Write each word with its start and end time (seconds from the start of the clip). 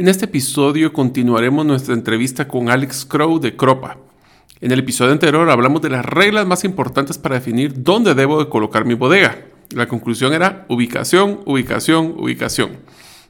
En 0.00 0.08
este 0.08 0.24
episodio 0.24 0.94
continuaremos 0.94 1.66
nuestra 1.66 1.92
entrevista 1.92 2.48
con 2.48 2.70
Alex 2.70 3.04
Crow 3.04 3.38
de 3.38 3.54
Cropa. 3.54 3.98
En 4.62 4.72
el 4.72 4.78
episodio 4.78 5.12
anterior 5.12 5.50
hablamos 5.50 5.82
de 5.82 5.90
las 5.90 6.06
reglas 6.06 6.46
más 6.46 6.64
importantes 6.64 7.18
para 7.18 7.34
definir 7.34 7.82
dónde 7.82 8.14
debo 8.14 8.42
de 8.42 8.48
colocar 8.48 8.86
mi 8.86 8.94
bodega. 8.94 9.44
La 9.74 9.88
conclusión 9.88 10.32
era 10.32 10.64
ubicación, 10.70 11.40
ubicación, 11.44 12.14
ubicación. 12.16 12.78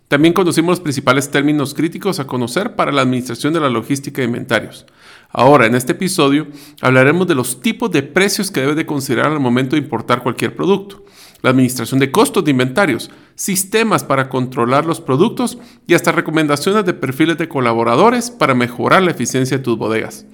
También 0.07 0.33
conocimos 0.33 0.71
los 0.71 0.81
principales 0.81 1.29
términos 1.33 1.75
críticos 1.75 2.21
a 2.21 2.29
conocer 2.29 2.77
para 2.77 2.93
la 2.93 3.03
administración 3.03 3.53
de 3.53 3.59
la 3.59 3.69
logística 3.69 4.21
de 4.21 4.29
inventarios. 4.29 4.87
Ahora, 5.31 5.67
en 5.67 5.75
este 5.75 5.91
episodio, 5.91 6.47
hablaremos 6.81 7.27
de 7.27 7.35
los 7.35 7.61
tipos 7.61 7.91
de 7.91 8.05
precios 8.05 8.53
que 8.53 8.61
debes 8.61 8.77
de 8.77 8.87
considerar 8.87 9.33
al 9.33 9.41
momento 9.41 9.75
de 9.75 9.83
importar 9.83 10.23
cualquier 10.23 10.55
producto, 10.55 11.05
la 11.43 11.51
administración 11.51 12.01
de 12.01 12.11
costos 12.11 12.45
de 12.45 12.51
inventarios, 12.51 13.11
sistemas 13.35 14.05
para 14.05 14.29
controlar 14.29 14.85
los 14.85 15.01
productos 15.01 15.59
y 15.87 15.95
hasta 15.95 16.13
recomendaciones 16.13 16.85
de 16.85 16.95
perfiles 16.95 17.39
de 17.39 17.49
colaboradores 17.49 18.31
para 18.31 18.55
mejorar 18.55 19.03
la 19.03 19.11
eficiencia 19.11 19.59
de 19.59 19.65
tus 19.65 19.79
bodegas. 19.79 20.27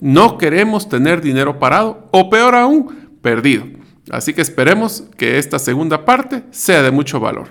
No 0.00 0.38
queremos 0.38 0.88
tener 0.88 1.20
dinero 1.20 1.58
parado 1.58 2.08
o 2.12 2.30
peor 2.30 2.54
aún, 2.54 3.18
perdido. 3.22 3.64
Así 4.10 4.34
que 4.34 4.42
esperemos 4.42 5.04
que 5.16 5.38
esta 5.38 5.58
segunda 5.58 6.04
parte 6.04 6.44
sea 6.50 6.82
de 6.82 6.90
mucho 6.90 7.20
valor. 7.20 7.48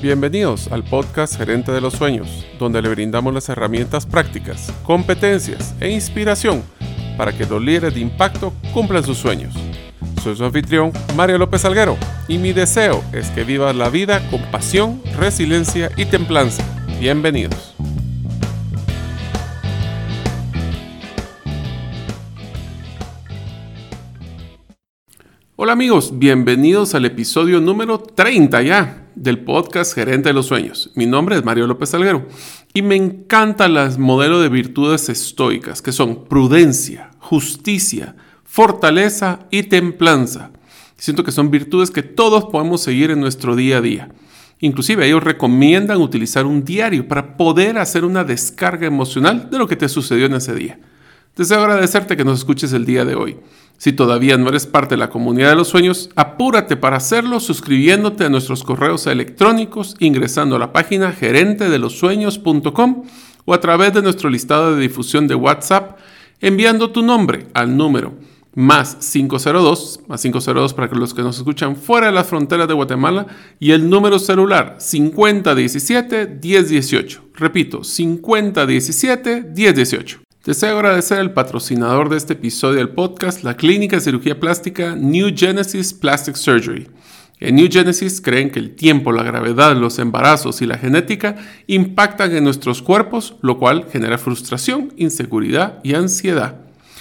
Bienvenidos 0.00 0.66
al 0.72 0.82
podcast 0.82 1.36
Gerente 1.36 1.70
de 1.70 1.80
los 1.80 1.92
Sueños, 1.92 2.44
donde 2.58 2.82
le 2.82 2.88
brindamos 2.88 3.32
las 3.32 3.48
herramientas 3.48 4.04
prácticas, 4.04 4.72
competencias 4.82 5.76
e 5.78 5.90
inspiración 5.90 6.64
para 7.22 7.38
que 7.38 7.46
los 7.46 7.62
líderes 7.62 7.94
de 7.94 8.00
impacto 8.00 8.52
cumplan 8.74 9.04
sus 9.04 9.16
sueños. 9.16 9.54
Soy 10.24 10.34
su 10.34 10.44
anfitrión, 10.44 10.90
Mario 11.14 11.38
López 11.38 11.64
Alguero, 11.64 11.96
y 12.26 12.36
mi 12.36 12.52
deseo 12.52 13.00
es 13.12 13.28
que 13.28 13.44
vivas 13.44 13.76
la 13.76 13.90
vida 13.90 14.28
con 14.28 14.42
pasión, 14.50 15.00
resiliencia 15.16 15.92
y 15.96 16.04
templanza. 16.06 16.64
Bienvenidos. 16.98 17.76
Hola 25.54 25.74
amigos, 25.74 26.18
bienvenidos 26.18 26.96
al 26.96 27.04
episodio 27.04 27.60
número 27.60 28.00
30 28.00 28.62
ya 28.62 29.02
del 29.14 29.38
podcast 29.44 29.94
Gerente 29.94 30.30
de 30.30 30.32
los 30.32 30.46
Sueños. 30.46 30.90
Mi 30.96 31.06
nombre 31.06 31.36
es 31.36 31.44
Mario 31.44 31.68
López 31.68 31.90
Salguero 31.90 32.26
y 32.74 32.82
me 32.82 32.96
encantan 32.96 33.74
las 33.74 33.96
modelos 33.96 34.42
de 34.42 34.48
virtudes 34.48 35.08
estoicas 35.08 35.80
que 35.80 35.92
son 35.92 36.24
prudencia, 36.24 37.11
justicia, 37.22 38.16
fortaleza 38.44 39.46
y 39.50 39.62
templanza. 39.62 40.50
Siento 40.96 41.24
que 41.24 41.32
son 41.32 41.50
virtudes 41.50 41.90
que 41.90 42.02
todos 42.02 42.44
podemos 42.46 42.82
seguir 42.82 43.10
en 43.10 43.20
nuestro 43.20 43.56
día 43.56 43.78
a 43.78 43.80
día. 43.80 44.10
Inclusive 44.60 45.06
ellos 45.06 45.22
recomiendan 45.22 46.00
utilizar 46.00 46.46
un 46.46 46.64
diario 46.64 47.08
para 47.08 47.36
poder 47.36 47.78
hacer 47.78 48.04
una 48.04 48.24
descarga 48.24 48.86
emocional 48.86 49.48
de 49.50 49.58
lo 49.58 49.66
que 49.66 49.76
te 49.76 49.88
sucedió 49.88 50.26
en 50.26 50.34
ese 50.34 50.54
día. 50.54 50.78
Deseo 51.36 51.60
agradecerte 51.60 52.16
que 52.16 52.24
nos 52.24 52.40
escuches 52.40 52.72
el 52.72 52.84
día 52.84 53.04
de 53.04 53.14
hoy. 53.14 53.38
Si 53.78 53.92
todavía 53.92 54.36
no 54.36 54.48
eres 54.48 54.66
parte 54.66 54.94
de 54.94 54.98
la 54.98 55.10
comunidad 55.10 55.48
de 55.50 55.56
los 55.56 55.68
sueños, 55.68 56.10
apúrate 56.14 56.76
para 56.76 56.98
hacerlo 56.98 57.40
suscribiéndote 57.40 58.24
a 58.24 58.28
nuestros 58.28 58.62
correos 58.62 59.06
electrónicos 59.06 59.96
ingresando 59.98 60.56
a 60.56 60.58
la 60.58 60.72
página 60.72 61.10
gerentedelosueños.com 61.12 63.04
o 63.44 63.54
a 63.54 63.60
través 63.60 63.94
de 63.94 64.02
nuestro 64.02 64.28
listado 64.30 64.74
de 64.74 64.82
difusión 64.82 65.26
de 65.26 65.34
WhatsApp 65.34 65.98
enviando 66.42 66.90
tu 66.90 67.02
nombre 67.02 67.46
al 67.54 67.74
número 67.74 68.12
más 68.54 68.96
502, 68.96 70.00
más 70.08 70.20
502 70.20 70.74
para 70.74 70.94
los 70.94 71.14
que 71.14 71.22
nos 71.22 71.38
escuchan 71.38 71.76
fuera 71.76 72.08
de 72.08 72.12
las 72.12 72.26
fronteras 72.26 72.68
de 72.68 72.74
Guatemala 72.74 73.26
y 73.58 73.70
el 73.70 73.88
número 73.88 74.18
celular 74.18 74.76
5017-1018. 74.78 77.20
Repito, 77.34 77.80
5017-1018. 77.80 80.18
Deseo 80.44 80.76
agradecer 80.76 81.18
al 81.20 81.32
patrocinador 81.32 82.10
de 82.10 82.18
este 82.18 82.34
episodio 82.34 82.76
del 82.78 82.90
podcast, 82.90 83.44
la 83.44 83.56
clínica 83.56 83.96
de 83.96 84.02
cirugía 84.02 84.38
plástica 84.40 84.94
New 84.96 85.30
Genesis 85.34 85.94
Plastic 85.94 86.34
Surgery. 86.34 86.88
En 87.44 87.56
New 87.56 87.66
Genesis 87.68 88.20
creen 88.20 88.52
que 88.52 88.60
el 88.60 88.76
tiempo, 88.76 89.10
la 89.10 89.24
gravedad, 89.24 89.76
los 89.76 89.98
embarazos 89.98 90.62
y 90.62 90.66
la 90.66 90.78
genética 90.78 91.34
impactan 91.66 92.36
en 92.36 92.44
nuestros 92.44 92.82
cuerpos, 92.82 93.34
lo 93.42 93.58
cual 93.58 93.86
genera 93.90 94.16
frustración, 94.16 94.92
inseguridad 94.96 95.80
y 95.82 95.94
ansiedad. 95.94 96.60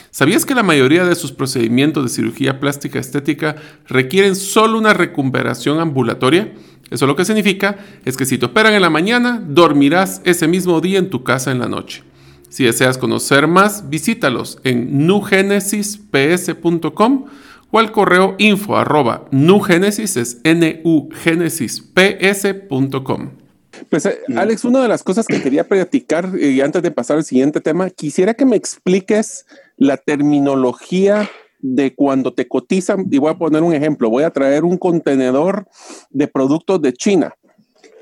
¿Sabías 0.10 0.44
que 0.44 0.56
la 0.56 0.64
mayoría 0.64 1.06
de 1.06 1.14
sus 1.14 1.32
procedimientos 1.32 2.04
de 2.04 2.10
cirugía 2.10 2.60
plástica 2.60 2.98
estética 2.98 3.56
requieren 3.88 4.36
solo 4.36 4.80
una 4.80 4.96
recuperación 4.96 5.80
ambulatoria? 5.80 6.52
Eso 6.90 7.06
lo 7.06 7.16
que 7.16 7.24
significa 7.24 7.78
es 8.04 8.18
que 8.18 8.26
si 8.26 8.40
te 8.40 8.48
operan 8.48 8.74
en 8.74 8.82
la 8.82 8.90
mañana, 8.90 9.40
dormirás 9.48 10.24
ese 10.26 10.48
mismo 10.48 10.82
día 10.82 10.98
en 10.98 11.12
tu 11.12 11.24
casa 11.24 11.52
en 11.52 11.60
la 11.60 11.70
noche. 11.70 12.02
Si 12.50 12.64
deseas 12.64 12.98
conocer 12.98 13.46
más, 13.46 13.92
visítalos 13.92 14.58
en 14.64 15.06
nugenesisps.com 15.06 17.26
o 17.72 17.80
al 17.80 17.92
correo 17.92 18.36
info 18.38 18.78
arroba 18.78 19.28
nugenesis 19.32 20.18
es 20.18 20.40
n 20.44 20.82
-U 20.84 21.10
Pues 23.90 24.06
eh, 24.06 24.20
Alex, 24.36 24.66
una 24.66 24.82
de 24.82 24.88
las 24.88 25.04
cosas 25.04 25.26
que 25.26 25.42
quería 25.42 25.68
platicar 25.68 26.30
y 26.40 26.62
antes 26.62 26.84
de 26.84 26.92
pasar 26.92 27.18
al 27.18 27.24
siguiente 27.24 27.62
tema, 27.62 27.90
quisiera 27.90 28.34
que 28.34 28.46
me 28.46 28.56
expliques 28.56 29.46
la 29.78 29.98
terminología 29.98 31.30
de 31.60 31.94
cuando 31.96 32.34
te 32.34 32.48
cotizan, 32.48 33.06
y 33.10 33.20
voy 33.20 33.32
a 33.32 33.38
poner 33.38 33.62
un 33.62 33.74
ejemplo, 33.74 34.10
voy 34.10 34.24
a 34.24 34.32
traer 34.32 34.64
un 34.64 34.78
contenedor 34.78 35.68
de 36.10 36.28
productos 36.28 36.82
de 36.82 36.92
China 36.94 37.36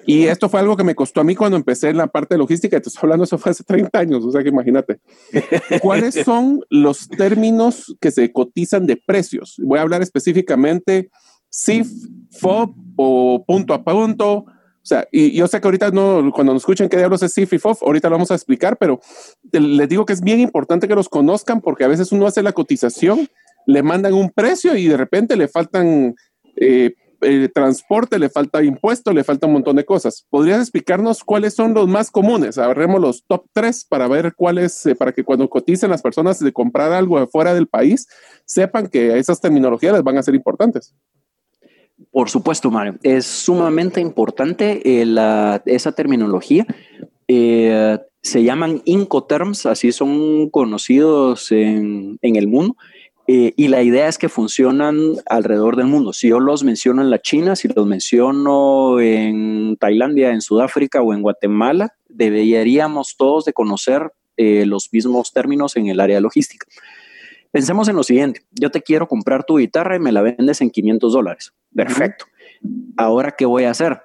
y 0.09 0.25
esto 0.25 0.49
fue 0.49 0.59
algo 0.59 0.75
que 0.75 0.83
me 0.83 0.95
costó 0.95 1.21
a 1.21 1.23
mí 1.23 1.35
cuando 1.35 1.55
empecé 1.55 1.89
en 1.89 1.97
la 1.97 2.07
parte 2.07 2.33
de 2.33 2.39
logística. 2.39 2.81
Te 2.81 2.89
estoy 2.89 3.01
hablando, 3.03 3.25
eso 3.25 3.37
fue 3.37 3.51
hace 3.51 3.63
30 3.63 3.99
años, 3.99 4.25
o 4.25 4.31
sea 4.31 4.41
que 4.41 4.49
imagínate. 4.49 4.99
¿Cuáles 5.83 6.15
son 6.25 6.61
los 6.71 7.07
términos 7.09 7.95
que 8.01 8.09
se 8.09 8.33
cotizan 8.33 8.87
de 8.87 8.97
precios? 8.97 9.61
Voy 9.63 9.77
a 9.77 9.83
hablar 9.83 10.01
específicamente 10.01 11.11
CIF, 11.53 11.87
FOB 12.31 12.73
o 12.95 13.45
punto 13.45 13.75
a 13.75 13.83
punto. 13.83 14.33
O 14.37 14.45
sea, 14.81 15.07
y 15.11 15.31
yo 15.33 15.47
sé 15.47 15.61
que 15.61 15.67
ahorita 15.67 15.91
no, 15.91 16.31
cuando 16.33 16.53
nos 16.53 16.63
escuchen 16.63 16.89
qué 16.89 16.97
diablos 16.97 17.21
es 17.21 17.31
CIF 17.31 17.53
y 17.53 17.59
FOB, 17.59 17.77
ahorita 17.83 18.09
lo 18.09 18.15
vamos 18.15 18.31
a 18.31 18.33
explicar, 18.33 18.77
pero 18.79 18.99
les 19.51 19.89
digo 19.89 20.07
que 20.07 20.13
es 20.13 20.21
bien 20.21 20.39
importante 20.39 20.87
que 20.87 20.95
los 20.95 21.07
conozcan 21.07 21.61
porque 21.61 21.83
a 21.83 21.87
veces 21.87 22.11
uno 22.11 22.25
hace 22.25 22.41
la 22.41 22.53
cotización, 22.53 23.27
le 23.67 23.83
mandan 23.83 24.15
un 24.15 24.31
precio 24.31 24.75
y 24.75 24.87
de 24.87 24.97
repente 24.97 25.35
le 25.35 25.47
faltan 25.47 26.15
eh, 26.55 26.95
eh, 27.21 27.49
transporte, 27.53 28.17
le 28.19 28.29
falta 28.29 28.63
impuesto, 28.63 29.13
le 29.13 29.23
falta 29.23 29.47
un 29.47 29.53
montón 29.53 29.75
de 29.75 29.85
cosas. 29.85 30.25
¿Podrías 30.29 30.59
explicarnos 30.61 31.23
cuáles 31.23 31.53
son 31.53 31.73
los 31.73 31.87
más 31.87 32.11
comunes? 32.11 32.57
Agarremos 32.57 33.01
los 33.01 33.25
top 33.25 33.45
tres 33.53 33.85
para 33.85 34.07
ver 34.07 34.33
cuáles, 34.35 34.85
eh, 34.85 34.95
para 34.95 35.11
que 35.11 35.23
cuando 35.23 35.49
coticen 35.49 35.89
las 35.89 36.01
personas 36.01 36.39
de 36.39 36.53
comprar 36.53 36.91
algo 36.91 37.25
fuera 37.27 37.53
del 37.53 37.67
país, 37.67 38.07
sepan 38.45 38.87
que 38.87 39.17
esas 39.17 39.41
terminologías 39.41 40.01
van 40.03 40.17
a 40.17 40.23
ser 40.23 40.35
importantes. 40.35 40.95
Por 42.11 42.29
supuesto, 42.29 42.71
Mario. 42.71 42.97
Es 43.03 43.25
sumamente 43.25 43.99
importante 43.99 44.81
eh, 44.83 45.59
esa 45.65 45.91
terminología. 45.91 46.65
se 47.27 48.43
llaman 48.43 48.81
Incoterms, 48.85 49.65
así 49.65 49.91
son 49.91 50.49
conocidos 50.49 51.51
en, 51.51 52.17
en 52.21 52.35
el 52.35 52.47
mundo. 52.47 52.75
Eh, 53.31 53.53
y 53.55 53.67
la 53.67 53.83
idea 53.83 54.07
es 54.07 54.17
que 54.17 54.27
funcionan 54.27 55.13
alrededor 55.27 55.75
del 55.75 55.85
mundo. 55.85 56.13
Si 56.13 56.29
yo 56.29 56.39
los 56.39 56.63
menciono 56.63 57.03
en 57.03 57.11
la 57.11 57.21
China, 57.21 57.55
si 57.55 57.67
los 57.67 57.85
menciono 57.85 58.99
en 58.99 59.77
Tailandia, 59.77 60.31
en 60.31 60.41
Sudáfrica 60.41 61.03
o 61.03 61.13
en 61.13 61.21
Guatemala, 61.21 61.93
deberíamos 62.07 63.17
todos 63.17 63.45
de 63.45 63.53
conocer 63.53 64.11
eh, 64.35 64.65
los 64.65 64.91
mismos 64.91 65.31
términos 65.31 65.77
en 65.77 65.89
el 65.89 65.99
área 65.99 66.19
logística. 66.19 66.65
Pensemos 67.51 67.87
en 67.87 67.97
lo 67.97 68.01
siguiente, 68.01 68.41
yo 68.49 68.71
te 68.71 68.81
quiero 68.81 69.07
comprar 69.07 69.43
tu 69.43 69.59
guitarra 69.59 69.95
y 69.95 69.99
me 69.99 70.11
la 70.11 70.23
vendes 70.23 70.61
en 70.61 70.71
500 70.71 71.13
dólares. 71.13 71.53
Perfecto. 71.75 72.25
Ahora, 72.97 73.35
¿qué 73.37 73.45
voy 73.45 73.65
a 73.65 73.69
hacer? 73.69 74.01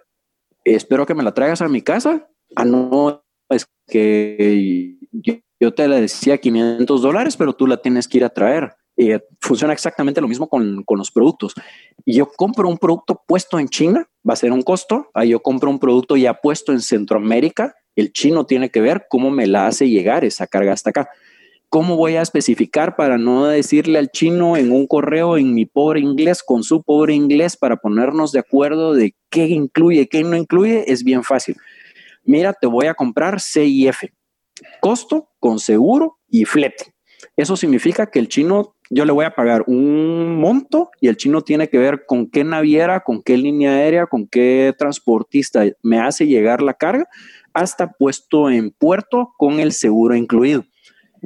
Espero 0.65 1.07
que 1.07 1.15
me 1.15 1.23
la 1.23 1.33
traigas 1.33 1.63
a 1.63 1.69
mi 1.69 1.81
casa. 1.81 2.29
Ah, 2.57 2.67
no, 2.67 3.25
es 3.49 3.67
que 3.87 4.99
yo 5.59 5.73
te 5.73 5.89
la 5.89 5.97
decía 5.97 6.37
500 6.37 7.01
dólares, 7.01 7.39
pero 7.39 7.55
tú 7.55 7.67
la 7.67 7.79
tienes 7.79 8.07
que 8.07 8.19
ir 8.19 8.25
a 8.27 8.29
traer 8.29 8.75
eh, 8.97 9.21
funciona 9.41 9.73
exactamente 9.73 10.21
lo 10.21 10.29
mismo 10.29 10.49
con, 10.49 10.85
con, 10.85 10.99
los 10.99 11.11
productos. 11.11 11.55
Yo 12.07 12.27
compro 12.27 12.69
un 12.69 12.79
producto 12.79 13.21
puesto 13.27 13.59
en 13.59 13.69
China, 13.69 14.09
va 14.29 14.35
a 14.35 14.37
ser 14.37 14.53
un 14.53 14.63
costo. 14.63 15.11
Ahí 15.15 15.31
yo 15.31 15.41
compro 15.41 15.71
un 15.71 15.81
producto 15.81 16.17
ya 16.17 16.35
puesto 16.35 16.73
en 16.73 16.81
Centroamérica. 16.81 17.75
El 17.97 18.13
chino 18.13 18.47
tiene 18.47 18.71
que 18.71 18.81
ver 18.81 19.07
cómo 19.09 19.31
me 19.31 19.47
la 19.47 19.67
hace 19.67 19.89
llegar 19.89 20.25
esa 20.25 20.47
carga 20.47 20.73
hasta 20.73 20.91
acá. 20.91 21.09
¿Cómo 21.69 21.97
voy 21.97 22.15
a 22.15 22.23
especificar 22.23 22.95
para 22.95 23.19
no 23.19 23.47
decirle 23.47 23.99
al 23.99 24.11
chino 24.11 24.57
en 24.57 24.71
un 24.71 24.87
correo 24.87 25.37
en 25.37 25.55
mi 25.55 25.67
pobre 25.67 25.99
inglés, 25.99 26.45
con 26.45 26.63
su 26.63 26.85
pobre 26.85 27.15
inglés, 27.15 27.57
para 27.57 27.79
ponernos 27.79 28.31
de 28.31 28.39
acuerdo 28.39 28.95
de 28.95 29.17
qué 29.29 29.47
incluye, 29.49 30.09
qué 30.09 30.23
no 30.23 30.37
incluye? 30.37 30.85
Es 30.87 31.03
bien 31.03 31.25
fácil. 31.25 31.57
Mira, 32.23 32.53
te 32.53 32.69
voy 32.69 32.87
a 32.87 32.95
comprar 32.95 33.41
CIF, 33.41 34.05
costo 34.81 35.31
con 35.41 35.59
seguro 35.59 36.19
y 36.29 36.45
flete 36.45 36.94
Eso 37.37 37.57
significa 37.57 38.07
que 38.07 38.19
el 38.19 38.29
chino, 38.29 38.75
yo 38.91 39.05
le 39.05 39.13
voy 39.13 39.25
a 39.25 39.35
pagar 39.35 39.65
un 39.67 40.37
monto 40.37 40.91
y 41.01 41.09
el 41.09 41.17
chino 41.17 41.43
tiene 41.43 41.69
que 41.69 41.79
ver 41.79 42.05
con 42.07 42.31
qué 42.31 42.45
naviera, 42.45 43.01
con 43.01 43.23
qué 43.23 43.37
línea 43.37 43.73
aérea, 43.73 44.07
con 44.07 44.27
qué 44.27 44.75
transportista 44.79 45.65
me 45.83 46.01
hace 46.01 46.27
llegar 46.27 46.63
la 46.63 46.75
carga 46.75 47.07
hasta 47.53 47.93
puesto 47.93 48.51
en 48.51 48.71
puerto 48.71 49.33
con 49.37 49.61
el 49.61 49.73
seguro 49.73 50.15
incluido. 50.15 50.65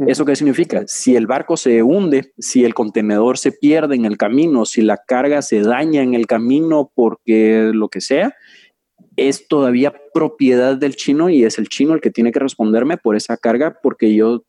¿Eso 0.07 0.25
qué 0.25 0.37
significa? 0.37 0.85
Si 0.87 1.17
el 1.17 1.27
barco 1.27 1.57
se 1.57 1.83
hunde, 1.83 2.33
si 2.39 2.65
el 2.65 2.73
contenedor 2.73 3.37
se 3.37 3.51
pierde 3.51 3.97
en 3.97 4.05
el 4.05 4.17
camino, 4.17 4.65
si 4.65 4.83
la 4.83 4.97
carga 4.97 5.43
se 5.43 5.61
daña 5.61 6.03
en 6.03 6.15
el 6.15 6.29
camino 6.29 6.93
porque 6.95 7.73
lo 7.75 7.89
que 7.89 8.01
sea, 8.01 8.37
es 9.17 9.49
todavía 9.49 9.93
propiedad 10.15 10.77
del 10.77 10.95
chino 10.95 11.29
y 11.29 11.45
es 11.45 11.59
el 11.59 11.69
chino 11.69 11.95
el 11.95 12.01
que 12.01 12.13
tiene 12.13 12.31
que 12.31 12.39
responderme 12.39 12.97
por 12.97 13.17
esa 13.17 13.37
carga 13.37 13.79
porque 13.83 14.15
yo 14.15 14.45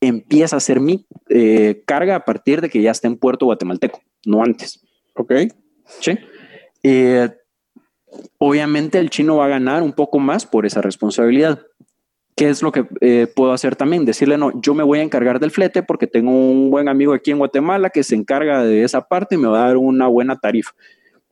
empieza 0.00 0.56
a 0.56 0.60
ser 0.60 0.80
mi 0.80 1.06
eh, 1.28 1.82
carga 1.86 2.16
a 2.16 2.24
partir 2.24 2.60
de 2.60 2.70
que 2.70 2.82
ya 2.82 2.90
esté 2.90 3.06
en 3.06 3.16
puerto 3.16 3.46
guatemalteco, 3.46 4.00
no 4.24 4.42
antes. 4.42 4.80
Ok. 5.14 5.32
Sí. 6.00 6.18
Eh, 6.82 7.28
obviamente 8.38 8.98
el 8.98 9.10
chino 9.10 9.36
va 9.36 9.46
a 9.46 9.48
ganar 9.48 9.82
un 9.82 9.92
poco 9.92 10.18
más 10.18 10.46
por 10.46 10.66
esa 10.66 10.80
responsabilidad. 10.80 11.60
¿Qué 12.36 12.48
es 12.48 12.62
lo 12.62 12.70
que 12.70 12.86
eh, 13.00 13.26
puedo 13.34 13.52
hacer 13.52 13.74
también? 13.74 14.04
Decirle, 14.04 14.38
no, 14.38 14.52
yo 14.60 14.72
me 14.72 14.84
voy 14.84 15.00
a 15.00 15.02
encargar 15.02 15.40
del 15.40 15.50
flete 15.50 15.82
porque 15.82 16.06
tengo 16.06 16.30
un 16.30 16.70
buen 16.70 16.88
amigo 16.88 17.12
aquí 17.12 17.32
en 17.32 17.38
Guatemala 17.38 17.90
que 17.90 18.04
se 18.04 18.14
encarga 18.14 18.62
de 18.62 18.84
esa 18.84 19.08
parte 19.08 19.34
y 19.34 19.38
me 19.38 19.48
va 19.48 19.64
a 19.64 19.66
dar 19.66 19.76
una 19.76 20.06
buena 20.06 20.36
tarifa. 20.38 20.70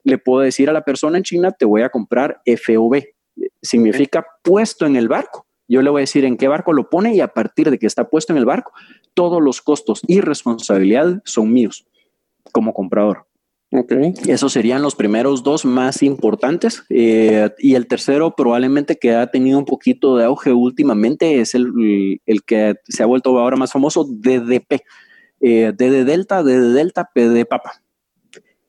Le 0.02 0.18
puedo 0.18 0.40
decir 0.40 0.68
a 0.68 0.72
la 0.72 0.82
persona 0.82 1.16
en 1.16 1.22
China, 1.22 1.52
te 1.52 1.64
voy 1.64 1.82
a 1.82 1.90
comprar 1.90 2.40
FOB. 2.44 3.04
Significa 3.62 4.26
puesto 4.42 4.84
en 4.84 4.96
el 4.96 5.06
barco. 5.06 5.45
Yo 5.68 5.82
le 5.82 5.90
voy 5.90 6.00
a 6.00 6.02
decir 6.02 6.24
en 6.24 6.36
qué 6.36 6.48
barco 6.48 6.72
lo 6.72 6.88
pone 6.88 7.14
y 7.14 7.20
a 7.20 7.28
partir 7.28 7.70
de 7.70 7.78
que 7.78 7.86
está 7.86 8.08
puesto 8.08 8.32
en 8.32 8.38
el 8.38 8.44
barco, 8.44 8.72
todos 9.14 9.42
los 9.42 9.60
costos 9.60 10.00
y 10.06 10.20
responsabilidad 10.20 11.20
son 11.24 11.52
míos 11.52 11.86
como 12.52 12.72
comprador. 12.72 13.26
Okay. 13.72 14.14
Esos 14.28 14.52
serían 14.52 14.80
los 14.80 14.94
primeros 14.94 15.42
dos 15.42 15.64
más 15.64 16.02
importantes. 16.02 16.84
Eh, 16.88 17.50
y 17.58 17.74
el 17.74 17.88
tercero, 17.88 18.34
probablemente 18.36 18.96
que 18.96 19.14
ha 19.14 19.26
tenido 19.26 19.58
un 19.58 19.64
poquito 19.64 20.16
de 20.16 20.24
auge 20.24 20.52
últimamente, 20.52 21.40
es 21.40 21.54
el, 21.54 22.20
el 22.24 22.44
que 22.44 22.76
se 22.88 23.02
ha 23.02 23.06
vuelto 23.06 23.36
ahora 23.38 23.56
más 23.56 23.72
famoso, 23.72 24.04
DDP. 24.08 24.82
Eh, 25.40 25.72
D 25.76 25.90
de 25.90 26.04
Delta, 26.04 26.42
D 26.42 26.58
de 26.58 26.72
Delta, 26.72 27.10
P 27.12 27.28
de 27.28 27.44
Papa. 27.44 27.82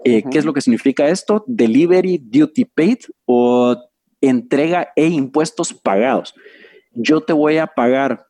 Eh, 0.04 0.24
¿Qué 0.30 0.38
es 0.38 0.46
lo 0.46 0.54
que 0.54 0.62
significa 0.62 1.08
esto? 1.08 1.44
Delivery 1.48 2.20
Duty 2.24 2.66
Paid 2.66 2.98
o 3.26 3.76
entrega 4.22 4.90
e 4.96 5.08
impuestos 5.08 5.74
pagados. 5.74 6.34
Yo 7.00 7.22
te 7.22 7.34
voy 7.34 7.58
a 7.58 7.68
pagar 7.68 8.28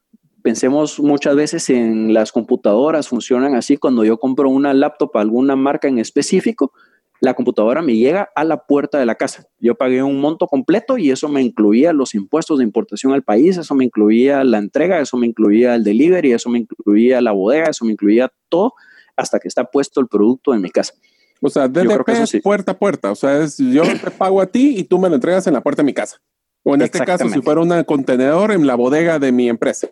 pensemos 0.47 0.97
muchas 1.01 1.35
veces 1.35 1.69
en 1.69 2.13
las 2.13 2.31
computadoras, 2.31 3.09
funcionan 3.09 3.53
así, 3.55 3.75
cuando 3.75 4.05
yo 4.05 4.17
compro 4.17 4.49
una 4.49 4.73
laptop 4.73 5.11
a 5.17 5.19
alguna 5.19 5.57
marca 5.57 5.89
en 5.89 5.99
específico, 5.99 6.71
la 7.19 7.33
computadora 7.33 7.81
me 7.81 7.97
llega 7.97 8.29
a 8.33 8.45
la 8.45 8.65
puerta 8.65 8.97
de 8.97 9.05
la 9.05 9.15
casa. 9.15 9.47
Yo 9.59 9.75
pagué 9.75 10.03
un 10.03 10.21
monto 10.21 10.47
completo 10.47 10.97
y 10.97 11.11
eso 11.11 11.27
me 11.27 11.41
incluía 11.41 11.91
los 11.91 12.15
impuestos 12.15 12.59
de 12.59 12.63
importación 12.63 13.11
al 13.11 13.23
país, 13.23 13.57
eso 13.57 13.75
me 13.75 13.83
incluía 13.83 14.45
la 14.45 14.59
entrega, 14.59 15.01
eso 15.01 15.17
me 15.17 15.27
incluía 15.27 15.75
el 15.75 15.83
delivery, 15.83 16.31
eso 16.31 16.49
me 16.49 16.59
incluía 16.59 17.19
la 17.19 17.33
bodega, 17.33 17.69
eso 17.69 17.83
me 17.83 17.91
incluía 17.91 18.31
todo 18.47 18.73
hasta 19.17 19.39
que 19.39 19.49
está 19.49 19.65
puesto 19.65 19.99
el 19.99 20.07
producto 20.07 20.53
en 20.53 20.61
mi 20.61 20.69
casa. 20.69 20.93
O 21.41 21.49
sea, 21.49 21.67
DDP 21.67 22.07
es 22.07 22.41
puerta 22.41 22.71
a 22.71 22.79
puerta. 22.79 23.11
O 23.11 23.15
sea, 23.15 23.43
es 23.43 23.57
yo 23.57 23.83
te 23.83 24.11
pago 24.11 24.39
a 24.39 24.45
ti 24.45 24.75
y 24.77 24.85
tú 24.85 24.97
me 24.97 25.09
lo 25.09 25.15
entregas 25.15 25.45
en 25.47 25.53
la 25.53 25.61
puerta 25.61 25.81
de 25.81 25.87
mi 25.87 25.93
casa. 25.93 26.21
O 26.69 26.75
en 26.75 26.81
este 26.81 26.99
caso, 26.99 27.29
si 27.29 27.41
fuera 27.41 27.61
un 27.61 27.83
contenedor 27.85 28.51
en 28.51 28.67
la 28.67 28.75
bodega 28.75 29.19
de 29.19 29.31
mi 29.31 29.47
empresa. 29.47 29.87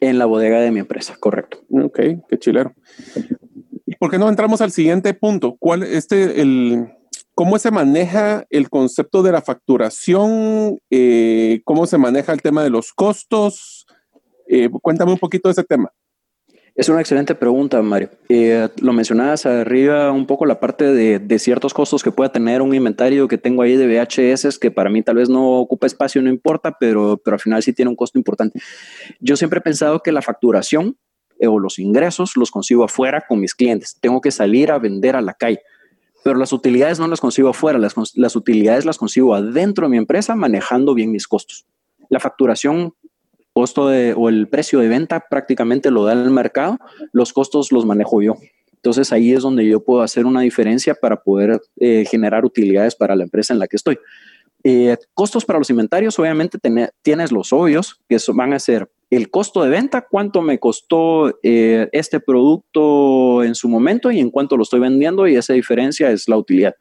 En 0.00 0.18
la 0.18 0.24
bodega 0.24 0.58
de 0.58 0.70
mi 0.70 0.78
empresa, 0.78 1.14
correcto. 1.20 1.58
Ok, 1.68 2.00
qué 2.26 2.38
chilero. 2.38 2.72
¿Y 3.84 3.94
por 3.96 4.10
qué 4.10 4.18
no 4.18 4.30
entramos 4.30 4.62
al 4.62 4.70
siguiente 4.70 5.12
punto? 5.12 5.56
¿Cuál 5.58 5.82
este 5.82 6.40
el 6.40 6.94
cómo 7.34 7.58
se 7.58 7.70
maneja 7.70 8.46
el 8.48 8.70
concepto 8.70 9.22
de 9.22 9.32
la 9.32 9.42
facturación? 9.42 10.78
Eh, 10.88 11.60
¿Cómo 11.64 11.86
se 11.86 11.98
maneja 11.98 12.32
el 12.32 12.40
tema 12.40 12.64
de 12.64 12.70
los 12.70 12.94
costos? 12.94 13.86
Eh, 14.46 14.70
cuéntame 14.80 15.12
un 15.12 15.18
poquito 15.18 15.48
de 15.48 15.52
ese 15.52 15.64
tema. 15.64 15.92
Es 16.78 16.88
una 16.88 17.00
excelente 17.00 17.34
pregunta, 17.34 17.82
Mario. 17.82 18.08
Eh, 18.28 18.68
lo 18.80 18.92
mencionabas 18.92 19.46
arriba 19.46 20.12
un 20.12 20.26
poco 20.26 20.46
la 20.46 20.60
parte 20.60 20.84
de, 20.84 21.38
ciertos 21.40 21.74
costos 21.74 22.04
que 22.04 22.12
pueda 22.12 22.30
tener 22.30 22.62
un 22.62 22.72
inventario 22.72 23.26
que 23.26 23.36
tengo 23.36 23.62
ahí 23.62 23.74
de 23.74 23.88
VHS, 23.88 24.60
que 24.60 24.70
para 24.70 24.88
mí 24.88 25.02
tal 25.02 25.16
vez 25.16 25.28
no 25.28 25.58
ocupa 25.58 25.88
espacio, 25.88 26.22
no 26.22 26.30
importa, 26.30 26.76
pero, 26.78 27.16
pero 27.16 27.34
al 27.34 27.40
final 27.40 27.64
sí 27.64 27.72
tiene 27.72 27.88
un 27.88 27.96
costo 27.96 28.16
importante. 28.16 28.60
Yo 29.18 29.36
siempre 29.36 29.58
he 29.58 29.60
pensado 29.60 30.04
que 30.04 30.12
la 30.12 30.22
facturación 30.22 30.96
eh, 31.40 31.48
o 31.48 31.58
los 31.58 31.80
ingresos 31.80 32.36
los 32.36 32.52
consigo 32.52 32.84
afuera 32.84 33.24
con 33.28 33.40
mis 33.40 33.56
clientes. 33.56 33.98
Tengo 34.00 34.20
que 34.20 34.30
salir 34.30 34.70
a 34.70 34.78
vender 34.78 35.16
a 35.16 35.20
la 35.20 35.34
calle. 35.34 35.62
Pero 36.22 36.38
las 36.38 36.52
utilidades 36.52 37.00
no 37.00 37.08
las 37.08 37.20
consigo 37.20 37.48
afuera, 37.48 37.80
las, 37.80 37.96
las 38.14 38.36
utilidades 38.36 38.84
las 38.84 38.98
consigo 38.98 39.34
adentro 39.34 39.86
de 39.86 39.90
mi 39.90 39.96
empresa 39.96 40.36
manejando 40.36 40.94
bien 40.94 41.10
mis 41.10 41.26
costos. 41.26 41.66
La 42.08 42.20
facturación 42.20 42.94
costo 43.58 43.88
de, 43.88 44.14
o 44.16 44.28
el 44.28 44.46
precio 44.46 44.78
de 44.78 44.86
venta 44.86 45.26
prácticamente 45.28 45.90
lo 45.90 46.04
da 46.04 46.12
el 46.12 46.30
mercado, 46.30 46.78
los 47.10 47.32
costos 47.32 47.72
los 47.72 47.84
manejo 47.84 48.22
yo. 48.22 48.36
Entonces 48.72 49.12
ahí 49.12 49.32
es 49.32 49.42
donde 49.42 49.66
yo 49.66 49.82
puedo 49.82 50.02
hacer 50.02 50.26
una 50.26 50.42
diferencia 50.42 50.94
para 50.94 51.16
poder 51.16 51.60
eh, 51.80 52.04
generar 52.08 52.44
utilidades 52.44 52.94
para 52.94 53.16
la 53.16 53.24
empresa 53.24 53.52
en 53.52 53.58
la 53.58 53.66
que 53.66 53.74
estoy. 53.74 53.98
Eh, 54.62 54.96
costos 55.12 55.44
para 55.44 55.58
los 55.58 55.70
inventarios, 55.70 56.16
obviamente 56.20 56.56
tienes 57.02 57.32
los 57.32 57.52
obvios, 57.52 58.00
que 58.08 58.18
van 58.32 58.52
a 58.52 58.60
ser 58.60 58.88
el 59.10 59.28
costo 59.28 59.64
de 59.64 59.70
venta, 59.70 60.06
cuánto 60.08 60.40
me 60.40 60.60
costó 60.60 61.36
eh, 61.42 61.88
este 61.90 62.20
producto 62.20 63.42
en 63.42 63.56
su 63.56 63.68
momento 63.68 64.12
y 64.12 64.20
en 64.20 64.30
cuánto 64.30 64.56
lo 64.56 64.62
estoy 64.62 64.78
vendiendo 64.78 65.26
y 65.26 65.34
esa 65.34 65.54
diferencia 65.54 66.12
es 66.12 66.28
la 66.28 66.36
utilidad. 66.36 66.76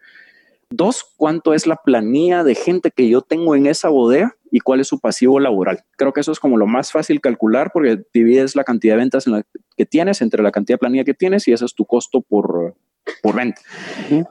Dos, 0.69 1.03
cuánto 1.17 1.55
es 1.55 1.65
la 1.65 1.77
planilla 1.77 2.43
de 2.43 2.53
gente 2.53 2.91
que 2.95 3.09
yo 3.09 3.23
tengo 3.23 3.55
en 3.55 3.65
esa 3.65 3.89
bodega 3.89 4.36
y 4.51 4.59
cuál 4.59 4.79
es 4.79 4.87
su 4.87 4.99
pasivo 4.99 5.39
laboral. 5.39 5.83
Creo 5.97 6.13
que 6.13 6.21
eso 6.21 6.31
es 6.31 6.39
como 6.39 6.57
lo 6.57 6.67
más 6.67 6.91
fácil 6.91 7.21
calcular 7.21 7.71
porque 7.73 8.01
divides 8.13 8.55
la 8.55 8.63
cantidad 8.63 8.93
de 8.93 8.99
ventas 8.99 9.27
en 9.27 9.33
la 9.33 9.43
que 9.75 9.85
tienes 9.85 10.21
entre 10.21 10.43
la 10.43 10.51
cantidad 10.51 10.75
de 10.75 10.79
planilla 10.79 11.03
que 11.03 11.13
tienes 11.13 11.47
y 11.47 11.53
ese 11.53 11.65
es 11.65 11.73
tu 11.73 11.85
costo 11.85 12.21
por, 12.21 12.75
por 13.21 13.35
venta. 13.35 13.61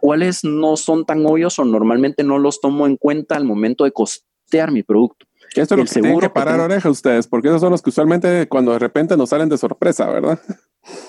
¿Cuáles 0.00 0.44
no 0.44 0.76
son 0.76 1.04
tan 1.04 1.24
obvios 1.26 1.58
o 1.58 1.64
normalmente 1.64 2.22
no 2.24 2.38
los 2.38 2.60
tomo 2.60 2.86
en 2.86 2.96
cuenta 2.96 3.36
al 3.36 3.44
momento 3.44 3.84
de 3.84 3.92
costear 3.92 4.72
mi 4.72 4.82
producto? 4.82 5.26
Esto 5.54 5.74
es 5.74 5.78
lo 5.78 5.84
que 5.84 6.00
tienen 6.00 6.20
que 6.20 6.30
parar 6.30 6.60
oreja 6.60 6.90
ustedes, 6.90 7.26
porque 7.26 7.48
esos 7.48 7.60
son 7.60 7.70
los 7.70 7.80
que 7.80 7.90
usualmente 7.90 8.46
cuando 8.48 8.72
de 8.72 8.78
repente 8.78 9.16
nos 9.16 9.30
salen 9.30 9.48
de 9.48 9.56
sorpresa, 9.56 10.10
¿verdad? 10.10 10.38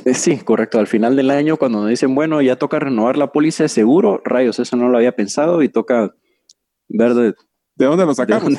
Eh, 0.05 0.13
sí, 0.13 0.37
correcto. 0.37 0.79
Al 0.79 0.87
final 0.87 1.15
del 1.15 1.29
año, 1.29 1.57
cuando 1.57 1.81
nos 1.81 1.89
dicen, 1.89 2.15
bueno, 2.15 2.41
ya 2.41 2.55
toca 2.55 2.79
renovar 2.79 3.17
la 3.17 3.31
póliza 3.31 3.63
de 3.63 3.69
seguro, 3.69 4.21
rayos, 4.23 4.59
eso 4.59 4.77
no 4.77 4.89
lo 4.89 4.97
había 4.97 5.15
pensado 5.15 5.61
y 5.63 5.69
toca 5.69 6.15
ver 6.87 7.13
de, 7.13 7.33
¿De 7.77 7.85
dónde 7.85 8.05
lo 8.05 8.15
sacamos? 8.15 8.53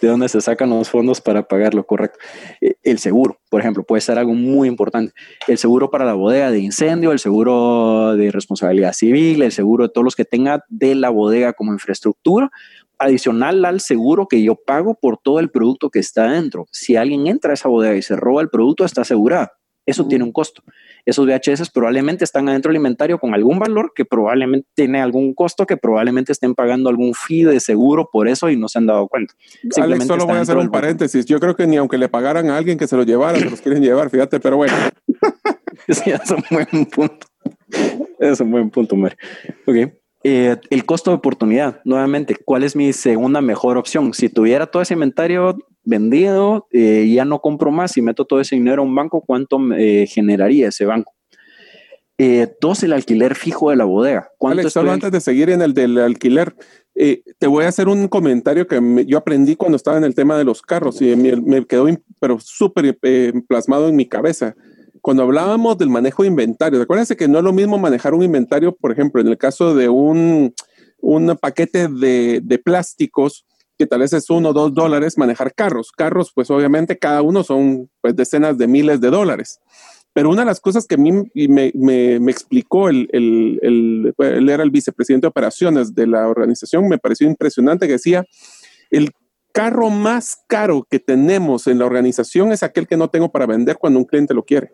¿De 0.00 0.08
dónde, 0.08 0.28
se 0.28 0.40
sacan 0.40 0.68
los 0.68 0.90
fondos 0.90 1.20
para 1.20 1.48
pagarlo? 1.48 1.86
Correcto. 1.86 2.18
Eh, 2.60 2.74
el 2.82 2.98
seguro, 2.98 3.38
por 3.48 3.60
ejemplo, 3.60 3.84
puede 3.84 4.02
ser 4.02 4.18
algo 4.18 4.34
muy 4.34 4.68
importante. 4.68 5.14
El 5.46 5.56
seguro 5.56 5.90
para 5.90 6.04
la 6.04 6.12
bodega 6.12 6.50
de 6.50 6.58
incendio, 6.58 7.12
el 7.12 7.18
seguro 7.18 8.14
de 8.16 8.30
responsabilidad 8.30 8.92
civil, 8.92 9.42
el 9.42 9.52
seguro 9.52 9.84
de 9.84 9.90
todos 9.90 10.04
los 10.04 10.14
que 10.14 10.26
tenga 10.26 10.62
de 10.68 10.94
la 10.94 11.08
bodega 11.08 11.54
como 11.54 11.72
infraestructura, 11.72 12.50
adicional 12.98 13.64
al 13.64 13.80
seguro 13.80 14.26
que 14.26 14.42
yo 14.42 14.56
pago 14.56 14.94
por 14.94 15.16
todo 15.18 15.40
el 15.40 15.50
producto 15.50 15.88
que 15.88 16.00
está 16.00 16.30
dentro. 16.30 16.66
Si 16.70 16.96
alguien 16.96 17.28
entra 17.28 17.52
a 17.52 17.54
esa 17.54 17.68
bodega 17.68 17.96
y 17.96 18.02
se 18.02 18.16
roba 18.16 18.42
el 18.42 18.50
producto, 18.50 18.84
está 18.84 19.02
asegurado. 19.02 19.48
Eso 19.88 20.06
tiene 20.06 20.22
un 20.22 20.32
costo. 20.32 20.62
Esos 21.06 21.26
VHS 21.26 21.70
probablemente 21.70 22.22
están 22.22 22.46
adentro 22.46 22.68
del 22.68 22.76
inventario 22.76 23.18
con 23.18 23.32
algún 23.32 23.58
valor 23.58 23.92
que 23.94 24.04
probablemente 24.04 24.68
tiene 24.74 25.00
algún 25.00 25.32
costo, 25.32 25.64
que 25.64 25.78
probablemente 25.78 26.30
estén 26.30 26.54
pagando 26.54 26.90
algún 26.90 27.14
fee 27.14 27.44
de 27.44 27.58
seguro 27.58 28.10
por 28.12 28.28
eso 28.28 28.50
y 28.50 28.56
no 28.58 28.68
se 28.68 28.76
han 28.76 28.86
dado 28.86 29.08
cuenta. 29.08 29.32
Alex, 29.80 30.06
solo 30.06 30.26
voy 30.26 30.36
a 30.36 30.40
hacer 30.42 30.58
un 30.58 30.68
paréntesis. 30.68 31.24
Yo 31.24 31.40
creo 31.40 31.56
que 31.56 31.66
ni 31.66 31.78
aunque 31.78 31.96
le 31.96 32.10
pagaran 32.10 32.50
a 32.50 32.58
alguien 32.58 32.76
que 32.76 32.86
se 32.86 32.96
lo 32.96 33.04
llevara, 33.04 33.38
se 33.38 33.48
los 33.48 33.62
quieren 33.62 33.82
llevar, 33.82 34.10
fíjate, 34.10 34.40
pero 34.40 34.58
bueno. 34.58 34.74
sí, 35.88 36.10
es 36.10 36.30
un 36.30 36.44
buen 36.50 36.84
punto. 36.84 37.26
Es 38.18 38.40
un 38.40 38.50
buen 38.50 38.68
punto, 38.68 38.94
Mario. 38.94 39.16
Ok. 39.66 39.90
Eh, 40.22 40.56
el 40.68 40.84
costo 40.84 41.12
de 41.12 41.16
oportunidad, 41.16 41.80
nuevamente, 41.84 42.36
¿cuál 42.44 42.62
es 42.62 42.76
mi 42.76 42.92
segunda 42.92 43.40
mejor 43.40 43.78
opción? 43.78 44.12
Si 44.12 44.28
tuviera 44.28 44.66
todo 44.66 44.82
ese 44.82 44.92
inventario 44.92 45.56
vendido, 45.88 46.66
eh, 46.70 47.08
ya 47.12 47.24
no 47.24 47.40
compro 47.40 47.70
más 47.70 47.96
y 47.96 48.02
meto 48.02 48.24
todo 48.24 48.40
ese 48.40 48.56
dinero 48.56 48.82
a 48.82 48.84
un 48.84 48.94
banco, 48.94 49.22
¿cuánto 49.26 49.58
eh, 49.76 50.06
generaría 50.06 50.68
ese 50.68 50.84
banco? 50.84 51.14
dos, 52.60 52.82
el 52.82 52.94
alquiler 52.94 53.36
fijo 53.36 53.70
de 53.70 53.76
la 53.76 53.84
bodega. 53.84 54.32
¿Cuánto 54.38 54.68
solo 54.70 54.90
antes 54.90 55.12
de 55.12 55.20
seguir 55.20 55.50
en 55.50 55.62
el 55.62 55.72
del 55.72 55.98
alquiler, 55.98 56.52
te 56.92 57.46
voy 57.46 57.64
a 57.64 57.68
hacer 57.68 57.86
un 57.86 58.08
comentario 58.08 58.66
que 58.66 59.04
yo 59.06 59.18
aprendí 59.18 59.54
cuando 59.54 59.76
estaba 59.76 59.98
en 59.98 60.02
el 60.02 60.16
tema 60.16 60.36
de 60.36 60.42
los 60.42 60.60
carros 60.60 61.00
y 61.00 61.14
me, 61.14 61.36
me 61.36 61.64
quedó 61.64 61.86
pero 62.18 62.40
súper 62.40 62.98
plasmado 63.46 63.88
en 63.88 63.94
mi 63.94 64.08
cabeza 64.08 64.56
cuando 65.00 65.22
hablábamos 65.22 65.78
del 65.78 65.88
manejo 65.88 66.22
de 66.22 66.28
inventario, 66.28 66.80
acuérdense 66.82 67.16
que 67.16 67.28
no 67.28 67.38
es 67.38 67.44
lo 67.44 67.52
mismo 67.52 67.78
manejar 67.78 68.14
un 68.14 68.22
inventario, 68.22 68.74
por 68.76 68.92
ejemplo, 68.92 69.20
en 69.20 69.28
el 69.28 69.38
caso 69.38 69.74
de 69.74 69.88
un, 69.88 70.54
un 71.00 71.36
paquete 71.40 71.88
de, 71.88 72.40
de, 72.42 72.58
plásticos, 72.58 73.46
que 73.78 73.86
tal 73.86 74.00
vez 74.00 74.12
es 74.12 74.28
uno 74.28 74.50
o 74.50 74.52
dos 74.52 74.74
dólares, 74.74 75.16
manejar 75.16 75.54
carros. 75.54 75.92
Carros, 75.92 76.32
pues 76.34 76.50
obviamente 76.50 76.98
cada 76.98 77.22
uno 77.22 77.44
son 77.44 77.88
pues, 78.00 78.16
decenas 78.16 78.58
de 78.58 78.66
miles 78.66 79.00
de 79.00 79.10
dólares. 79.10 79.60
Pero 80.12 80.30
una 80.30 80.42
de 80.42 80.46
las 80.46 80.60
cosas 80.60 80.86
que 80.86 80.96
a 80.96 80.98
mí 80.98 81.12
me, 81.12 81.70
me, 81.74 82.18
me 82.18 82.32
explicó, 82.32 82.88
el, 82.88 83.08
el, 83.12 83.60
el, 83.62 84.14
él 84.18 84.48
era 84.48 84.64
el 84.64 84.70
vicepresidente 84.70 85.26
de 85.26 85.28
operaciones 85.28 85.94
de 85.94 86.06
la 86.06 86.26
organización, 86.26 86.88
me 86.88 86.98
pareció 86.98 87.28
impresionante 87.28 87.86
que 87.86 87.92
decía, 87.92 88.24
el 88.90 89.12
carro 89.52 89.90
más 89.90 90.42
caro 90.48 90.86
que 90.90 90.98
tenemos 90.98 91.66
en 91.66 91.78
la 91.78 91.86
organización 91.86 92.52
es 92.52 92.62
aquel 92.62 92.86
que 92.86 92.96
no 92.96 93.10
tengo 93.10 93.30
para 93.30 93.46
vender 93.46 93.76
cuando 93.76 94.00
un 94.00 94.04
cliente 94.04 94.34
lo 94.34 94.44
quiere. 94.44 94.72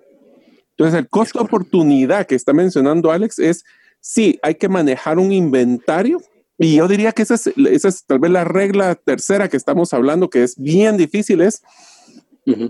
Entonces, 0.76 0.98
el 0.98 1.08
costo 1.08 1.38
de 1.38 1.44
oportunidad 1.44 2.26
que 2.26 2.34
está 2.34 2.52
mencionando 2.52 3.12
Alex 3.12 3.38
es, 3.38 3.64
sí, 4.00 4.38
hay 4.42 4.56
que 4.56 4.68
manejar 4.68 5.18
un 5.18 5.32
inventario. 5.32 6.20
Y 6.58 6.76
yo 6.76 6.86
diría 6.86 7.12
que 7.12 7.22
esa 7.22 7.34
es, 7.34 7.48
esa 7.48 7.88
es 7.88 8.04
tal 8.04 8.20
vez 8.20 8.30
la 8.30 8.44
regla 8.44 8.94
tercera 8.94 9.48
que 9.48 9.56
estamos 9.56 9.92
hablando, 9.92 10.30
que 10.30 10.44
es 10.44 10.56
bien 10.56 10.96
difícil, 10.96 11.40
es, 11.40 11.62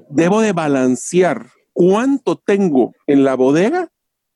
debo 0.09 0.41
de 0.41 0.53
balancear 0.53 1.49
cuánto 1.73 2.37
tengo 2.37 2.95
en 3.07 3.25
la 3.25 3.35
bodega 3.35 3.91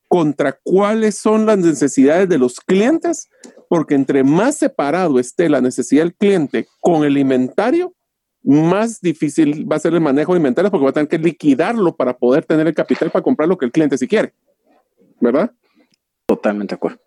contra 0.07 0.59
cuáles 0.63 1.15
son 1.15 1.45
las 1.45 1.57
necesidades 1.57 2.27
de 2.29 2.37
los 2.37 2.59
clientes, 2.59 3.29
porque 3.69 3.95
entre 3.95 4.23
más 4.23 4.57
separado 4.57 5.19
esté 5.19 5.49
la 5.49 5.61
necesidad 5.61 6.03
del 6.03 6.15
cliente 6.15 6.67
con 6.81 7.03
el 7.03 7.17
inventario, 7.17 7.93
más 8.41 9.01
difícil 9.01 9.69
va 9.71 9.75
a 9.75 9.79
ser 9.79 9.93
el 9.93 10.01
manejo 10.01 10.33
de 10.33 10.37
inventarios 10.37 10.71
porque 10.71 10.85
va 10.85 10.89
a 10.91 10.93
tener 10.93 11.09
que 11.09 11.19
liquidarlo 11.19 11.95
para 11.95 12.17
poder 12.17 12.45
tener 12.45 12.67
el 12.67 12.73
capital 12.73 13.11
para 13.11 13.23
comprar 13.23 13.47
lo 13.49 13.57
que 13.57 13.65
el 13.65 13.71
cliente 13.71 13.97
si 13.97 14.07
quiere. 14.07 14.33
¿Verdad? 15.19 15.51
Totalmente 16.25 16.73
de 16.73 16.77
acuerdo. 16.77 16.99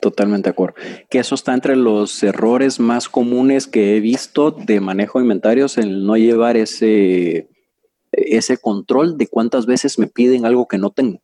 Totalmente 0.00 0.48
de 0.48 0.52
acuerdo. 0.52 0.76
Que 1.10 1.18
eso 1.18 1.34
está 1.34 1.52
entre 1.54 1.76
los 1.76 2.22
errores 2.22 2.80
más 2.80 3.08
comunes 3.08 3.66
que 3.66 3.96
he 3.96 4.00
visto 4.00 4.50
de 4.50 4.80
manejo 4.80 5.18
de 5.18 5.24
inventarios, 5.24 5.78
el 5.78 6.06
no 6.06 6.16
llevar 6.16 6.56
ese, 6.56 7.48
ese 8.12 8.56
control 8.56 9.18
de 9.18 9.26
cuántas 9.26 9.66
veces 9.66 9.98
me 9.98 10.06
piden 10.06 10.46
algo 10.46 10.66
que 10.66 10.78
no 10.78 10.90
tengo. 10.90 11.20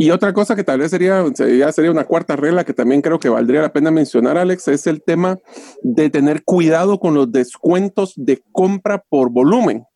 Y 0.00 0.12
otra 0.12 0.32
cosa 0.32 0.54
que 0.54 0.62
tal 0.62 0.78
vez 0.78 0.92
sería, 0.92 1.24
sería, 1.34 1.72
sería 1.72 1.90
una 1.90 2.04
cuarta 2.04 2.36
regla 2.36 2.64
que 2.64 2.72
también 2.72 3.02
creo 3.02 3.18
que 3.18 3.28
valdría 3.28 3.62
la 3.62 3.72
pena 3.72 3.90
mencionar, 3.90 4.38
Alex, 4.38 4.68
es 4.68 4.86
el 4.86 5.02
tema 5.02 5.38
de 5.82 6.08
tener 6.08 6.44
cuidado 6.44 7.00
con 7.00 7.14
los 7.14 7.32
descuentos 7.32 8.12
de 8.14 8.40
compra 8.52 9.02
por 9.08 9.30
volumen. 9.30 9.86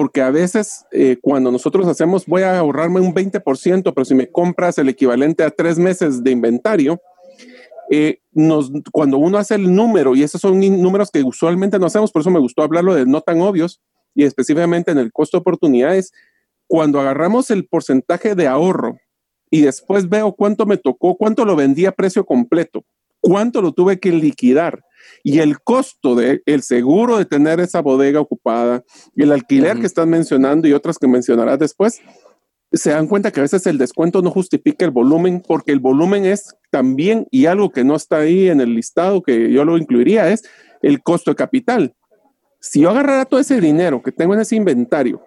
Porque 0.00 0.22
a 0.22 0.30
veces 0.30 0.86
eh, 0.92 1.18
cuando 1.20 1.52
nosotros 1.52 1.86
hacemos, 1.86 2.24
voy 2.24 2.40
a 2.40 2.58
ahorrarme 2.58 3.00
un 3.00 3.12
20%, 3.12 3.92
pero 3.94 4.04
si 4.06 4.14
me 4.14 4.30
compras 4.30 4.78
el 4.78 4.88
equivalente 4.88 5.42
a 5.42 5.50
tres 5.50 5.78
meses 5.78 6.24
de 6.24 6.30
inventario, 6.30 7.02
eh, 7.90 8.22
nos, 8.32 8.72
cuando 8.92 9.18
uno 9.18 9.36
hace 9.36 9.56
el 9.56 9.74
número, 9.74 10.16
y 10.16 10.22
esos 10.22 10.40
son 10.40 10.58
números 10.58 11.10
que 11.10 11.22
usualmente 11.22 11.78
no 11.78 11.84
hacemos, 11.84 12.12
por 12.12 12.22
eso 12.22 12.30
me 12.30 12.38
gustó 12.38 12.62
hablarlo 12.62 12.94
de 12.94 13.04
no 13.04 13.20
tan 13.20 13.42
obvios, 13.42 13.82
y 14.14 14.24
específicamente 14.24 14.90
en 14.90 14.96
el 14.96 15.12
costo 15.12 15.36
de 15.36 15.40
oportunidades, 15.42 16.12
cuando 16.66 16.98
agarramos 16.98 17.50
el 17.50 17.66
porcentaje 17.66 18.34
de 18.34 18.46
ahorro 18.46 18.96
y 19.50 19.60
después 19.60 20.08
veo 20.08 20.32
cuánto 20.32 20.64
me 20.64 20.78
tocó, 20.78 21.18
cuánto 21.18 21.44
lo 21.44 21.56
vendí 21.56 21.84
a 21.84 21.92
precio 21.92 22.24
completo, 22.24 22.86
cuánto 23.20 23.60
lo 23.60 23.72
tuve 23.72 24.00
que 24.00 24.12
liquidar 24.12 24.82
y 25.22 25.38
el 25.40 25.60
costo 25.60 26.14
del 26.14 26.42
el 26.46 26.62
seguro 26.62 27.18
de 27.18 27.24
tener 27.24 27.60
esa 27.60 27.80
bodega 27.80 28.20
ocupada 28.20 28.84
y 29.14 29.22
el 29.22 29.32
alquiler 29.32 29.78
que 29.78 29.86
están 29.86 30.10
mencionando 30.10 30.66
y 30.68 30.72
otras 30.72 30.98
que 30.98 31.08
mencionarás 31.08 31.58
después, 31.58 32.00
se 32.72 32.90
dan 32.90 33.08
cuenta 33.08 33.30
que 33.30 33.40
a 33.40 33.42
veces 33.42 33.66
el 33.66 33.78
descuento 33.78 34.22
no 34.22 34.30
justifica 34.30 34.84
el 34.84 34.90
volumen 34.90 35.42
porque 35.46 35.72
el 35.72 35.80
volumen 35.80 36.24
es 36.24 36.54
también, 36.70 37.26
y 37.30 37.46
algo 37.46 37.70
que 37.70 37.84
no 37.84 37.96
está 37.96 38.18
ahí 38.18 38.48
en 38.48 38.60
el 38.60 38.74
listado 38.74 39.22
que 39.22 39.52
yo 39.52 39.64
lo 39.64 39.76
incluiría, 39.76 40.30
es 40.30 40.44
el 40.82 41.02
costo 41.02 41.32
de 41.32 41.36
capital. 41.36 41.94
Si 42.60 42.80
yo 42.80 42.90
agarrara 42.90 43.24
todo 43.24 43.40
ese 43.40 43.60
dinero 43.60 44.02
que 44.02 44.12
tengo 44.12 44.34
en 44.34 44.40
ese 44.40 44.54
inventario 44.54 45.22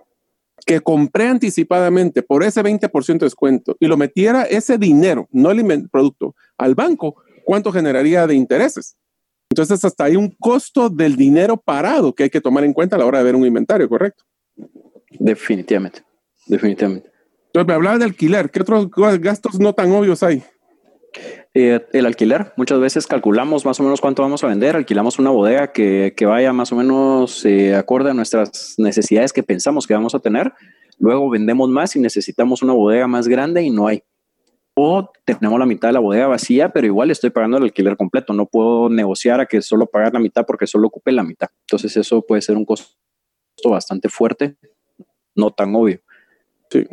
que 0.65 0.79
compré 0.79 1.27
anticipadamente 1.27 2.23
por 2.23 2.43
ese 2.43 2.63
20% 2.63 3.19
de 3.19 3.25
descuento 3.25 3.75
y 3.79 3.87
lo 3.87 3.97
metiera 3.97 4.43
ese 4.43 4.77
dinero, 4.77 5.27
no 5.31 5.51
el 5.51 5.89
producto, 5.89 6.35
al 6.57 6.75
banco, 6.75 7.15
¿cuánto 7.43 7.71
generaría 7.71 8.25
de 8.27 8.35
intereses? 8.35 8.95
Entonces, 9.50 9.83
hasta 9.85 10.05
hay 10.05 10.15
un 10.15 10.29
costo 10.39 10.89
del 10.89 11.15
dinero 11.15 11.57
parado 11.57 12.13
que 12.13 12.23
hay 12.23 12.29
que 12.29 12.41
tomar 12.41 12.63
en 12.63 12.73
cuenta 12.73 12.95
a 12.95 13.00
la 13.00 13.05
hora 13.05 13.19
de 13.19 13.23
ver 13.23 13.35
un 13.35 13.45
inventario, 13.45 13.88
¿correcto? 13.88 14.23
Definitivamente, 15.12 16.01
definitivamente. 16.47 17.12
Entonces, 17.47 17.67
me 17.67 17.73
hablaba 17.73 18.00
de 18.00 18.05
alquiler. 18.05 18.50
¿Qué 18.50 18.62
otros 18.62 18.89
gastos 18.89 19.59
no 19.59 19.73
tan 19.73 19.91
obvios 19.91 20.23
hay? 20.23 20.43
Eh, 21.53 21.85
el 21.93 22.07
alquiler, 22.07 22.51
muchas 22.57 22.79
veces 22.79 23.05
calculamos 23.05 23.63
más 23.63 23.79
o 23.79 23.83
menos 23.83 24.01
cuánto 24.01 24.23
vamos 24.23 24.43
a 24.43 24.47
vender, 24.47 24.75
alquilamos 24.75 25.19
una 25.19 25.29
bodega 25.29 25.71
que, 25.71 26.15
que 26.17 26.25
vaya 26.25 26.51
más 26.51 26.71
o 26.71 26.75
menos 26.75 27.45
eh, 27.45 27.75
acorde 27.75 28.09
a 28.09 28.15
nuestras 28.15 28.73
necesidades 28.79 29.31
que 29.31 29.43
pensamos 29.43 29.85
que 29.85 29.93
vamos 29.93 30.15
a 30.15 30.19
tener, 30.19 30.51
luego 30.97 31.29
vendemos 31.29 31.69
más 31.69 31.95
y 31.95 32.00
necesitamos 32.00 32.63
una 32.63 32.73
bodega 32.73 33.07
más 33.07 33.27
grande 33.27 33.62
y 33.62 33.69
no 33.69 33.88
hay. 33.88 34.01
O 34.75 35.11
tenemos 35.23 35.59
la 35.59 35.65
mitad 35.65 35.89
de 35.89 35.93
la 35.93 35.99
bodega 35.99 36.27
vacía, 36.27 36.69
pero 36.69 36.87
igual 36.87 37.11
estoy 37.11 37.29
pagando 37.29 37.57
el 37.57 37.63
alquiler 37.63 37.95
completo, 37.95 38.33
no 38.33 38.47
puedo 38.47 38.89
negociar 38.89 39.39
a 39.39 39.45
que 39.45 39.61
solo 39.61 39.85
pagar 39.85 40.13
la 40.13 40.19
mitad 40.19 40.45
porque 40.45 40.65
solo 40.65 40.87
ocupe 40.87 41.11
la 41.11 41.23
mitad. 41.23 41.49
Entonces 41.61 41.95
eso 41.97 42.23
puede 42.23 42.41
ser 42.41 42.57
un 42.57 42.65
costo 42.65 42.89
bastante 43.65 44.09
fuerte, 44.09 44.55
no 45.35 45.51
tan 45.51 45.75
obvio. 45.75 46.01
Sí. 46.69 46.87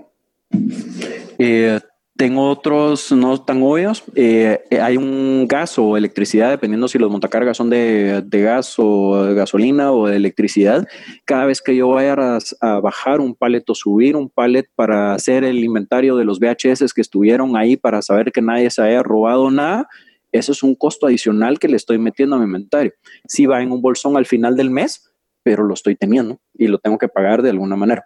Eh, 1.38 1.80
tengo 2.20 2.50
otros 2.50 3.12
no 3.12 3.42
tan 3.42 3.62
obvios. 3.62 4.04
Eh, 4.14 4.58
hay 4.78 4.98
un 4.98 5.46
gas 5.48 5.78
o 5.78 5.96
electricidad, 5.96 6.50
dependiendo 6.50 6.86
si 6.86 6.98
los 6.98 7.10
montacargas 7.10 7.56
son 7.56 7.70
de, 7.70 8.22
gas 8.30 8.74
o 8.76 9.24
de 9.24 9.32
gasolina 9.32 9.90
o 9.90 10.06
de 10.06 10.16
electricidad. 10.16 10.86
Cada 11.24 11.46
vez 11.46 11.62
que 11.62 11.74
yo 11.74 11.88
vaya 11.88 12.38
a, 12.60 12.80
bajar 12.80 13.20
un 13.20 13.34
palet 13.34 13.64
o 13.70 13.74
subir 13.74 14.16
un 14.16 14.28
palet 14.28 14.68
para 14.74 15.14
hacer 15.14 15.44
el 15.44 15.64
inventario 15.64 16.14
de 16.14 16.26
los 16.26 16.40
VHS 16.40 16.92
que 16.92 17.00
estuvieron 17.00 17.56
ahí 17.56 17.78
para 17.78 18.02
saber 18.02 18.32
que 18.32 18.42
nadie 18.42 18.68
se 18.68 18.82
haya 18.82 19.02
robado 19.02 19.50
nada, 19.50 19.88
eso 20.30 20.52
es 20.52 20.62
un 20.62 20.74
costo 20.74 21.06
adicional 21.06 21.58
que 21.58 21.68
le 21.68 21.76
estoy 21.76 21.96
metiendo 21.96 22.36
a 22.36 22.38
mi 22.40 22.44
inventario. 22.44 22.92
Si 23.26 23.46
va 23.46 23.62
en 23.62 23.72
un 23.72 23.80
bolsón 23.80 24.18
al 24.18 24.26
final 24.26 24.56
del 24.56 24.68
mes, 24.68 25.10
pero 25.42 25.64
lo 25.64 25.72
estoy 25.72 25.96
teniendo 25.96 26.38
y 26.52 26.66
lo 26.66 26.76
tengo 26.76 26.98
que 26.98 27.08
pagar 27.08 27.40
de 27.40 27.48
alguna 27.48 27.76
manera. 27.76 28.04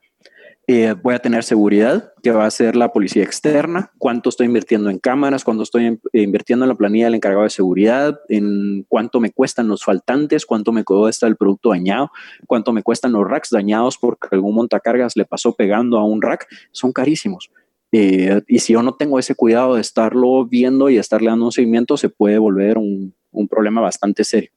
Eh, 0.67 0.95
voy 1.03 1.15
a 1.15 1.19
tener 1.19 1.45
seguridad, 1.45 2.15
que 2.23 2.31
va 2.31 2.47
a 2.47 2.51
ser 2.51 2.75
la 2.75 2.91
policía 2.91 3.23
externa, 3.23 3.93
cuánto 3.99 4.31
estoy 4.31 4.47
invirtiendo 4.47 4.89
en 4.89 4.99
cámaras, 4.99 5.45
cuánto 5.45 5.63
estoy 5.63 6.01
invirtiendo 6.13 6.65
en 6.65 6.71
la 6.71 6.75
planilla 6.75 7.05
del 7.05 7.17
encargado 7.17 7.43
de 7.43 7.51
seguridad, 7.51 8.19
en 8.31 8.85
cuánto 8.89 9.21
me 9.21 9.31
cuestan 9.31 9.69
los 9.69 9.85
faltantes, 9.85 10.47
cuánto 10.47 10.73
me 10.73 10.83
cuesta 10.83 11.27
el 11.27 11.37
producto 11.37 11.71
dañado, 11.71 12.11
cuánto 12.47 12.73
me 12.73 12.83
cuestan 12.83 13.13
los 13.13 13.29
racks 13.29 13.51
dañados 13.51 13.99
porque 13.99 14.29
algún 14.31 14.55
montacargas 14.55 15.17
le 15.17 15.27
pasó 15.27 15.55
pegando 15.55 15.99
a 15.99 16.05
un 16.05 16.23
rack, 16.23 16.47
son 16.73 16.93
carísimos. 16.93 17.51
Eh, 17.93 18.41
y 18.49 18.61
si 18.61 18.73
yo 18.73 18.83
no 18.83 18.95
tengo 18.95 19.19
ese 19.19 19.35
cuidado 19.35 19.75
de 19.75 19.83
estarlo 19.83 20.47
viendo 20.47 20.89
y 20.89 20.97
estarle 20.97 21.29
dando 21.29 21.45
un 21.45 21.53
seguimiento, 21.53 21.99
se 21.99 22.09
puede 22.09 22.39
volver 22.39 22.79
un, 22.79 23.15
un 23.33 23.49
problema 23.49 23.83
bastante 23.83 24.25
serio. 24.25 24.51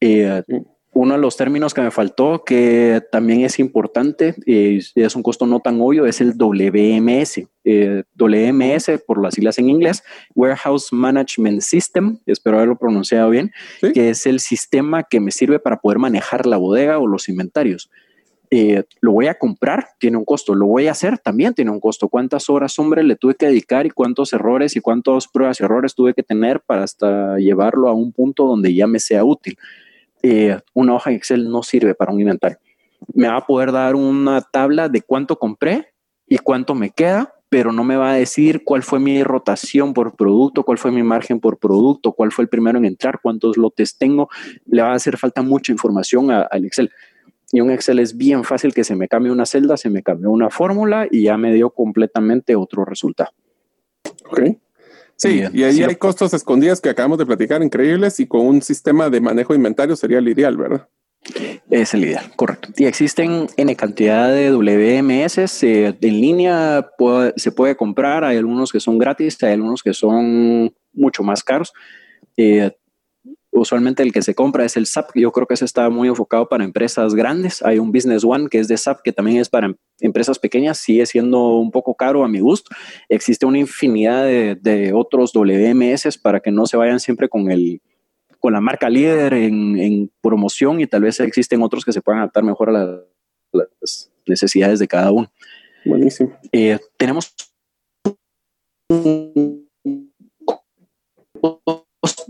Eh, 0.00 0.42
uno 0.96 1.14
de 1.14 1.20
los 1.20 1.36
términos 1.36 1.74
que 1.74 1.82
me 1.82 1.90
faltó, 1.90 2.42
que 2.42 3.02
también 3.12 3.42
es 3.42 3.58
importante, 3.58 4.34
y 4.46 4.78
es 4.94 5.14
un 5.14 5.22
costo 5.22 5.46
no 5.46 5.60
tan 5.60 5.78
obvio, 5.80 6.06
es 6.06 6.22
el 6.22 6.32
WMS. 6.36 7.46
Eh, 7.64 8.04
WMS, 8.14 9.02
por 9.06 9.22
las 9.22 9.34
siglas 9.34 9.58
en 9.58 9.68
inglés, 9.68 10.02
Warehouse 10.34 10.92
Management 10.92 11.60
System, 11.60 12.18
espero 12.24 12.56
haberlo 12.56 12.78
pronunciado 12.78 13.28
bien, 13.28 13.52
que 13.92 14.08
es 14.08 14.24
el 14.24 14.40
sistema 14.40 15.02
que 15.02 15.20
me 15.20 15.32
sirve 15.32 15.58
para 15.58 15.80
poder 15.80 15.98
manejar 15.98 16.46
la 16.46 16.56
bodega 16.56 16.98
o 16.98 17.06
los 17.06 17.28
inventarios. 17.28 17.90
Eh, 18.50 18.84
lo 19.00 19.12
voy 19.12 19.26
a 19.26 19.34
comprar, 19.34 19.88
tiene 19.98 20.16
un 20.16 20.24
costo, 20.24 20.54
lo 20.54 20.66
voy 20.66 20.86
a 20.86 20.92
hacer, 20.92 21.18
también 21.18 21.52
tiene 21.52 21.72
un 21.72 21.80
costo. 21.80 22.08
¿Cuántas 22.08 22.48
horas, 22.48 22.78
hombre, 22.78 23.02
le 23.02 23.16
tuve 23.16 23.34
que 23.34 23.46
dedicar 23.46 23.84
y 23.84 23.90
cuántos 23.90 24.32
errores 24.32 24.76
y 24.76 24.80
cuántas 24.80 25.28
pruebas 25.28 25.60
y 25.60 25.64
errores 25.64 25.94
tuve 25.94 26.14
que 26.14 26.22
tener 26.22 26.60
para 26.60 26.84
hasta 26.84 27.36
llevarlo 27.36 27.88
a 27.88 27.92
un 27.92 28.12
punto 28.12 28.46
donde 28.46 28.72
ya 28.72 28.86
me 28.86 28.98
sea 28.98 29.24
útil? 29.24 29.58
Eh, 30.28 30.58
una 30.74 30.92
hoja 30.92 31.12
Excel 31.12 31.48
no 31.48 31.62
sirve 31.62 31.94
para 31.94 32.12
un 32.12 32.20
inventario. 32.20 32.58
Me 33.14 33.28
va 33.28 33.36
a 33.36 33.46
poder 33.46 33.70
dar 33.70 33.94
una 33.94 34.40
tabla 34.40 34.88
de 34.88 35.00
cuánto 35.00 35.38
compré 35.38 35.92
y 36.26 36.38
cuánto 36.38 36.74
me 36.74 36.90
queda, 36.90 37.32
pero 37.48 37.70
no 37.70 37.84
me 37.84 37.94
va 37.94 38.10
a 38.10 38.14
decir 38.14 38.64
cuál 38.64 38.82
fue 38.82 38.98
mi 38.98 39.22
rotación 39.22 39.94
por 39.94 40.16
producto, 40.16 40.64
cuál 40.64 40.78
fue 40.78 40.90
mi 40.90 41.04
margen 41.04 41.38
por 41.38 41.58
producto, 41.58 42.10
cuál 42.10 42.32
fue 42.32 42.42
el 42.42 42.48
primero 42.48 42.76
en 42.76 42.86
entrar, 42.86 43.20
cuántos 43.22 43.56
lotes 43.56 43.98
tengo. 43.98 44.28
Le 44.64 44.82
va 44.82 44.90
a 44.90 44.94
hacer 44.94 45.16
falta 45.16 45.42
mucha 45.42 45.70
información 45.70 46.32
al 46.32 46.64
Excel. 46.64 46.90
Y 47.52 47.60
un 47.60 47.70
Excel 47.70 48.00
es 48.00 48.16
bien 48.16 48.42
fácil 48.42 48.74
que 48.74 48.82
se 48.82 48.96
me 48.96 49.06
cambie 49.06 49.30
una 49.30 49.46
celda, 49.46 49.76
se 49.76 49.90
me 49.90 50.02
cambie 50.02 50.26
una 50.26 50.50
fórmula 50.50 51.06
y 51.08 51.22
ya 51.22 51.36
me 51.36 51.52
dio 51.52 51.70
completamente 51.70 52.56
otro 52.56 52.84
resultado. 52.84 53.30
Ok. 54.28 54.40
Sí, 55.16 55.42
y 55.52 55.62
ahí 55.62 55.82
hay 55.82 55.96
costos 55.96 56.34
escondidos 56.34 56.80
que 56.80 56.90
acabamos 56.90 57.18
de 57.18 57.26
platicar, 57.26 57.62
increíbles, 57.62 58.20
y 58.20 58.26
con 58.26 58.42
un 58.42 58.60
sistema 58.60 59.08
de 59.08 59.20
manejo 59.20 59.54
de 59.54 59.58
inventario 59.58 59.96
sería 59.96 60.18
el 60.18 60.28
ideal, 60.28 60.56
¿verdad? 60.56 60.88
Es 61.70 61.94
el 61.94 62.04
ideal, 62.04 62.30
correcto. 62.36 62.68
Y 62.76 62.84
existen 62.84 63.48
N 63.56 63.74
cantidad 63.76 64.32
de 64.32 64.50
WMS 64.50 65.62
en 65.64 66.20
línea, 66.20 66.86
se 67.36 67.52
puede 67.52 67.76
comprar, 67.76 68.24
hay 68.24 68.36
algunos 68.36 68.70
que 68.70 68.78
son 68.78 68.98
gratis, 68.98 69.42
hay 69.42 69.54
algunos 69.54 69.82
que 69.82 69.92
son 69.92 70.72
mucho 70.92 71.22
más 71.22 71.42
caros. 71.42 71.72
Eh, 72.36 72.70
usualmente 73.56 74.02
el 74.02 74.12
que 74.12 74.22
se 74.22 74.34
compra 74.34 74.64
es 74.64 74.76
el 74.76 74.86
SAP. 74.86 75.10
Yo 75.14 75.32
creo 75.32 75.46
que 75.46 75.54
ese 75.54 75.64
está 75.64 75.88
muy 75.90 76.08
enfocado 76.08 76.48
para 76.48 76.64
empresas 76.64 77.14
grandes. 77.14 77.62
Hay 77.62 77.78
un 77.78 77.90
Business 77.90 78.24
One 78.24 78.48
que 78.48 78.58
es 78.58 78.68
de 78.68 78.76
SAP, 78.76 79.02
que 79.02 79.12
también 79.12 79.38
es 79.38 79.48
para 79.48 79.74
empresas 80.00 80.38
pequeñas. 80.38 80.78
Sigue 80.78 81.06
siendo 81.06 81.56
un 81.56 81.70
poco 81.70 81.94
caro 81.94 82.24
a 82.24 82.28
mi 82.28 82.40
gusto. 82.40 82.74
Existe 83.08 83.46
una 83.46 83.58
infinidad 83.58 84.24
de, 84.24 84.92
otros 84.94 85.32
WMS 85.32 86.18
para 86.18 86.40
que 86.40 86.50
no 86.50 86.66
se 86.66 86.76
vayan 86.76 87.00
siempre 87.00 87.28
con 87.28 87.50
el 87.50 87.80
con 88.38 88.52
la 88.52 88.60
marca 88.60 88.88
líder 88.88 89.32
en, 89.34 90.10
promoción 90.20 90.80
y 90.80 90.86
tal 90.86 91.02
vez 91.02 91.18
existen 91.20 91.62
otros 91.62 91.84
que 91.84 91.92
se 91.92 92.02
puedan 92.02 92.20
adaptar 92.20 92.44
mejor 92.44 92.70
a 92.70 93.00
las 93.52 94.10
necesidades 94.26 94.78
de 94.78 94.86
cada 94.86 95.10
uno. 95.10 95.32
Buenísimo. 95.84 96.36
Eh, 96.52 96.78
tenemos 96.96 97.34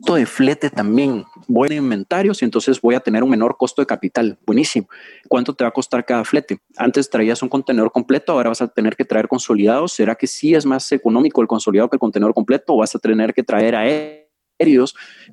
costo 0.07 0.21
de 0.21 0.27
flete 0.27 0.71
también. 0.71 1.25
Voy 1.49 1.69
a 1.69 1.75
inventarios 1.75 2.41
y 2.41 2.45
entonces 2.45 2.81
voy 2.81 2.95
a 2.95 3.01
tener 3.01 3.25
un 3.25 3.31
menor 3.31 3.57
costo 3.57 3.83
de 3.83 3.87
capital. 3.87 4.39
Buenísimo. 4.47 4.87
¿Cuánto 5.29 5.53
te 5.53 5.65
va 5.65 5.69
a 5.69 5.73
costar 5.73 6.05
cada 6.05 6.25
flete? 6.25 6.61
Antes 6.77 7.11
traías 7.11 7.43
un 7.43 7.49
contenedor 7.49 7.91
completo, 7.91 8.31
ahora 8.31 8.51
vas 8.51 8.63
a 8.63 8.69
tener 8.69 8.95
que 8.95 9.05
traer 9.05 9.27
consolidados. 9.27 9.95
¿Será 9.95 10.15
que 10.15 10.29
sí 10.29 10.55
es 10.55 10.65
más 10.65 10.93
económico 10.93 11.43
el 11.43 11.49
consolidado 11.49 11.91
que 11.91 11.97
el 11.97 12.01
contenedor 12.01 12.35
completo 12.35 12.75
o 12.75 12.77
vas 12.77 12.95
a 12.95 13.01
tener 13.01 13.35
que 13.35 13.43
traer 13.43 13.75
a 13.75 13.89
él? 13.89 14.23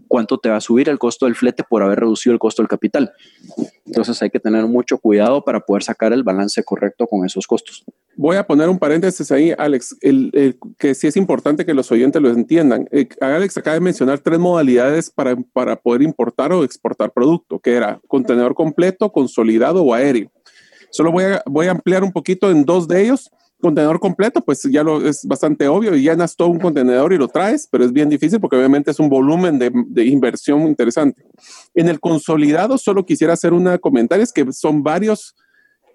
cuánto 0.09 0.37
te 0.37 0.49
va 0.49 0.57
a 0.57 0.61
subir 0.61 0.89
el 0.89 0.99
costo 0.99 1.27
del 1.27 1.35
flete 1.35 1.63
por 1.63 1.81
haber 1.81 1.99
reducido 2.01 2.33
el 2.33 2.39
costo 2.39 2.61
del 2.61 2.67
capital. 2.67 3.13
Entonces 3.85 4.21
hay 4.21 4.29
que 4.29 4.39
tener 4.39 4.65
mucho 4.65 4.97
cuidado 4.97 5.45
para 5.45 5.61
poder 5.61 5.83
sacar 5.83 6.11
el 6.11 6.23
balance 6.23 6.61
correcto 6.63 7.07
con 7.07 7.25
esos 7.25 7.47
costos. 7.47 7.85
Voy 8.15 8.35
a 8.35 8.45
poner 8.45 8.69
un 8.69 8.77
paréntesis 8.77 9.31
ahí, 9.31 9.53
Alex, 9.57 9.97
el, 10.01 10.57
que 10.77 10.93
sí 10.93 11.07
es 11.07 11.17
importante 11.17 11.65
que 11.65 11.73
los 11.73 11.91
oyentes 11.91 12.21
lo 12.21 12.29
entiendan. 12.29 12.87
Eh, 12.91 13.07
Alex 13.19 13.57
acaba 13.57 13.73
de 13.73 13.79
mencionar 13.79 14.19
tres 14.19 14.37
modalidades 14.37 15.09
para, 15.09 15.35
para 15.51 15.75
poder 15.75 16.03
importar 16.03 16.53
o 16.53 16.63
exportar 16.63 17.11
producto, 17.11 17.59
que 17.59 17.73
era 17.73 17.99
contenedor 18.07 18.53
completo, 18.53 19.11
consolidado 19.11 19.83
o 19.83 19.93
aéreo. 19.93 20.31
Solo 20.91 21.11
voy 21.11 21.23
a, 21.23 21.43
voy 21.47 21.67
a 21.67 21.71
ampliar 21.71 22.03
un 22.03 22.11
poquito 22.11 22.51
en 22.51 22.65
dos 22.65 22.87
de 22.87 23.01
ellos 23.01 23.31
contenedor 23.63 23.99
completo, 23.99 24.41
pues 24.41 24.61
ya 24.63 24.83
lo 24.83 25.07
es 25.07 25.25
bastante 25.25 25.69
obvio 25.69 25.95
y 25.95 26.01
llenas 26.01 26.35
todo 26.35 26.49
un 26.49 26.59
contenedor 26.59 27.13
y 27.13 27.17
lo 27.17 27.29
traes, 27.29 27.65
pero 27.71 27.85
es 27.85 27.93
bien 27.93 28.09
difícil 28.09 28.41
porque 28.41 28.57
obviamente 28.57 28.91
es 28.91 28.99
un 28.99 29.07
volumen 29.07 29.57
de, 29.57 29.71
de 29.87 30.05
inversión 30.05 30.67
interesante. 30.67 31.25
En 31.73 31.87
el 31.87 32.01
consolidado 32.01 32.77
solo 32.77 33.05
quisiera 33.05 33.33
hacer 33.33 33.53
una 33.53 33.77
comentario, 33.77 34.21
es 34.21 34.33
que 34.33 34.51
son 34.51 34.83
varios 34.83 35.33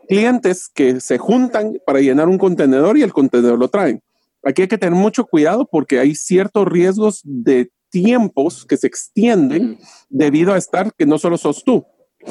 clientes 0.08 0.68
que 0.68 1.00
se 1.00 1.18
juntan 1.18 1.78
para 1.86 2.00
llenar 2.00 2.28
un 2.28 2.38
contenedor 2.38 2.98
y 2.98 3.02
el 3.02 3.12
contenedor 3.12 3.58
lo 3.58 3.68
traen. 3.68 4.02
Aquí 4.44 4.62
hay 4.62 4.68
que 4.68 4.78
tener 4.78 4.94
mucho 4.94 5.24
cuidado 5.24 5.68
porque 5.70 5.98
hay 5.98 6.14
ciertos 6.14 6.66
riesgos 6.66 7.20
de 7.24 7.70
tiempos 7.90 8.64
que 8.66 8.76
se 8.76 8.86
extienden 8.86 9.78
debido 10.08 10.52
a 10.52 10.58
estar 10.58 10.92
que 10.94 11.06
no 11.06 11.18
solo 11.18 11.36
sos 11.36 11.64
tú, 11.64 11.84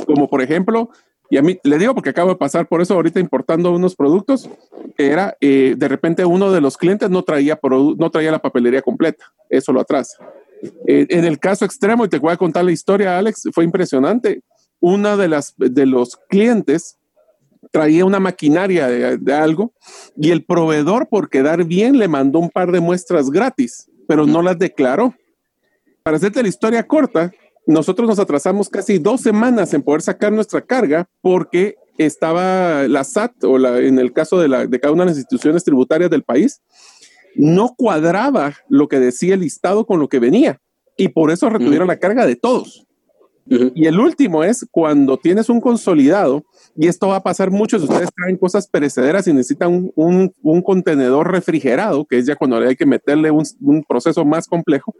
como 0.06 0.30
por 0.30 0.42
ejemplo 0.42 0.90
y 1.30 1.38
a 1.38 1.42
mí 1.42 1.60
le 1.64 1.78
digo 1.78 1.94
porque 1.94 2.10
acabo 2.10 2.30
de 2.30 2.38
pasar 2.38 2.68
por 2.68 2.82
eso 2.82 2.94
ahorita 2.94 3.20
importando 3.20 3.72
unos 3.72 3.96
productos, 3.96 4.50
era 4.98 5.36
eh, 5.42 5.76
de 5.78 5.88
repente 5.88 6.26
uno 6.26 6.52
de 6.52 6.62
los 6.62 6.78
clientes 6.78 7.10
no 7.10 7.24
traía, 7.24 7.60
no 7.62 8.10
traía 8.10 8.32
la 8.32 8.40
papelería 8.40 8.82
completa, 8.82 9.26
eso 9.50 9.74
lo 9.74 9.82
atrasa. 9.82 10.18
Eh, 10.88 11.06
en 11.10 11.26
el 11.26 11.40
caso 11.40 11.66
extremo, 11.66 12.06
y 12.06 12.10
te 12.10 12.18
voy 12.18 12.32
a 12.32 12.38
contar 12.38 12.64
la 12.64 12.72
historia, 12.72 13.18
Alex, 13.18 13.50
fue 13.54 13.64
impresionante. 13.64 14.42
Una 14.80 15.18
de, 15.18 15.28
las, 15.28 15.54
de 15.58 15.86
los 15.86 16.18
clientes 16.30 16.98
traía 17.72 18.06
una 18.06 18.20
maquinaria 18.20 18.88
de, 18.88 19.18
de 19.18 19.34
algo 19.34 19.74
y 20.16 20.32
el 20.32 20.46
proveedor, 20.46 21.08
por 21.10 21.30
quedar 21.30 21.64
bien, 21.66 21.98
le 21.98 22.08
mandó 22.08 22.40
un 22.40 22.50
par 22.50 22.72
de 22.72 22.80
muestras 22.80 23.30
gratis, 23.30 23.90
pero 24.08 24.26
no 24.26 24.42
las 24.42 24.58
declaró. 24.58 25.16
Para 26.04 26.18
hacerte 26.18 26.42
la 26.42 26.50
historia 26.50 26.88
corta, 26.88 27.32
nosotros 27.66 28.08
nos 28.08 28.20
atrasamos 28.20 28.70
casi 28.70 28.98
dos 28.98 29.22
semanas 29.22 29.74
en 29.74 29.84
poder 29.84 30.02
sacar 30.02 30.32
nuestra 30.32 30.62
carga 30.62 31.10
porque 31.22 31.76
estaba 31.98 32.88
la 32.88 33.04
SAT 33.04 33.44
o 33.44 33.58
la, 33.58 33.80
en 33.80 34.00
el 34.00 34.14
caso 34.14 34.40
de, 34.40 34.48
la, 34.48 34.66
de 34.68 34.80
cada 34.80 34.94
una 34.94 35.04
de 35.04 35.12
las 35.12 35.18
instituciones 35.18 35.64
tributarias 35.64 36.10
del 36.10 36.24
país, 36.24 36.62
no 37.36 37.76
cuadraba 37.76 38.56
lo 38.70 38.88
que 38.88 39.00
decía 39.00 39.34
el 39.34 39.42
listado 39.42 39.86
con 39.86 40.00
lo 40.00 40.08
que 40.08 40.20
venía 40.20 40.62
y 40.96 41.10
por 41.10 41.32
eso 41.32 41.50
retuvieron 41.50 41.88
la 41.88 42.00
carga 42.00 42.26
de 42.26 42.36
todos. 42.36 42.88
Y 43.50 43.86
el 43.86 44.00
último 44.00 44.44
es 44.44 44.66
cuando 44.72 45.18
tienes 45.18 45.50
un 45.50 45.62
consolidado, 45.62 46.44
y 46.78 46.88
esto 46.88 47.08
va 47.08 47.18
a 47.18 47.24
pasar 47.24 47.50
muchos 47.50 47.82
de 47.82 47.88
ustedes 47.88 48.10
traen 48.16 48.38
cosas 48.38 48.68
perecederas 48.68 49.28
y 49.28 49.34
necesitan 49.34 49.92
un, 49.96 50.34
un, 50.44 50.62
contenedor 50.62 51.32
refrigerado, 51.32 52.06
que 52.06 52.20
es 52.20 52.28
ya 52.28 52.36
cuando 52.36 52.58
hay 52.58 52.76
que 52.76 52.86
meterle 52.86 53.32
un, 53.32 53.44
un 53.62 53.84
proceso 53.84 54.24
más 54.24 54.48
complejo, 54.48 54.94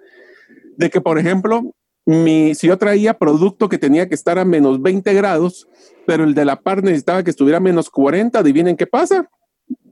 de 0.76 0.90
que, 0.90 1.00
por 1.02 1.20
ejemplo, 1.20 1.76
mi, 2.08 2.56
si 2.56 2.68
yo 2.68 2.78
traía 2.80 3.14
producto 3.14 3.70
que 3.70 3.78
tenía 3.78 4.08
que 4.10 4.16
estar 4.16 4.40
a 4.40 4.46
menos 4.46 4.82
20 4.82 5.14
grados, 5.14 5.68
pero 6.08 6.24
el 6.24 6.34
de 6.34 6.46
la 6.46 6.60
par 6.62 6.84
necesitaba 6.84 7.22
que 7.22 7.30
estuviera 7.30 7.58
a 7.58 7.62
menos 7.62 7.92
40, 7.92 8.40
adivinen 8.40 8.76
qué 8.76 8.88
pasa. 8.88 9.30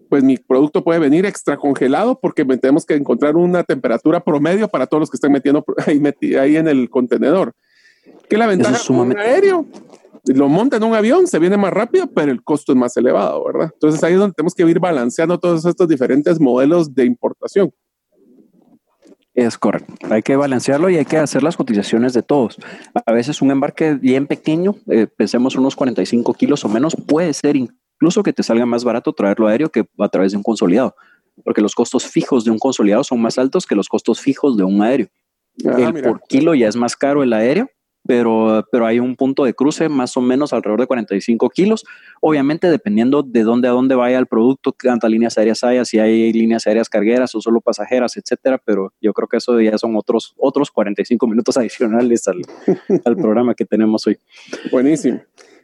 Pues 0.10 0.24
mi 0.24 0.38
producto 0.38 0.84
puede 0.84 1.00
venir 1.00 1.26
extra 1.26 1.58
congelado 1.58 2.20
porque 2.20 2.46
tenemos 2.46 2.86
que 2.86 2.96
encontrar 2.96 3.36
una 3.36 3.64
temperatura 3.64 4.24
promedio 4.24 4.68
para 4.70 4.88
todos 4.88 5.02
los 5.02 5.10
que 5.12 5.18
estén 5.18 5.32
metiendo 5.32 5.64
ahí, 5.86 6.02
ahí 6.36 6.58
en 6.58 6.68
el 6.68 6.90
contenedor. 6.90 7.54
¿Qué 8.28 8.38
la 8.38 8.48
ventaja 8.48 8.78
es 8.78 8.90
un 8.90 9.16
aéreo? 9.18 9.66
Lo 10.28 10.50
monta 10.50 10.78
en 10.78 10.84
un 10.84 10.96
avión, 10.96 11.28
se 11.28 11.40
viene 11.40 11.58
más 11.58 11.72
rápido, 11.72 12.08
pero 12.08 12.32
el 12.32 12.44
costo 12.44 12.72
es 12.72 12.78
más 12.78 12.98
elevado, 12.98 13.44
¿verdad? 13.46 13.70
Entonces 13.74 14.04
ahí 14.04 14.14
es 14.14 14.20
donde 14.20 14.34
tenemos 14.34 14.56
que 14.56 14.64
ir 14.64 14.80
balanceando 14.80 15.40
todos 15.40 15.66
estos 15.66 15.88
diferentes 15.88 16.40
modelos 16.40 16.94
de 16.94 17.06
importación. 17.06 17.72
Es 19.36 19.58
correcto. 19.58 19.94
Hay 20.10 20.24
que 20.24 20.38
balancearlo 20.38 20.90
y 20.90 20.98
hay 20.98 21.04
que 21.04 21.18
hacer 21.18 21.44
las 21.44 21.58
cotizaciones 21.58 22.14
de 22.14 22.24
todos. 22.24 22.58
A 23.06 23.12
veces 23.12 23.42
un 23.42 23.52
embarque 23.52 23.94
bien 23.94 24.28
pequeño, 24.28 24.78
eh, 24.88 25.08
pensemos 25.08 25.56
unos 25.58 25.76
45 25.76 26.34
kilos 26.34 26.64
o 26.64 26.70
menos, 26.70 26.96
puede 26.96 27.34
ser 27.34 27.58
incluso 27.58 28.24
que 28.24 28.32
te 28.32 28.44
salga 28.44 28.66
más 28.66 28.86
barato 28.86 29.12
traerlo 29.12 29.48
aéreo 29.48 29.70
que 29.70 29.86
a 30.00 30.08
través 30.08 30.32
de 30.32 30.38
un 30.38 30.44
consolidado, 30.44 30.96
porque 31.44 31.62
los 31.62 31.76
costos 31.76 32.06
fijos 32.06 32.46
de 32.46 32.52
un 32.52 32.60
consolidado 32.60 33.04
son 33.04 33.22
más 33.22 33.38
altos 33.38 33.66
que 33.66 33.76
los 33.76 33.90
costos 33.90 34.22
fijos 34.22 34.56
de 34.56 34.64
un 34.64 34.82
aéreo. 34.82 35.08
Ah, 35.66 35.76
el 35.80 36.02
por 36.02 36.22
kilo 36.28 36.56
ya 36.56 36.70
es 36.70 36.78
más 36.78 36.96
caro 36.96 37.22
el 37.22 37.34
aéreo, 37.34 37.70
pero, 38.08 38.66
pero 38.72 38.86
hay 38.86 39.00
un 39.00 39.16
punto 39.16 39.44
de 39.44 39.54
cruce 39.54 39.90
más 39.90 40.16
o 40.18 40.22
menos 40.22 40.54
alrededor 40.54 40.82
de 40.82 40.88
45 40.88 41.50
kilos. 41.50 41.86
Obviamente, 42.22 42.70
dependiendo 42.70 43.24
de 43.24 43.44
dónde 43.44 43.68
a 43.68 43.72
dónde 43.72 43.96
vaya 43.96 44.20
el 44.20 44.28
producto, 44.28 44.76
cuántas 44.82 45.10
líneas 45.10 45.38
aéreas 45.38 45.64
haya, 45.64 45.86
si 45.86 46.00
hay 46.00 46.32
líneas 46.32 46.68
aéreas 46.68 46.90
cargueras 46.90 47.34
o 47.36 47.42
solo 47.42 47.62
pasajeras, 47.62 48.18
etcétera. 48.18 48.62
Pero 48.64 48.94
yo 49.02 49.14
creo 49.14 49.28
que 49.28 49.38
eso 49.38 49.60
ya 49.60 49.78
son 49.78 49.96
otros, 49.96 50.34
otros 50.38 50.72
45 50.72 51.28
minutos 51.28 51.58
adicionales 51.58 52.28
al, 52.28 52.42
al 53.06 53.16
programa 53.16 53.56
que 53.56 53.66
tenemos 53.66 54.06
hoy. 54.08 54.18
Buenísimo. 54.72 55.22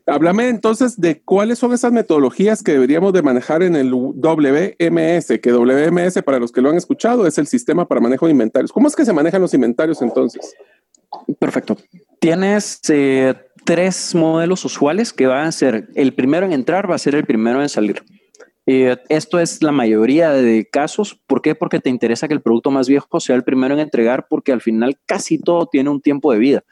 Háblame 0.07 0.49
entonces 0.49 0.99
de 0.99 1.21
cuáles 1.21 1.59
son 1.59 1.73
esas 1.73 1.91
metodologías 1.91 2.63
que 2.63 2.71
deberíamos 2.71 3.13
de 3.13 3.21
manejar 3.21 3.61
en 3.61 3.75
el 3.75 3.91
WMS, 3.91 5.39
que 5.39 5.51
WMS, 5.51 6.23
para 6.23 6.39
los 6.39 6.51
que 6.51 6.61
lo 6.61 6.69
han 6.69 6.77
escuchado, 6.77 7.27
es 7.27 7.37
el 7.37 7.45
sistema 7.45 7.87
para 7.87 8.01
manejo 8.01 8.25
de 8.25 8.31
inventarios. 8.31 8.71
¿Cómo 8.71 8.87
es 8.87 8.95
que 8.95 9.05
se 9.05 9.13
manejan 9.13 9.41
los 9.41 9.53
inventarios 9.53 10.01
entonces? 10.01 10.55
Perfecto. 11.39 11.77
Tienes 12.21 12.79
eh, 12.89 13.33
tres 13.65 14.13
modelos 14.13 14.63
usuales 14.63 15.11
que 15.11 15.25
van 15.25 15.47
a 15.47 15.51
ser 15.51 15.89
el 15.95 16.13
primero 16.13 16.45
en 16.45 16.53
entrar, 16.53 16.87
va 16.87 16.93
a 16.93 16.99
ser 16.99 17.15
el 17.15 17.25
primero 17.25 17.63
en 17.63 17.67
salir. 17.67 18.03
Eh, 18.67 18.95
esto 19.09 19.39
es 19.39 19.63
la 19.63 19.71
mayoría 19.71 20.29
de 20.31 20.69
casos. 20.71 21.19
¿Por 21.25 21.41
qué? 21.41 21.55
Porque 21.55 21.79
te 21.79 21.89
interesa 21.89 22.27
que 22.27 22.35
el 22.35 22.41
producto 22.43 22.69
más 22.69 22.87
viejo 22.87 23.19
sea 23.19 23.35
el 23.35 23.43
primero 23.43 23.73
en 23.73 23.79
entregar, 23.79 24.27
porque 24.29 24.51
al 24.51 24.61
final 24.61 24.99
casi 25.07 25.39
todo 25.39 25.65
tiene 25.65 25.89
un 25.89 25.99
tiempo 25.99 26.31
de 26.31 26.37
vida. 26.37 26.63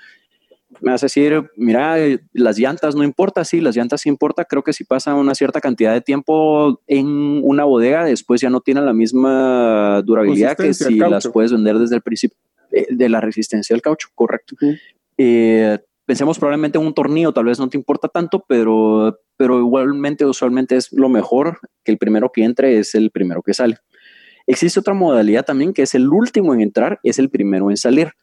Me 0.82 0.92
vas 0.92 1.02
a 1.02 1.08
decir, 1.08 1.50
mira, 1.56 1.96
las 2.32 2.60
llantas 2.60 2.94
no 2.94 3.04
importa, 3.04 3.44
sí, 3.44 3.60
las 3.60 3.76
llantas 3.76 4.02
sí 4.02 4.10
importa. 4.10 4.46
Creo 4.46 4.62
que 4.62 4.72
si 4.72 4.84
pasa 4.84 5.16
una 5.16 5.34
cierta 5.34 5.62
cantidad 5.62 5.94
de 5.94 6.02
tiempo 6.02 6.80
en 6.86 7.42
una 7.44 7.64
bodega, 7.64 8.06
después 8.06 8.40
ya 8.40 8.52
no 8.52 8.62
tienen 8.62 8.86
la 8.86 8.94
misma 8.94 10.04
durabilidad 10.04 10.56
que 10.56 10.76
si 10.76 10.94
las 10.94 11.28
puedes 11.28 11.52
vender 11.52 11.80
desde 11.80 11.96
el 11.96 12.04
principio. 12.04 12.38
Eh, 12.72 12.86
de 12.92 13.10
la 13.10 13.20
resistencia 13.20 13.76
al 13.76 13.82
caucho, 13.82 14.10
correcto. 14.14 14.56
Eh, 15.22 15.78
pensemos 16.06 16.40
probablemente 16.40 16.78
en 16.78 16.86
un 16.86 16.94
tornillo, 16.94 17.34
tal 17.34 17.44
vez 17.44 17.60
no 17.60 17.68
te 17.68 17.78
importa 17.78 18.08
tanto, 18.08 18.46
pero, 18.48 19.20
pero 19.36 19.60
igualmente 19.60 20.26
usualmente 20.26 20.78
es 20.78 20.94
lo 20.94 21.10
mejor 21.10 21.60
que 21.84 21.92
el 21.92 21.98
primero 21.98 22.32
que 22.32 22.46
entre 22.46 22.80
es 22.80 22.96
el 22.96 23.12
primero 23.12 23.42
que 23.42 23.54
sale. 23.54 23.76
Existe 24.48 24.80
otra 24.80 24.94
modalidad 24.94 25.44
también 25.44 25.74
que 25.74 25.82
es 25.82 25.94
el 25.94 26.08
último 26.08 26.54
en 26.54 26.62
entrar, 26.62 27.02
es 27.04 27.20
el 27.20 27.30
primero 27.30 27.70
en 27.70 27.76
salir. 27.76 28.14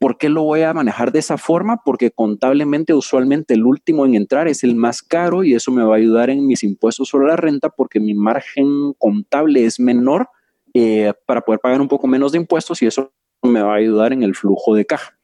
¿Por 0.00 0.18
qué 0.18 0.28
lo 0.28 0.42
voy 0.42 0.62
a 0.62 0.74
manejar 0.74 1.12
de 1.12 1.20
esa 1.20 1.38
forma? 1.38 1.80
Porque 1.84 2.10
contablemente 2.10 2.92
usualmente 2.92 3.54
el 3.54 3.64
último 3.64 4.04
en 4.04 4.16
entrar 4.16 4.48
es 4.48 4.64
el 4.64 4.74
más 4.74 5.00
caro 5.00 5.44
y 5.44 5.54
eso 5.54 5.70
me 5.70 5.84
va 5.84 5.94
a 5.94 5.98
ayudar 5.98 6.28
en 6.28 6.44
mis 6.44 6.64
impuestos 6.64 7.08
sobre 7.08 7.28
la 7.28 7.36
renta 7.36 7.68
porque 7.68 8.00
mi 8.00 8.14
margen 8.14 8.94
contable 8.98 9.64
es 9.64 9.78
menor 9.78 10.28
eh, 10.74 11.12
para 11.24 11.42
poder 11.42 11.60
pagar 11.60 11.80
un 11.80 11.88
poco 11.88 12.08
menos 12.08 12.32
de 12.32 12.38
impuestos 12.38 12.82
y 12.82 12.86
eso 12.86 13.12
me 13.42 13.62
va 13.62 13.74
a 13.74 13.76
ayudar 13.76 14.12
en 14.12 14.24
el 14.24 14.34
flujo 14.34 14.74
de 14.74 14.84
caja. 14.84 15.16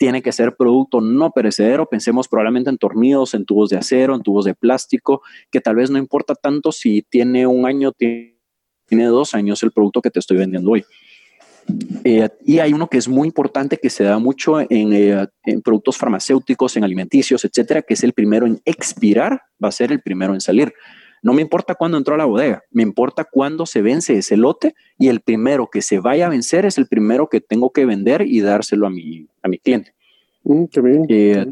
Tiene 0.00 0.22
que 0.22 0.32
ser 0.32 0.56
producto 0.56 1.02
no 1.02 1.30
perecedero, 1.30 1.84
pensemos 1.86 2.26
probablemente 2.26 2.70
en 2.70 2.78
tornillos, 2.78 3.34
en 3.34 3.44
tubos 3.44 3.68
de 3.68 3.76
acero, 3.76 4.14
en 4.14 4.22
tubos 4.22 4.46
de 4.46 4.54
plástico, 4.54 5.20
que 5.50 5.60
tal 5.60 5.76
vez 5.76 5.90
no 5.90 5.98
importa 5.98 6.34
tanto 6.34 6.72
si 6.72 7.02
tiene 7.02 7.46
un 7.46 7.66
año, 7.66 7.92
tiene 7.92 9.04
dos 9.04 9.34
años 9.34 9.62
el 9.62 9.72
producto 9.72 10.00
que 10.00 10.10
te 10.10 10.18
estoy 10.18 10.38
vendiendo 10.38 10.70
hoy. 10.70 10.86
Eh, 12.02 12.30
y 12.46 12.60
hay 12.60 12.72
uno 12.72 12.88
que 12.88 12.96
es 12.96 13.08
muy 13.08 13.28
importante 13.28 13.76
que 13.76 13.90
se 13.90 14.04
da 14.04 14.18
mucho 14.18 14.58
en, 14.58 14.94
eh, 14.94 15.26
en, 15.44 15.60
productos 15.60 15.98
farmacéuticos, 15.98 16.78
en 16.78 16.84
alimenticios, 16.84 17.44
etcétera, 17.44 17.82
que 17.82 17.92
es 17.92 18.02
el 18.02 18.14
primero 18.14 18.46
en 18.46 18.58
expirar, 18.64 19.42
va 19.62 19.68
a 19.68 19.72
ser 19.72 19.92
el 19.92 20.00
primero 20.00 20.32
en 20.32 20.40
salir. 20.40 20.72
No 21.22 21.32
me 21.32 21.42
importa 21.42 21.74
cuándo 21.74 21.98
entró 21.98 22.14
a 22.14 22.18
la 22.18 22.24
bodega, 22.24 22.62
me 22.70 22.82
importa 22.82 23.24
cuándo 23.24 23.66
se 23.66 23.82
vence 23.82 24.16
ese 24.16 24.36
lote 24.36 24.74
y 24.98 25.08
el 25.08 25.20
primero 25.20 25.68
que 25.68 25.82
se 25.82 26.00
vaya 26.00 26.26
a 26.26 26.30
vencer 26.30 26.64
es 26.64 26.78
el 26.78 26.86
primero 26.86 27.28
que 27.28 27.40
tengo 27.40 27.70
que 27.70 27.84
vender 27.84 28.22
y 28.22 28.40
dárselo 28.40 28.86
a 28.86 28.90
mi, 28.90 29.26
a 29.42 29.48
mi 29.48 29.58
cliente. 29.58 29.94
Mm, 30.44 30.64
qué 30.66 30.80
bien. 30.80 31.06
Eh, 31.08 31.46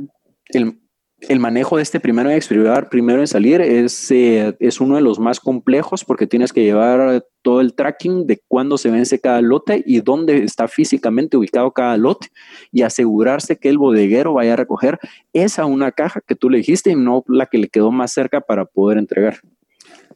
el, 0.51 0.79
el 1.21 1.41
manejo 1.41 1.77
de 1.77 1.83
este 1.83 1.99
primero 1.99 2.31
en 2.31 2.37
expirar, 2.37 2.89
primero 2.89 3.21
en 3.21 3.27
salir 3.27 3.61
es, 3.61 4.11
eh, 4.13 4.57
es 4.61 4.81
uno 4.81 4.95
de 4.95 5.01
los 5.01 5.19
más 5.19 5.41
complejos 5.41 6.05
porque 6.05 6.29
tienes 6.29 6.53
que 6.53 6.63
llevar 6.63 7.27
todo 7.43 7.61
el 7.61 7.75
tracking 7.75 8.27
de 8.27 8.41
cuándo 8.47 8.79
se 8.79 8.91
vence 8.91 9.19
cada 9.21 9.41
lote 9.41 9.83
y 9.85 10.01
dónde 10.01 10.45
está 10.45 10.69
físicamente 10.69 11.37
ubicado 11.37 11.73
cada 11.73 11.97
lote 11.97 12.29
y 12.71 12.83
asegurarse 12.83 13.57
que 13.57 13.69
el 13.69 13.79
bodeguero 13.79 14.35
vaya 14.35 14.53
a 14.53 14.57
recoger 14.57 15.01
esa 15.33 15.67
una 15.67 15.91
caja 15.91 16.21
que 16.21 16.37
tú 16.37 16.51
le 16.51 16.59
dijiste 16.59 16.91
y 16.91 16.97
no 16.97 17.25
la 17.27 17.47
que 17.47 17.59
le 17.59 17.69
quedó 17.69 17.91
más 17.91 18.13
cerca 18.13 18.41
para 18.41 18.65
poder 18.65 18.99
entregar. 18.99 19.41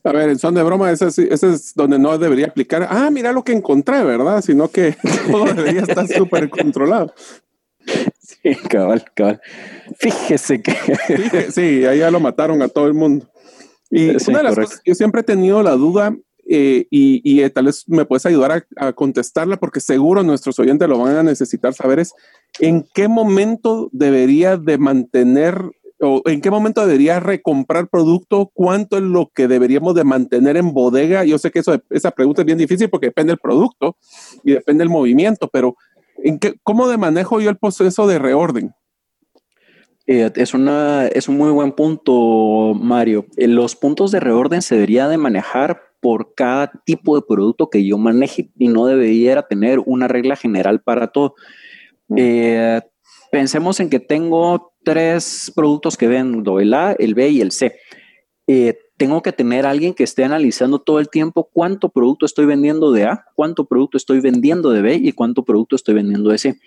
A 0.04 0.12
ver, 0.12 0.30
en 0.30 0.38
son 0.38 0.54
de 0.54 0.62
broma, 0.62 0.90
ese, 0.90 1.06
ese, 1.06 1.52
es 1.52 1.74
donde 1.74 1.98
no 1.98 2.16
debería 2.18 2.46
aplicar. 2.46 2.86
Ah, 2.90 3.08
mira 3.10 3.32
lo 3.32 3.44
que 3.44 3.52
encontré, 3.52 4.02
¿verdad? 4.02 4.42
Sino 4.42 4.68
que 4.68 4.96
todo 5.30 5.44
debería 5.44 5.82
estar 5.82 6.08
súper 6.08 6.50
controlado. 6.50 7.14
Sí, 8.20 8.54
cabal, 8.68 9.04
cabal. 9.14 9.40
Fíjese 9.98 10.60
que. 10.60 10.74
sí, 11.52 11.84
ahí 11.84 11.98
ya 11.98 12.10
lo 12.10 12.18
mataron 12.18 12.62
a 12.62 12.68
todo 12.68 12.86
el 12.86 12.94
mundo. 12.94 13.28
Y 13.90 14.08
una 14.28 14.38
de 14.38 14.44
las 14.44 14.54
cosas, 14.56 14.80
yo 14.84 14.94
siempre 14.94 15.20
he 15.20 15.24
tenido 15.24 15.62
la 15.62 15.72
duda, 15.72 16.16
eh, 16.48 16.86
y, 16.90 17.20
y, 17.22 17.48
tal 17.50 17.66
vez 17.66 17.84
me 17.86 18.04
puedes 18.04 18.26
ayudar 18.26 18.66
a, 18.76 18.86
a, 18.88 18.92
contestarla, 18.92 19.58
porque 19.58 19.80
seguro 19.80 20.22
nuestros 20.22 20.58
oyentes 20.58 20.88
lo 20.88 20.98
van 20.98 21.16
a 21.16 21.22
necesitar 21.22 21.74
saber, 21.74 22.00
es 22.00 22.14
en 22.58 22.84
qué 22.94 23.06
momento 23.06 23.88
debería 23.92 24.56
de 24.56 24.78
mantener 24.78 25.70
o 26.02 26.22
en 26.26 26.40
qué 26.40 26.50
momento 26.50 26.84
debería 26.84 27.20
recomprar 27.20 27.88
producto, 27.88 28.50
cuánto 28.52 28.96
es 28.96 29.02
lo 29.02 29.30
que 29.34 29.48
deberíamos 29.48 29.94
de 29.94 30.04
mantener 30.04 30.56
en 30.56 30.72
bodega. 30.72 31.24
Yo 31.24 31.38
sé 31.38 31.50
que 31.50 31.60
eso, 31.60 31.80
esa 31.90 32.10
pregunta 32.10 32.42
es 32.42 32.46
bien 32.46 32.58
difícil 32.58 32.90
porque 32.90 33.06
depende 33.06 33.32
del 33.32 33.38
producto 33.38 33.96
y 34.44 34.52
depende 34.52 34.82
del 34.82 34.90
movimiento, 34.90 35.48
pero 35.48 35.76
¿En 36.22 36.38
qué, 36.38 36.54
¿Cómo 36.62 36.88
de 36.88 36.98
manejo 36.98 37.40
yo 37.40 37.50
el 37.50 37.56
proceso 37.56 38.06
de 38.06 38.18
reorden? 38.18 38.74
Eh, 40.06 40.30
es, 40.34 40.54
una, 40.54 41.06
es 41.06 41.28
un 41.28 41.36
muy 41.36 41.50
buen 41.50 41.72
punto, 41.72 42.74
Mario. 42.74 43.26
Eh, 43.36 43.48
los 43.48 43.76
puntos 43.76 44.10
de 44.10 44.20
reorden 44.20 44.62
se 44.62 44.74
debería 44.74 45.08
de 45.08 45.18
manejar 45.18 45.80
por 46.00 46.34
cada 46.34 46.70
tipo 46.84 47.14
de 47.14 47.22
producto 47.22 47.70
que 47.70 47.84
yo 47.84 47.98
maneje 47.98 48.50
y 48.58 48.68
no 48.68 48.86
debería 48.86 49.42
tener 49.42 49.80
una 49.84 50.08
regla 50.08 50.36
general 50.36 50.80
para 50.80 51.08
todo. 51.08 51.34
Mm. 52.08 52.14
Eh, 52.18 52.80
pensemos 53.30 53.78
en 53.80 53.88
que 53.88 54.00
tengo 54.00 54.71
tres 54.84 55.52
productos 55.54 55.96
que 55.96 56.08
vendo, 56.08 56.60
el 56.60 56.74
A, 56.74 56.92
el 56.92 57.14
B 57.14 57.28
y 57.28 57.40
el 57.40 57.52
C. 57.52 57.76
Eh, 58.46 58.78
tengo 58.96 59.22
que 59.22 59.32
tener 59.32 59.66
alguien 59.66 59.94
que 59.94 60.04
esté 60.04 60.24
analizando 60.24 60.80
todo 60.80 61.00
el 61.00 61.08
tiempo 61.08 61.48
cuánto 61.52 61.88
producto 61.88 62.26
estoy 62.26 62.46
vendiendo 62.46 62.92
de 62.92 63.04
A, 63.04 63.24
cuánto 63.34 63.64
producto 63.64 63.96
estoy 63.96 64.20
vendiendo 64.20 64.70
de 64.70 64.82
B 64.82 64.94
y 64.94 65.12
cuánto 65.12 65.44
producto 65.44 65.76
estoy 65.76 65.94
vendiendo 65.94 66.30
de 66.30 66.38
C. 66.38 66.60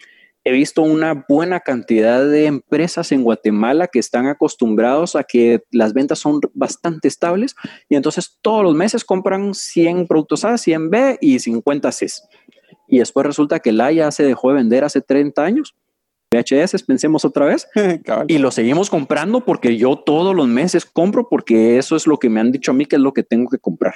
He 0.44 0.52
visto 0.52 0.84
una 0.84 1.26
buena 1.28 1.62
cantidad 1.62 2.24
de 2.24 2.46
empresas 2.46 3.12
en 3.12 3.24
Guatemala 3.24 3.88
que 3.88 4.00
están 4.00 4.28
acostumbrados 4.28 5.16
a 5.16 5.24
que 5.24 5.64
las 5.72 5.94
ventas 5.94 6.20
son 6.20 6.40
bastante 6.54 7.08
estables 7.08 7.56
y 7.90 7.96
entonces 7.96 8.38
todos 8.42 8.64
los 8.64 8.76
meses 8.76 9.06
compran 9.06 9.54
100 9.54 10.06
productos 10.06 10.46
A, 10.46 10.58
100 10.58 10.90
B 10.90 11.18
y 11.20 11.40
50 11.40 11.92
C. 11.92 12.08
Y 12.88 13.00
después 13.00 13.26
resulta 13.26 13.60
que 13.60 13.72
la 13.72 13.92
ya 13.92 14.12
se 14.12 14.24
dejó 14.24 14.50
de 14.50 14.56
vender 14.56 14.84
hace 14.84 15.02
30 15.02 15.44
años 15.44 15.76
VHS, 16.36 16.84
pensemos 16.84 17.26
otra 17.26 17.46
vez, 17.46 17.68
y 18.28 18.38
lo 18.38 18.52
seguimos 18.52 18.90
comprando 18.90 19.46
porque 19.46 19.78
yo 19.78 19.96
todos 19.98 20.36
los 20.36 20.48
meses 20.48 20.86
compro 20.86 21.30
porque 21.30 21.78
eso 21.78 21.96
es 21.96 22.08
lo 22.08 22.18
que 22.18 22.30
me 22.30 22.40
han 22.40 22.52
dicho 22.52 22.72
a 22.72 22.74
mí 22.74 22.86
que 22.86 22.96
es 22.96 23.02
lo 23.02 23.14
que 23.14 23.24
tengo 23.24 23.50
que 23.50 23.58
comprar. 23.58 23.96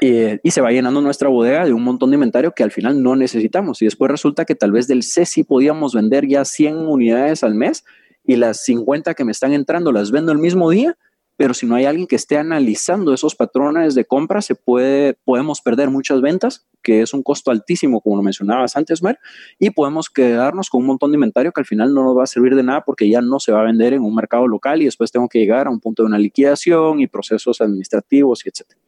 y 0.00 0.50
se 0.50 0.60
va 0.60 0.70
llenando 0.70 1.00
nuestra 1.00 1.28
bodega 1.28 1.64
de 1.64 1.72
un 1.72 1.82
montón 1.82 2.10
de 2.10 2.16
inventario 2.16 2.52
que 2.52 2.62
al 2.62 2.70
final 2.70 3.02
no 3.02 3.16
necesitamos. 3.16 3.80
Y 3.80 3.86
después 3.86 4.10
resulta 4.10 4.44
que 4.44 4.54
tal 4.54 4.70
vez 4.70 4.86
del 4.86 5.02
CESI 5.02 5.44
podíamos 5.44 5.94
vender 5.94 6.26
ya 6.28 6.44
100 6.44 6.76
unidades 6.76 7.42
al 7.42 7.54
mes 7.54 7.84
y 8.24 8.36
las 8.36 8.62
50 8.64 9.14
que 9.14 9.24
me 9.24 9.32
están 9.32 9.54
entrando 9.54 9.90
las 9.90 10.10
vendo 10.10 10.30
el 10.30 10.38
mismo 10.38 10.68
día 10.70 10.98
pero 11.38 11.54
si 11.54 11.66
no 11.66 11.76
hay 11.76 11.84
alguien 11.84 12.08
que 12.08 12.16
esté 12.16 12.36
analizando 12.36 13.14
esos 13.14 13.36
patrones 13.36 13.94
de 13.94 14.04
compra, 14.04 14.42
se 14.42 14.56
puede, 14.56 15.14
podemos 15.24 15.60
perder 15.60 15.88
muchas 15.88 16.20
ventas, 16.20 16.66
que 16.82 17.00
es 17.00 17.14
un 17.14 17.22
costo 17.22 17.52
altísimo, 17.52 18.00
como 18.00 18.16
lo 18.16 18.24
mencionabas 18.24 18.76
antes, 18.76 19.04
Mar, 19.04 19.20
y 19.56 19.70
podemos 19.70 20.10
quedarnos 20.10 20.68
con 20.68 20.80
un 20.80 20.88
montón 20.88 21.12
de 21.12 21.14
inventario 21.14 21.52
que 21.52 21.60
al 21.60 21.64
final 21.64 21.94
no 21.94 22.02
nos 22.02 22.18
va 22.18 22.24
a 22.24 22.26
servir 22.26 22.56
de 22.56 22.64
nada 22.64 22.82
porque 22.84 23.08
ya 23.08 23.20
no 23.20 23.38
se 23.38 23.52
va 23.52 23.60
a 23.60 23.62
vender 23.62 23.92
en 23.92 24.02
un 24.02 24.16
mercado 24.16 24.48
local 24.48 24.82
y 24.82 24.86
después 24.86 25.12
tengo 25.12 25.28
que 25.28 25.38
llegar 25.38 25.68
a 25.68 25.70
un 25.70 25.78
punto 25.78 26.02
de 26.02 26.08
una 26.08 26.18
liquidación 26.18 26.98
y 26.98 27.06
procesos 27.06 27.60
administrativos 27.60 28.44
y 28.44 28.48
etcétera. 28.48 28.80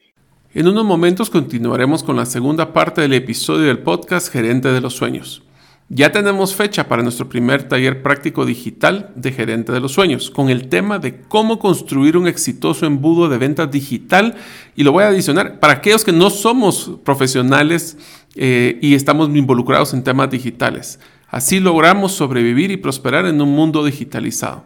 En 0.53 0.67
unos 0.67 0.85
momentos 0.85 1.31
continuaremos 1.31 2.03
con 2.03 2.17
la 2.17 2.27
segunda 2.27 2.73
parte 2.73 3.01
del 3.01 3.13
episodio 3.13 3.67
del 3.67 3.79
podcast 3.79 4.29
Gerente 4.29 4.71
de 4.71 4.81
los 4.81 4.95
Sueños. 4.95 5.45
Ya 5.93 6.13
tenemos 6.13 6.55
fecha 6.55 6.87
para 6.87 7.03
nuestro 7.03 7.29
primer 7.29 7.65
taller 7.65 8.01
práctico 8.01 8.47
digital 8.47 9.11
de 9.17 9.33
gerente 9.33 9.73
de 9.73 9.81
los 9.81 9.91
sueños, 9.91 10.31
con 10.31 10.49
el 10.49 10.69
tema 10.69 11.01
de 11.01 11.23
cómo 11.23 11.59
construir 11.59 12.17
un 12.17 12.29
exitoso 12.29 12.87
embudo 12.87 13.29
de 13.29 13.39
ventas 13.39 13.73
digital. 13.73 14.37
Y 14.77 14.85
lo 14.85 14.93
voy 14.93 15.03
a 15.03 15.09
adicionar 15.09 15.59
para 15.59 15.73
aquellos 15.73 16.05
que 16.05 16.13
no 16.13 16.31
somos 16.31 16.93
profesionales 17.03 17.99
eh, 18.37 18.79
y 18.81 18.95
estamos 18.95 19.31
involucrados 19.31 19.93
en 19.93 20.05
temas 20.05 20.31
digitales. 20.31 21.01
Así 21.27 21.59
logramos 21.59 22.13
sobrevivir 22.13 22.71
y 22.71 22.77
prosperar 22.77 23.27
en 23.27 23.43
un 23.43 23.51
mundo 23.51 23.85
digitalizado. 23.85 24.63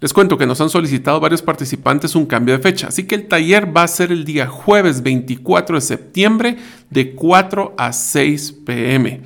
Les 0.00 0.14
cuento 0.14 0.38
que 0.38 0.46
nos 0.46 0.62
han 0.62 0.70
solicitado 0.70 1.20
varios 1.20 1.42
participantes 1.42 2.14
un 2.14 2.24
cambio 2.24 2.56
de 2.56 2.62
fecha, 2.62 2.88
así 2.88 3.04
que 3.04 3.16
el 3.16 3.28
taller 3.28 3.74
va 3.76 3.82
a 3.82 3.88
ser 3.88 4.12
el 4.12 4.24
día 4.24 4.46
jueves 4.46 5.02
24 5.02 5.76
de 5.76 5.80
septiembre 5.82 6.56
de 6.88 7.14
4 7.14 7.74
a 7.76 7.92
6 7.92 8.54
pm. 8.64 9.20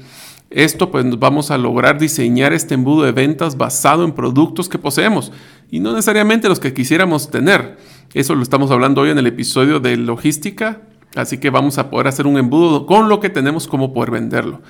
Esto 0.51 0.91
pues 0.91 1.05
vamos 1.19 1.51
a 1.51 1.59
lograr 1.59 1.99
diseñar 1.99 2.55
este 2.55 2.75
embudo 2.75 3.05
de 3.05 3.13
ventas 3.13 3.59
basado 3.59 4.05
en 4.05 4.13
productos 4.13 4.69
que 4.69 4.79
poseemos 4.79 5.31
y 5.71 5.81
no 5.81 5.93
necesariamente 5.93 6.49
los 6.49 6.59
que 6.59 6.73
quisiéramos 6.73 7.31
tener. 7.31 7.77
Eso 8.15 8.35
lo 8.35 8.43
estamos 8.43 8.71
hablando 8.71 9.03
hoy 9.03 9.11
en 9.11 9.19
el 9.19 9.27
episodio 9.27 9.79
de 9.79 9.99
logística, 9.99 10.81
así 11.15 11.37
que 11.37 11.51
vamos 11.51 11.77
a 11.77 11.91
poder 11.91 12.07
hacer 12.07 12.27
un 12.27 12.39
embudo 12.39 12.87
con 12.87 13.11
lo 13.11 13.21
que 13.21 13.29
tenemos 13.29 13.69
como 13.69 13.93
poder 13.93 14.11
venderlo. 14.11 14.63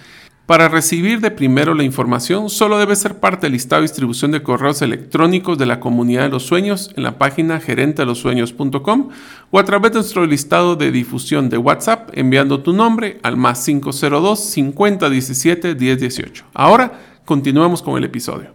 Para 0.49 0.71
recibir 0.71 1.21
de 1.21 1.31
primero 1.31 1.75
la 1.75 1.83
información, 1.83 2.49
solo 2.49 2.79
debe 2.79 2.97
ser 2.97 3.17
parte 3.17 3.45
del 3.45 3.53
listado 3.53 3.83
de 3.83 3.89
distribución 3.89 4.31
de 4.31 4.43
correos 4.43 4.81
electrónicos 4.81 5.59
de 5.59 5.67
la 5.67 5.79
comunidad 5.79 6.23
de 6.23 6.31
los 6.31 6.45
sueños 6.45 6.91
en 6.97 7.03
la 7.03 7.19
página 7.19 7.61
gerentelosueños.com 7.61 9.11
o 9.51 9.59
a 9.59 9.65
través 9.65 9.93
de 9.93 9.99
nuestro 9.99 10.25
listado 10.25 10.75
de 10.75 10.91
difusión 10.91 11.51
de 11.51 11.59
WhatsApp 11.59 12.09
enviando 12.15 12.63
tu 12.63 12.73
nombre 12.73 13.21
al 13.23 13.37
más 13.37 13.63
502 13.63 14.41
5017 14.41 15.75
1018. 15.75 16.47
Ahora 16.55 16.93
continuamos 17.27 17.83
con 17.83 17.99
el 17.99 18.05
episodio. 18.05 18.53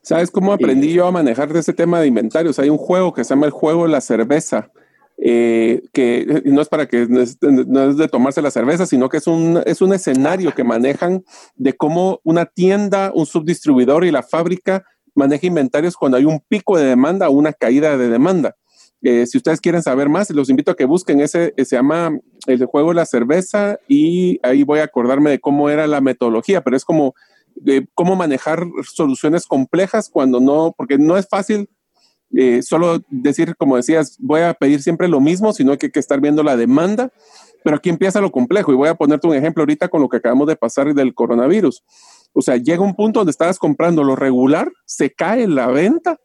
¿Sabes 0.00 0.30
cómo 0.30 0.54
aprendí 0.54 0.94
yo 0.94 1.06
a 1.06 1.12
manejar 1.12 1.52
de 1.52 1.60
ese 1.60 1.74
tema 1.74 2.00
de 2.00 2.06
inventarios? 2.06 2.58
Hay 2.58 2.70
un 2.70 2.78
juego 2.78 3.12
que 3.12 3.22
se 3.22 3.34
llama 3.34 3.44
el 3.44 3.52
juego 3.52 3.82
de 3.82 3.90
la 3.90 4.00
cerveza 4.00 4.70
eh, 5.18 5.82
que 5.92 6.42
no 6.44 6.60
es 6.60 6.68
para 6.68 6.86
que 6.86 7.06
no 7.06 7.20
es, 7.20 7.38
de 7.40 8.08
tomarse 8.08 8.42
la 8.42 8.50
cerveza, 8.50 8.86
sino 8.86 9.08
que 9.08 9.16
es 9.16 9.26
un, 9.26 9.62
es 9.64 9.80
un 9.80 9.94
escenario 9.94 10.54
que 10.54 10.64
manejan 10.64 11.24
de 11.54 11.72
cómo 11.74 12.20
una 12.22 12.44
tienda, 12.46 13.12
un 13.14 13.26
subdistribuidor 13.26 14.04
y 14.04 14.10
la 14.10 14.22
fábrica 14.22 14.84
maneja 15.14 15.46
inventarios 15.46 15.96
cuando 15.96 16.18
hay 16.18 16.26
un 16.26 16.40
pico 16.40 16.76
de 16.76 16.84
demanda 16.84 17.28
o 17.28 17.32
una 17.32 17.52
caída 17.52 17.96
de 17.96 18.08
demanda. 18.08 18.56
Eh, 19.02 19.26
si 19.26 19.38
ustedes 19.38 19.60
quieren 19.60 19.82
saber 19.82 20.08
más, 20.08 20.30
los 20.30 20.50
invito 20.50 20.70
a 20.70 20.76
que 20.76 20.84
busquen 20.84 21.20
ese, 21.20 21.54
se 21.56 21.76
llama 21.76 22.18
el 22.46 22.64
juego 22.66 22.90
de 22.90 22.96
la 22.96 23.06
cerveza 23.06 23.78
y 23.88 24.38
ahí 24.42 24.64
voy 24.64 24.80
a 24.80 24.84
acordarme 24.84 25.30
de 25.30 25.38
cómo 25.38 25.70
era 25.70 25.86
la 25.86 26.00
metodología, 26.00 26.62
pero 26.62 26.76
es 26.76 26.84
como 26.84 27.14
cómo 27.94 28.16
manejar 28.16 28.66
soluciones 28.82 29.46
complejas 29.46 30.10
cuando 30.10 30.40
no, 30.40 30.74
porque 30.76 30.98
no 30.98 31.16
es 31.16 31.26
fácil 31.28 31.68
eh, 32.34 32.62
solo 32.62 33.00
decir, 33.08 33.56
como 33.56 33.76
decías, 33.76 34.16
voy 34.18 34.40
a 34.40 34.54
pedir 34.54 34.82
siempre 34.82 35.08
lo 35.08 35.20
mismo, 35.20 35.52
sino 35.52 35.76
que 35.76 35.86
hay 35.86 35.92
que 35.92 36.00
estar 36.00 36.20
viendo 36.20 36.42
la 36.42 36.56
demanda. 36.56 37.10
Pero 37.64 37.76
aquí 37.76 37.88
empieza 37.88 38.20
lo 38.20 38.30
complejo 38.30 38.72
y 38.72 38.76
voy 38.76 38.88
a 38.88 38.94
ponerte 38.94 39.26
un 39.26 39.34
ejemplo 39.34 39.62
ahorita 39.62 39.88
con 39.88 40.00
lo 40.00 40.08
que 40.08 40.18
acabamos 40.18 40.46
de 40.46 40.56
pasar 40.56 40.92
del 40.94 41.14
coronavirus. 41.14 41.82
O 42.32 42.42
sea, 42.42 42.56
llega 42.56 42.82
un 42.82 42.94
punto 42.94 43.20
donde 43.20 43.30
estabas 43.30 43.58
comprando 43.58 44.04
lo 44.04 44.14
regular, 44.14 44.70
se 44.84 45.10
cae 45.10 45.48
la 45.48 45.66
venta, 45.68 46.20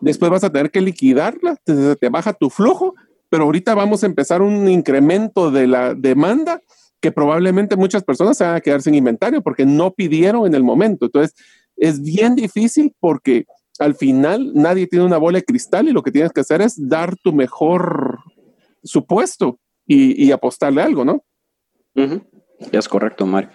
después 0.00 0.30
vas 0.30 0.44
a 0.44 0.50
tener 0.50 0.70
que 0.70 0.80
liquidarla, 0.80 1.56
te, 1.64 1.96
te 1.96 2.08
baja 2.08 2.32
tu 2.34 2.50
flujo, 2.50 2.94
pero 3.30 3.44
ahorita 3.44 3.74
vamos 3.74 4.02
a 4.02 4.06
empezar 4.06 4.42
un 4.42 4.68
incremento 4.68 5.50
de 5.50 5.66
la 5.66 5.94
demanda 5.94 6.60
que 7.00 7.12
probablemente 7.12 7.76
muchas 7.76 8.04
personas 8.04 8.36
se 8.38 8.44
van 8.44 8.56
a 8.56 8.60
quedar 8.60 8.82
sin 8.82 8.94
inventario 8.94 9.42
porque 9.42 9.66
no 9.66 9.92
pidieron 9.92 10.46
en 10.46 10.54
el 10.54 10.62
momento. 10.62 11.06
Entonces, 11.06 11.34
es 11.76 12.00
bien 12.00 12.34
difícil 12.34 12.94
porque 13.00 13.46
al 13.78 13.94
final 13.94 14.52
nadie 14.54 14.86
tiene 14.86 15.04
una 15.04 15.18
bola 15.18 15.38
de 15.38 15.44
cristal 15.44 15.88
y 15.88 15.92
lo 15.92 16.02
que 16.02 16.12
tienes 16.12 16.32
que 16.32 16.40
hacer 16.40 16.62
es 16.62 16.88
dar 16.88 17.16
tu 17.16 17.32
mejor 17.32 18.18
supuesto 18.82 19.58
y, 19.86 20.30
apostarle 20.32 20.82
algo, 20.82 21.04
¿no? 21.04 21.24
Es 22.72 22.88
correcto, 22.88 23.26
Mario. 23.26 23.50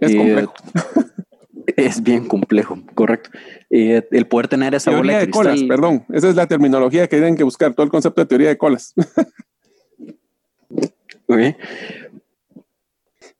Es 0.00 0.14
complejo. 0.14 0.54
es 1.76 2.02
bien 2.02 2.26
complejo, 2.26 2.78
correcto. 2.94 3.30
el 3.68 4.26
poder 4.26 4.48
tener 4.48 4.74
esa 4.74 4.90
teoría 4.90 5.18
de, 5.18 5.30
colas, 5.30 5.62
perdón. 5.64 6.04
Esa 6.12 6.30
es 6.30 6.36
la 6.36 6.46
terminología 6.46 7.06
que 7.06 7.16
tienen 7.16 7.36
que 7.36 7.44
buscar, 7.44 7.74
todo 7.74 7.84
el 7.84 7.90
concepto 7.90 8.22
de 8.22 8.26
teoría 8.26 8.48
de 8.48 8.58
colas. 8.58 8.94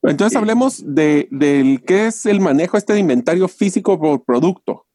Entonces 0.03 0.37
hablemos 0.37 0.83
de, 0.95 1.29
del 1.31 1.83
qué 1.85 2.07
es 2.07 2.27
el 2.27 2.41
manejo 2.41 2.77
este 2.77 2.93
de 2.93 3.01
inventario 3.01 3.49
físico 3.49 3.99
por 3.99 4.25
producto. 4.25 4.87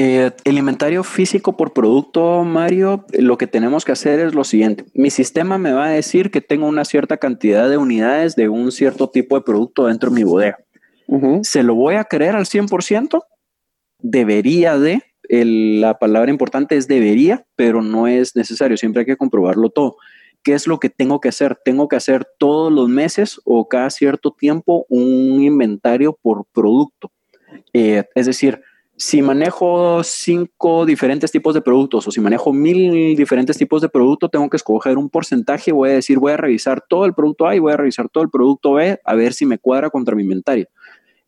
Eh, 0.00 0.30
el 0.44 0.58
inventario 0.58 1.02
físico 1.02 1.56
por 1.56 1.72
producto, 1.72 2.44
Mario, 2.44 3.04
lo 3.18 3.36
que 3.36 3.48
tenemos 3.48 3.84
que 3.84 3.90
hacer 3.90 4.20
es 4.20 4.32
lo 4.32 4.44
siguiente. 4.44 4.84
Mi 4.94 5.10
sistema 5.10 5.58
me 5.58 5.72
va 5.72 5.86
a 5.86 5.90
decir 5.90 6.30
que 6.30 6.40
tengo 6.40 6.68
una 6.68 6.84
cierta 6.84 7.16
cantidad 7.16 7.68
de 7.68 7.78
unidades 7.78 8.36
de 8.36 8.48
un 8.48 8.70
cierto 8.70 9.10
tipo 9.10 9.34
de 9.34 9.42
producto 9.42 9.86
dentro 9.86 10.10
de 10.10 10.14
mi 10.14 10.22
bodega. 10.22 10.58
¿Se 11.42 11.64
lo 11.64 11.74
voy 11.74 11.96
a 11.96 12.04
creer 12.04 12.36
al 12.36 12.44
100%? 12.44 13.24
Debería 13.98 14.78
de. 14.78 15.02
la 15.28 15.98
palabra 15.98 16.30
importante 16.30 16.76
es 16.76 16.86
debería, 16.86 17.44
pero 17.56 17.82
no 17.82 18.06
es 18.06 18.36
necesario. 18.36 18.76
Siempre 18.76 19.00
hay 19.00 19.06
que 19.06 19.16
comprobarlo 19.16 19.68
todo. 19.68 19.96
¿Qué 20.44 20.52
es 20.52 20.68
lo 20.68 20.78
que 20.78 20.90
tengo 20.90 21.20
que 21.20 21.30
hacer? 21.30 21.58
Tengo 21.64 21.88
que 21.88 21.96
hacer 21.96 22.24
todos 22.38 22.72
los 22.72 22.88
meses 22.88 23.40
o 23.44 23.66
cada 23.66 23.90
cierto 23.90 24.30
tiempo 24.30 24.86
un 24.88 25.42
inventario 25.42 26.16
por 26.22 26.44
producto. 26.52 27.10
Eh, 27.72 28.04
es 28.14 28.26
decir, 28.26 28.62
si 28.98 29.22
manejo 29.22 30.02
cinco 30.02 30.84
diferentes 30.84 31.30
tipos 31.30 31.54
de 31.54 31.60
productos 31.60 32.08
o 32.08 32.10
si 32.10 32.20
manejo 32.20 32.52
mil 32.52 33.16
diferentes 33.16 33.56
tipos 33.56 33.80
de 33.80 33.88
productos, 33.88 34.28
tengo 34.28 34.50
que 34.50 34.56
escoger 34.56 34.98
un 34.98 35.08
porcentaje. 35.08 35.70
Voy 35.70 35.90
a 35.90 35.92
decir, 35.92 36.18
voy 36.18 36.32
a 36.32 36.36
revisar 36.36 36.84
todo 36.86 37.04
el 37.04 37.14
producto 37.14 37.46
A 37.46 37.54
y 37.54 37.60
voy 37.60 37.72
a 37.72 37.76
revisar 37.76 38.08
todo 38.08 38.24
el 38.24 38.30
producto 38.30 38.72
B 38.72 38.98
a 39.04 39.14
ver 39.14 39.34
si 39.34 39.46
me 39.46 39.58
cuadra 39.58 39.88
contra 39.88 40.16
mi 40.16 40.24
inventario. 40.24 40.66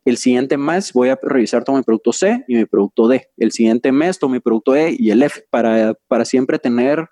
El 0.03 0.17
siguiente 0.17 0.57
mes 0.57 0.91
voy 0.91 1.09
a 1.09 1.19
revisar 1.23 1.63
todo 1.63 1.77
mi 1.77 1.83
producto 1.83 2.11
C 2.11 2.43
y 2.45 2.55
mi 2.55 2.65
producto 2.65 3.07
D. 3.07 3.29
El 3.37 3.53
siguiente 3.53 3.93
mes 3.93 4.19
todo 4.19 4.29
mi 4.29 4.41
producto 4.41 4.75
E 4.75 4.93
y 4.97 5.11
el 5.11 5.23
F 5.23 5.41
para, 5.49 5.93
para 6.09 6.25
siempre 6.25 6.59
tener 6.59 7.07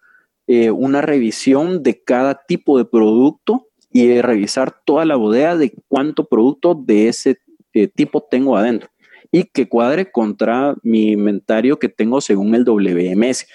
eh, 0.48 0.72
una 0.72 1.02
revisión 1.02 1.84
de 1.84 2.04
cada 2.04 2.38
tipo 2.46 2.78
de 2.78 2.84
producto 2.84 3.68
y 3.94 4.20
revisar 4.20 4.76
toda 4.84 5.06
la 5.06 5.16
bodega 5.16 5.56
de 5.56 5.72
cuánto 5.88 6.26
producto 6.26 6.76
de 6.76 7.08
ese 7.08 7.38
eh, 7.74 7.88
tipo 7.88 8.28
tengo 8.30 8.58
adentro 8.58 8.90
y 9.32 9.44
que 9.44 9.70
cuadre 9.70 10.12
contra 10.12 10.76
mi 10.82 11.12
inventario 11.12 11.78
que 11.78 11.90
tengo 11.90 12.20
según 12.22 12.56
el 12.56 12.64
WMS. 12.66 13.48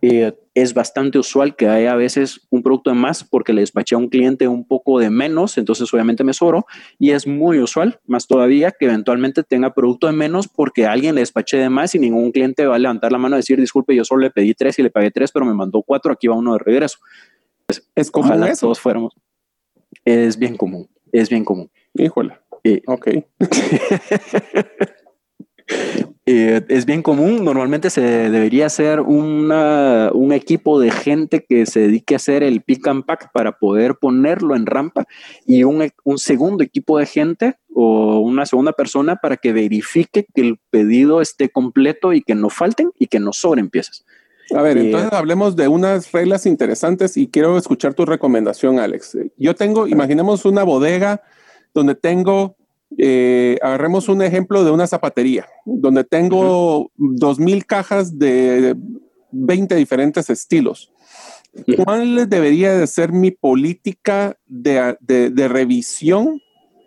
Eh, 0.00 0.32
es 0.54 0.74
bastante 0.74 1.18
usual 1.18 1.56
que 1.56 1.68
haya 1.68 1.92
a 1.92 1.96
veces 1.96 2.46
un 2.50 2.62
producto 2.62 2.90
de 2.90 2.96
más 2.96 3.24
porque 3.24 3.52
le 3.52 3.60
despaché 3.62 3.94
a 3.94 3.98
un 3.98 4.08
cliente 4.08 4.48
un 4.48 4.66
poco 4.66 4.98
de 4.98 5.10
menos, 5.10 5.56
entonces 5.56 5.92
obviamente 5.92 6.24
me 6.24 6.34
sobró 6.34 6.66
y 6.98 7.10
es 7.10 7.26
muy 7.26 7.58
usual, 7.58 8.00
más 8.06 8.26
todavía, 8.26 8.70
que 8.70 8.86
eventualmente 8.86 9.42
tenga 9.42 9.72
producto 9.72 10.06
de 10.06 10.12
menos 10.12 10.48
porque 10.48 10.86
alguien 10.86 11.14
le 11.14 11.22
despaché 11.22 11.56
de 11.56 11.70
más 11.70 11.94
y 11.94 11.98
ningún 11.98 12.32
cliente 12.32 12.66
va 12.66 12.76
a 12.76 12.78
levantar 12.78 13.12
la 13.12 13.18
mano 13.18 13.36
y 13.36 13.38
decir, 13.38 13.58
disculpe, 13.60 13.94
yo 13.94 14.04
solo 14.04 14.22
le 14.22 14.30
pedí 14.30 14.54
tres 14.54 14.78
y 14.78 14.82
le 14.82 14.90
pagué 14.90 15.10
tres, 15.10 15.32
pero 15.32 15.46
me 15.46 15.54
mandó 15.54 15.82
cuatro, 15.82 16.12
aquí 16.12 16.26
va 16.26 16.34
uno 16.34 16.54
de 16.54 16.58
regreso. 16.58 16.98
es 17.94 18.10
como 18.10 18.26
Ojalá 18.26 18.54
todos 18.54 18.80
fuéramos. 18.80 19.14
Es 20.04 20.38
bien 20.38 20.56
común, 20.56 20.88
es 21.12 21.28
bien 21.28 21.44
común. 21.44 21.70
Híjole. 21.94 22.38
ok. 22.86 23.08
Eh, 26.24 26.64
es 26.68 26.86
bien 26.86 27.02
común, 27.02 27.44
normalmente 27.44 27.90
se 27.90 28.00
debería 28.00 28.66
hacer 28.66 29.00
un 29.00 30.30
equipo 30.32 30.78
de 30.78 30.92
gente 30.92 31.44
que 31.48 31.66
se 31.66 31.80
dedique 31.80 32.14
a 32.14 32.18
hacer 32.18 32.44
el 32.44 32.62
pick 32.62 32.86
and 32.86 33.04
pack 33.04 33.32
para 33.32 33.58
poder 33.58 33.96
ponerlo 33.96 34.54
en 34.54 34.66
rampa 34.66 35.04
y 35.46 35.64
un, 35.64 35.90
segundo 36.18 36.62
equipo 36.62 36.98
de 36.98 37.06
gente 37.06 37.56
o 37.74 38.20
una 38.20 38.46
segunda 38.46 38.72
persona 38.72 39.16
para 39.16 39.36
que 39.36 39.52
verifique 39.52 40.26
que 40.32 40.42
el 40.42 40.60
pedido 40.70 41.20
esté 41.20 41.48
completo 41.48 42.12
y 42.12 42.22
que 42.22 42.36
no 42.36 42.50
falten 42.50 42.92
y 43.00 43.08
que 43.08 43.18
no 43.18 43.32
sobren 43.32 43.68
piezas. 43.68 44.04
A 44.54 44.62
ver, 44.62 44.78
eh, 44.78 44.82
entonces 44.82 45.12
hablemos 45.12 45.56
de 45.56 45.66
unas 45.66 46.12
reglas 46.12 46.46
interesantes 46.46 47.16
y 47.16 47.28
quiero 47.28 47.58
escuchar 47.58 47.94
tu 47.94 48.06
recomendación, 48.06 48.78
Alex. 48.78 49.18
Yo 49.36 49.56
tengo, 49.56 49.88
imaginemos 49.88 50.44
una 50.44 50.62
bodega 50.62 51.20
donde 51.74 51.96
tengo 51.96 52.56
eh, 52.98 53.58
agarremos 53.62 54.08
un 54.08 54.22
ejemplo 54.22 54.64
de 54.64 54.70
una 54.70 54.86
zapatería, 54.86 55.46
donde 55.64 56.04
tengo 56.04 56.90
dos 56.96 57.38
mil 57.38 57.66
cajas 57.66 58.18
de 58.18 58.76
20 59.32 59.74
diferentes 59.74 60.30
estilos. 60.30 60.92
¿Cuál 61.84 62.28
debería 62.30 62.74
de 62.74 62.86
ser 62.86 63.12
mi 63.12 63.30
política 63.30 64.38
de, 64.46 64.96
de, 65.00 65.48
revisión? 65.48 66.40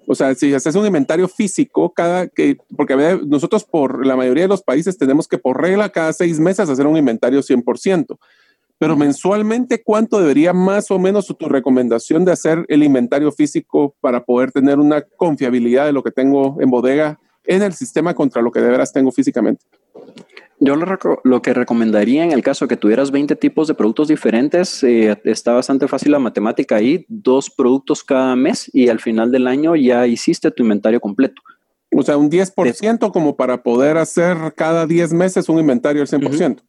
O 0.07 0.15
sea, 0.15 0.33
si 0.33 0.53
haces 0.53 0.75
un 0.75 0.87
inventario 0.87 1.27
físico, 1.27 1.93
cada 1.93 2.27
que, 2.27 2.57
porque 2.75 2.95
nosotros 3.27 3.63
por 3.63 4.05
la 4.05 4.15
mayoría 4.15 4.43
de 4.43 4.49
los 4.49 4.63
países 4.63 4.97
tenemos 4.97 5.27
que 5.27 5.37
por 5.37 5.61
regla 5.61 5.89
cada 5.89 6.13
seis 6.13 6.39
meses 6.39 6.67
hacer 6.67 6.87
un 6.87 6.97
inventario 6.97 7.41
100%. 7.41 8.17
Pero 8.77 8.97
mensualmente, 8.97 9.81
¿cuánto 9.83 10.19
debería 10.19 10.53
más 10.53 10.91
o 10.91 10.99
menos 10.99 11.27
tu 11.27 11.47
recomendación 11.47 12.25
de 12.25 12.33
hacer 12.33 12.65
el 12.67 12.83
inventario 12.83 13.31
físico 13.31 13.95
para 14.01 14.25
poder 14.25 14.51
tener 14.51 14.79
una 14.79 15.01
confiabilidad 15.01 15.85
de 15.85 15.93
lo 15.93 16.03
que 16.03 16.11
tengo 16.11 16.57
en 16.59 16.69
bodega 16.69 17.19
en 17.45 17.61
el 17.61 17.73
sistema 17.73 18.13
contra 18.13 18.41
lo 18.41 18.51
que 18.51 18.59
de 18.59 18.69
veras 18.69 18.91
tengo 18.91 19.11
físicamente? 19.11 19.65
Yo 20.59 20.75
lo, 20.75 21.41
que 21.41 21.53
recomendaría 21.53 22.23
en 22.23 22.31
el 22.31 22.41
caso 22.41 22.65
de 22.65 22.69
que 22.69 22.77
tuvieras 22.77 23.11
20 23.11 23.35
tipos 23.35 23.67
de 23.67 23.73
productos 23.73 24.07
diferentes, 24.07 24.83
eh, 24.83 25.19
está 25.25 25.53
bastante 25.53 25.87
fácil 25.87 26.13
la 26.13 26.19
matemática 26.19 26.77
ahí, 26.77 27.05
dos 27.09 27.49
productos 27.49 28.03
cada 28.03 28.35
mes 28.37 28.69
y 28.73 28.87
al 28.87 29.01
final 29.01 29.31
del 29.31 29.47
año 29.47 29.75
ya 29.75 30.07
hiciste 30.07 30.51
tu 30.51 30.63
inventario 30.63 31.01
completo. 31.01 31.41
O 31.93 32.03
sea, 32.03 32.17
un 32.17 32.29
10% 32.29 33.11
como 33.11 33.35
para 33.35 33.63
poder 33.63 33.97
hacer 33.97 34.37
cada 34.55 34.87
10 34.87 35.13
meses 35.13 35.49
un 35.49 35.59
inventario 35.59 36.01
al 36.01 36.07
100%. 36.07 36.61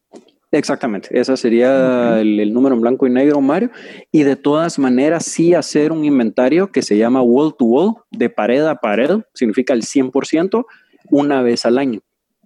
Exactamente, 0.57 1.11
ese 1.13 1.37
sería 1.37 2.19
el, 2.19 2.53
número 2.55 2.75
en 2.75 2.81
blanco 2.81 3.07
y 3.07 3.11
negro, 3.11 3.43
Mario. 3.43 3.71
Y 4.11 4.23
de 4.23 4.37
todas 4.37 4.79
maneras, 4.79 5.27
sí 5.27 5.53
hacer 5.53 5.93
un 5.93 6.07
inventario 6.07 6.73
que 6.73 6.81
se 6.81 6.97
llama 6.97 7.21
wall 7.21 7.55
to 7.59 7.67
wall, 7.67 7.95
de 8.11 8.31
pared 8.31 8.65
a 8.65 8.77
pared, 8.77 9.21
significa 9.35 9.75
el 9.75 9.83
100%, 9.83 10.65
una 11.11 11.43
vez 11.43 11.67
al 11.67 11.77
año, 11.77 12.01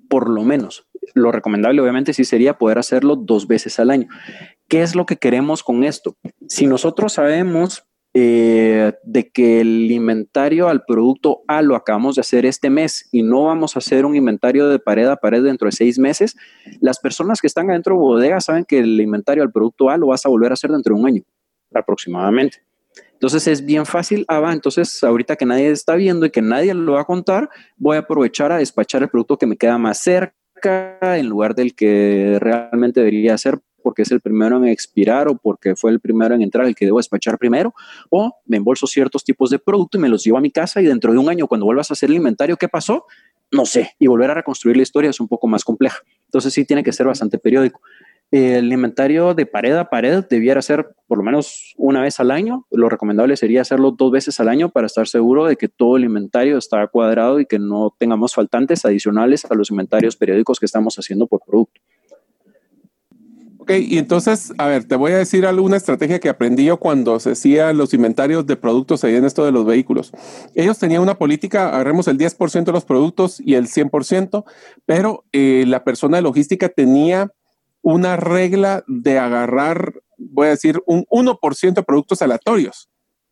por 0.08 0.28
lo 0.28 0.42
menos. 0.42 0.88
Lo 1.14 1.30
recomendable, 1.30 1.80
obviamente, 1.80 2.12
sí 2.12 2.24
sería 2.24 2.58
poder 2.58 2.78
hacerlo 2.78 3.14
dos 3.14 3.46
veces 3.46 3.78
al 3.78 3.90
año. 3.90 4.08
¿Qué 4.66 4.82
es 4.82 4.96
lo 4.96 5.06
que 5.06 5.16
queremos 5.16 5.62
con 5.62 5.84
esto? 5.84 6.16
Si 6.48 6.66
nosotros 6.66 7.12
sabemos 7.12 7.84
eh, 8.12 8.92
de 9.04 9.30
que 9.30 9.60
el 9.60 9.90
inventario 9.90 10.68
al 10.68 10.84
producto 10.84 11.42
A 11.46 11.62
lo 11.62 11.76
acabamos 11.76 12.16
de 12.16 12.22
hacer 12.22 12.44
este 12.44 12.68
mes 12.68 13.08
y 13.12 13.22
no 13.22 13.44
vamos 13.44 13.76
a 13.76 13.78
hacer 13.78 14.04
un 14.04 14.16
inventario 14.16 14.68
de 14.68 14.80
pared 14.80 15.06
a 15.06 15.16
pared 15.16 15.44
dentro 15.44 15.66
de 15.66 15.72
seis 15.72 15.98
meses, 15.98 16.36
las 16.80 16.98
personas 16.98 17.40
que 17.40 17.46
están 17.46 17.70
adentro 17.70 17.94
de 17.94 18.00
bodega 18.00 18.40
saben 18.40 18.64
que 18.64 18.80
el 18.80 19.00
inventario 19.00 19.42
al 19.42 19.52
producto 19.52 19.90
A 19.90 19.96
lo 19.96 20.08
vas 20.08 20.26
a 20.26 20.28
volver 20.28 20.50
a 20.50 20.54
hacer 20.54 20.70
dentro 20.70 20.94
de 20.94 21.00
un 21.00 21.06
año 21.06 21.22
aproximadamente. 21.72 22.58
Entonces 23.12 23.46
es 23.46 23.64
bien 23.64 23.86
fácil. 23.86 24.24
Ah, 24.28 24.40
va, 24.40 24.52
entonces 24.52 25.04
ahorita 25.04 25.36
que 25.36 25.46
nadie 25.46 25.70
está 25.70 25.94
viendo 25.94 26.26
y 26.26 26.30
que 26.30 26.42
nadie 26.42 26.74
lo 26.74 26.94
va 26.94 27.02
a 27.02 27.04
contar, 27.04 27.48
voy 27.76 27.96
a 27.96 28.00
aprovechar 28.00 28.50
a 28.50 28.58
despachar 28.58 29.02
el 29.02 29.08
producto 29.08 29.36
que 29.36 29.46
me 29.46 29.56
queda 29.56 29.78
más 29.78 29.98
cerca 29.98 30.34
en 31.16 31.28
lugar 31.28 31.54
del 31.54 31.74
que 31.74 32.38
realmente 32.40 33.00
debería 33.00 33.38
ser 33.38 33.60
porque 33.82 34.02
es 34.02 34.10
el 34.10 34.20
primero 34.20 34.56
en 34.56 34.66
expirar 34.66 35.28
o 35.28 35.36
porque 35.36 35.76
fue 35.76 35.90
el 35.90 36.00
primero 36.00 36.34
en 36.34 36.42
entrar 36.42 36.66
el 36.66 36.74
que 36.74 36.84
debo 36.84 36.98
despachar 36.98 37.38
primero, 37.38 37.74
o 38.08 38.32
me 38.46 38.56
embolso 38.58 38.86
ciertos 38.86 39.24
tipos 39.24 39.50
de 39.50 39.58
producto 39.58 39.98
y 39.98 40.00
me 40.00 40.08
los 40.08 40.24
llevo 40.24 40.38
a 40.38 40.40
mi 40.40 40.50
casa 40.50 40.80
y 40.80 40.86
dentro 40.86 41.12
de 41.12 41.18
un 41.18 41.28
año 41.28 41.46
cuando 41.46 41.66
vuelvas 41.66 41.90
a 41.90 41.94
hacer 41.94 42.10
el 42.10 42.16
inventario, 42.16 42.56
¿qué 42.56 42.68
pasó? 42.68 43.06
No 43.52 43.66
sé, 43.66 43.90
y 43.98 44.06
volver 44.06 44.30
a 44.30 44.34
reconstruir 44.34 44.76
la 44.76 44.82
historia 44.82 45.10
es 45.10 45.20
un 45.20 45.28
poco 45.28 45.48
más 45.48 45.64
compleja. 45.64 45.98
Entonces 46.26 46.52
sí 46.52 46.64
tiene 46.64 46.84
que 46.84 46.92
ser 46.92 47.06
bastante 47.06 47.38
periódico. 47.38 47.80
El 48.30 48.72
inventario 48.72 49.34
de 49.34 49.44
pared 49.44 49.74
a 49.74 49.90
pared 49.90 50.24
debiera 50.30 50.62
ser 50.62 50.94
por 51.08 51.18
lo 51.18 51.24
menos 51.24 51.74
una 51.76 52.02
vez 52.02 52.20
al 52.20 52.30
año. 52.30 52.64
Lo 52.70 52.88
recomendable 52.88 53.36
sería 53.36 53.62
hacerlo 53.62 53.90
dos 53.90 54.12
veces 54.12 54.38
al 54.38 54.48
año 54.48 54.68
para 54.68 54.86
estar 54.86 55.08
seguro 55.08 55.46
de 55.46 55.56
que 55.56 55.66
todo 55.66 55.96
el 55.96 56.04
inventario 56.04 56.56
está 56.56 56.86
cuadrado 56.86 57.40
y 57.40 57.46
que 57.46 57.58
no 57.58 57.92
tengamos 57.98 58.32
faltantes 58.32 58.84
adicionales 58.84 59.44
a 59.46 59.54
los 59.54 59.70
inventarios 59.72 60.14
periódicos 60.14 60.60
que 60.60 60.66
estamos 60.66 60.94
haciendo 60.96 61.26
por 61.26 61.40
producto. 61.44 61.80
Ok, 63.60 63.72
y 63.72 63.98
entonces, 63.98 64.54
a 64.56 64.68
ver, 64.68 64.84
te 64.84 64.96
voy 64.96 65.12
a 65.12 65.18
decir 65.18 65.44
alguna 65.44 65.76
estrategia 65.76 66.18
que 66.18 66.30
aprendí 66.30 66.64
yo 66.64 66.78
cuando 66.78 67.20
se 67.20 67.32
hacía 67.32 67.74
los 67.74 67.92
inventarios 67.92 68.46
de 68.46 68.56
productos 68.56 69.04
ahí 69.04 69.16
en 69.16 69.26
esto 69.26 69.44
de 69.44 69.52
los 69.52 69.66
vehículos. 69.66 70.12
Ellos 70.54 70.78
tenían 70.78 71.02
una 71.02 71.18
política, 71.18 71.68
agarremos 71.68 72.08
el 72.08 72.16
10% 72.16 72.64
de 72.64 72.72
los 72.72 72.86
productos 72.86 73.38
y 73.38 73.56
el 73.56 73.66
100%, 73.66 74.44
pero 74.86 75.26
eh, 75.32 75.64
la 75.66 75.84
persona 75.84 76.16
de 76.16 76.22
logística 76.22 76.70
tenía 76.70 77.34
una 77.82 78.16
regla 78.16 78.82
de 78.86 79.18
agarrar, 79.18 79.92
voy 80.16 80.46
a 80.46 80.50
decir, 80.50 80.80
un 80.86 81.04
1% 81.10 81.74
de 81.74 81.82
productos 81.82 82.22
aleatorios. 82.22 82.88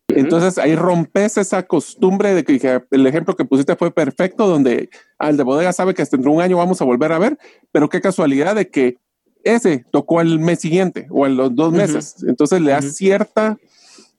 Entonces 0.09 0.59
ahí 0.59 0.75
rompes 0.75 1.37
esa 1.37 1.63
costumbre 1.63 2.35
de 2.35 2.43
que, 2.43 2.83
el 2.91 3.07
ejemplo 3.07 3.35
que 3.35 3.45
pusiste 3.45 3.75
fue 3.75 3.89
perfecto, 3.89 4.47
donde 4.47 4.91
al 5.17 5.37
de 5.37 5.43
bodega 5.43 5.73
sabe 5.73 5.95
que 5.95 6.03
hasta 6.03 6.17
dentro 6.17 6.31
de 6.31 6.37
un 6.37 6.43
año 6.43 6.57
vamos 6.57 6.79
a 6.81 6.85
volver 6.85 7.11
a 7.13 7.17
ver, 7.17 7.39
pero 7.71 7.89
qué 7.89 7.99
casualidad 7.99 8.53
de 8.53 8.69
que 8.69 8.97
ese 9.43 9.85
tocó 9.91 10.21
el 10.21 10.39
mes 10.39 10.59
siguiente 10.59 11.07
o 11.09 11.25
en 11.25 11.37
los 11.37 11.55
dos 11.55 11.71
meses. 11.71 12.23
Entonces 12.27 12.61
le 12.61 12.71
da 12.71 12.81
cierta 12.81 13.57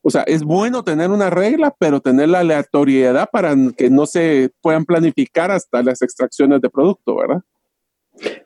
O 0.03 0.11
sea, 0.11 0.23
es 0.23 0.43
bueno 0.43 0.83
tener 0.83 1.11
una 1.11 1.29
regla, 1.29 1.75
pero 1.79 2.01
tener 2.01 2.31
la 2.31 2.41
aleatoriedad 2.41 3.29
para 3.31 3.55
que 3.77 3.91
no 3.91 4.07
se 4.07 4.51
puedan 4.63 4.85
planificar 4.85 5.51
hasta 5.51 5.83
las 5.83 6.01
extracciones 6.03 6.61
de 6.61 6.71
producto, 6.71 7.17
¿verdad? 7.17 7.43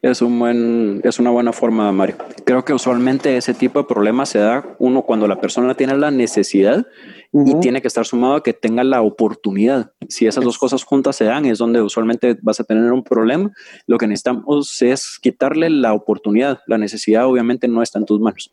Es, 0.02 0.22
un 0.22 0.38
buen, 0.38 1.00
es 1.04 1.18
una 1.18 1.30
buena 1.30 1.52
forma, 1.52 1.90
Mario. 1.90 2.16
Creo 2.44 2.64
que 2.64 2.72
usualmente 2.72 3.36
ese 3.36 3.54
tipo 3.54 3.80
de 3.80 3.86
problemas 3.86 4.28
se 4.28 4.38
da 4.38 4.64
uno 4.78 5.02
cuando 5.02 5.26
la 5.26 5.40
persona 5.40 5.74
tiene 5.74 5.96
la 5.96 6.10
necesidad 6.10 6.86
y 7.34 7.58
tiene 7.60 7.82
que 7.82 7.88
estar 7.88 8.06
sumado 8.06 8.36
a 8.36 8.42
que 8.42 8.52
tenga 8.52 8.84
la 8.84 9.02
oportunidad. 9.02 9.90
Si 10.08 10.26
esas 10.26 10.44
dos 10.44 10.56
cosas 10.56 10.84
juntas 10.84 11.16
se 11.16 11.24
dan, 11.24 11.44
es 11.46 11.58
donde 11.58 11.82
usualmente 11.82 12.38
vas 12.42 12.60
a 12.60 12.64
tener 12.64 12.92
un 12.92 13.02
problema. 13.02 13.50
Lo 13.88 13.98
que 13.98 14.06
necesitamos 14.06 14.80
es 14.80 15.18
quitarle 15.20 15.68
la 15.68 15.94
oportunidad. 15.94 16.60
La 16.68 16.78
necesidad 16.78 17.26
obviamente 17.26 17.66
no 17.66 17.82
está 17.82 17.98
en 17.98 18.06
tus 18.06 18.20
manos. 18.20 18.52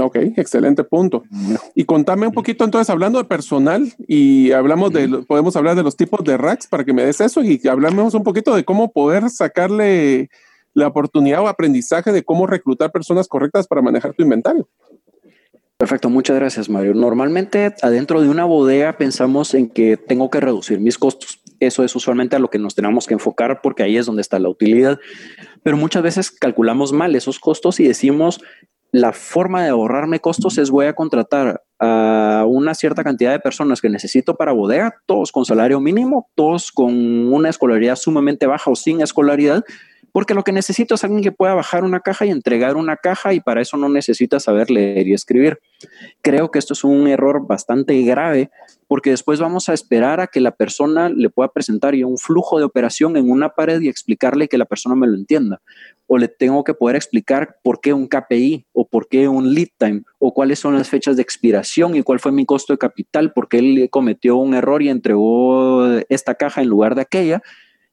Ok, 0.00 0.16
excelente 0.36 0.84
punto. 0.84 1.24
Y 1.74 1.84
contame 1.84 2.28
un 2.28 2.32
poquito 2.32 2.64
entonces, 2.64 2.88
hablando 2.88 3.18
de 3.18 3.24
personal 3.24 3.92
y 4.06 4.52
hablamos 4.52 4.92
de, 4.92 5.08
podemos 5.26 5.56
hablar 5.56 5.74
de 5.74 5.82
los 5.82 5.96
tipos 5.96 6.22
de 6.24 6.36
racks 6.36 6.68
para 6.68 6.84
que 6.84 6.92
me 6.92 7.04
des 7.04 7.20
eso 7.20 7.42
y 7.42 7.60
hablamos 7.68 8.14
un 8.14 8.22
poquito 8.22 8.54
de 8.54 8.64
cómo 8.64 8.92
poder 8.92 9.28
sacarle 9.28 10.30
la 10.72 10.88
oportunidad 10.88 11.42
o 11.42 11.48
aprendizaje 11.48 12.12
de 12.12 12.24
cómo 12.24 12.46
reclutar 12.46 12.92
personas 12.92 13.28
correctas 13.28 13.66
para 13.66 13.82
manejar 13.82 14.14
tu 14.14 14.22
inventario. 14.22 14.68
Perfecto, 15.84 16.08
muchas 16.08 16.36
gracias 16.36 16.70
Mario. 16.70 16.94
Normalmente 16.94 17.74
adentro 17.82 18.22
de 18.22 18.30
una 18.30 18.46
bodega 18.46 18.96
pensamos 18.96 19.52
en 19.52 19.68
que 19.68 19.98
tengo 19.98 20.30
que 20.30 20.40
reducir 20.40 20.80
mis 20.80 20.96
costos. 20.96 21.42
Eso 21.60 21.84
es 21.84 21.94
usualmente 21.94 22.36
a 22.36 22.38
lo 22.38 22.48
que 22.48 22.58
nos 22.58 22.74
tenemos 22.74 23.06
que 23.06 23.12
enfocar 23.12 23.60
porque 23.60 23.82
ahí 23.82 23.98
es 23.98 24.06
donde 24.06 24.22
está 24.22 24.38
la 24.38 24.48
utilidad. 24.48 24.98
Pero 25.62 25.76
muchas 25.76 26.02
veces 26.02 26.30
calculamos 26.30 26.94
mal 26.94 27.14
esos 27.14 27.38
costos 27.38 27.80
y 27.80 27.86
decimos 27.86 28.40
la 28.92 29.12
forma 29.12 29.62
de 29.62 29.68
ahorrarme 29.68 30.20
costos 30.20 30.56
es 30.56 30.70
voy 30.70 30.86
a 30.86 30.94
contratar 30.94 31.62
a 31.78 32.46
una 32.48 32.74
cierta 32.74 33.04
cantidad 33.04 33.32
de 33.32 33.40
personas 33.40 33.82
que 33.82 33.90
necesito 33.90 34.36
para 34.36 34.52
bodega, 34.52 35.02
todos 35.04 35.32
con 35.32 35.44
salario 35.44 35.80
mínimo, 35.80 36.30
todos 36.34 36.72
con 36.72 36.94
una 37.30 37.50
escolaridad 37.50 37.96
sumamente 37.96 38.46
baja 38.46 38.70
o 38.70 38.74
sin 38.74 39.02
escolaridad, 39.02 39.64
porque 40.14 40.32
lo 40.32 40.44
que 40.44 40.52
necesito 40.52 40.94
es 40.94 41.02
alguien 41.02 41.24
que 41.24 41.32
pueda 41.32 41.54
bajar 41.54 41.82
una 41.82 41.98
caja 41.98 42.24
y 42.24 42.30
entregar 42.30 42.76
una 42.76 42.96
caja 42.96 43.34
y 43.34 43.40
para 43.40 43.60
eso 43.60 43.76
no 43.76 43.88
necesita 43.88 44.38
saber 44.38 44.70
leer 44.70 45.08
y 45.08 45.12
escribir. 45.12 45.58
Creo 46.22 46.52
que 46.52 46.60
esto 46.60 46.72
es 46.72 46.84
un 46.84 47.08
error 47.08 47.48
bastante 47.48 48.00
grave 48.02 48.48
porque 48.86 49.10
después 49.10 49.40
vamos 49.40 49.68
a 49.68 49.74
esperar 49.74 50.20
a 50.20 50.28
que 50.28 50.38
la 50.38 50.52
persona 50.52 51.08
le 51.08 51.30
pueda 51.30 51.48
presentar 51.48 51.96
un 51.96 52.16
flujo 52.16 52.60
de 52.60 52.64
operación 52.64 53.16
en 53.16 53.28
una 53.28 53.48
pared 53.56 53.80
y 53.80 53.88
explicarle 53.88 54.46
que 54.46 54.56
la 54.56 54.66
persona 54.66 54.94
me 54.94 55.08
lo 55.08 55.16
entienda. 55.16 55.60
O 56.06 56.16
le 56.16 56.28
tengo 56.28 56.62
que 56.62 56.74
poder 56.74 56.94
explicar 56.94 57.56
por 57.64 57.80
qué 57.80 57.92
un 57.92 58.06
KPI 58.06 58.66
o 58.72 58.86
por 58.86 59.08
qué 59.08 59.26
un 59.26 59.52
lead 59.52 59.70
time 59.78 60.02
o 60.20 60.32
cuáles 60.32 60.60
son 60.60 60.76
las 60.76 60.88
fechas 60.88 61.16
de 61.16 61.22
expiración 61.22 61.96
y 61.96 62.04
cuál 62.04 62.20
fue 62.20 62.30
mi 62.30 62.46
costo 62.46 62.72
de 62.72 62.78
capital 62.78 63.32
porque 63.32 63.58
él 63.58 63.88
cometió 63.90 64.36
un 64.36 64.54
error 64.54 64.80
y 64.80 64.90
entregó 64.90 65.88
esta 66.08 66.36
caja 66.36 66.62
en 66.62 66.68
lugar 66.68 66.94
de 66.94 67.02
aquella 67.02 67.42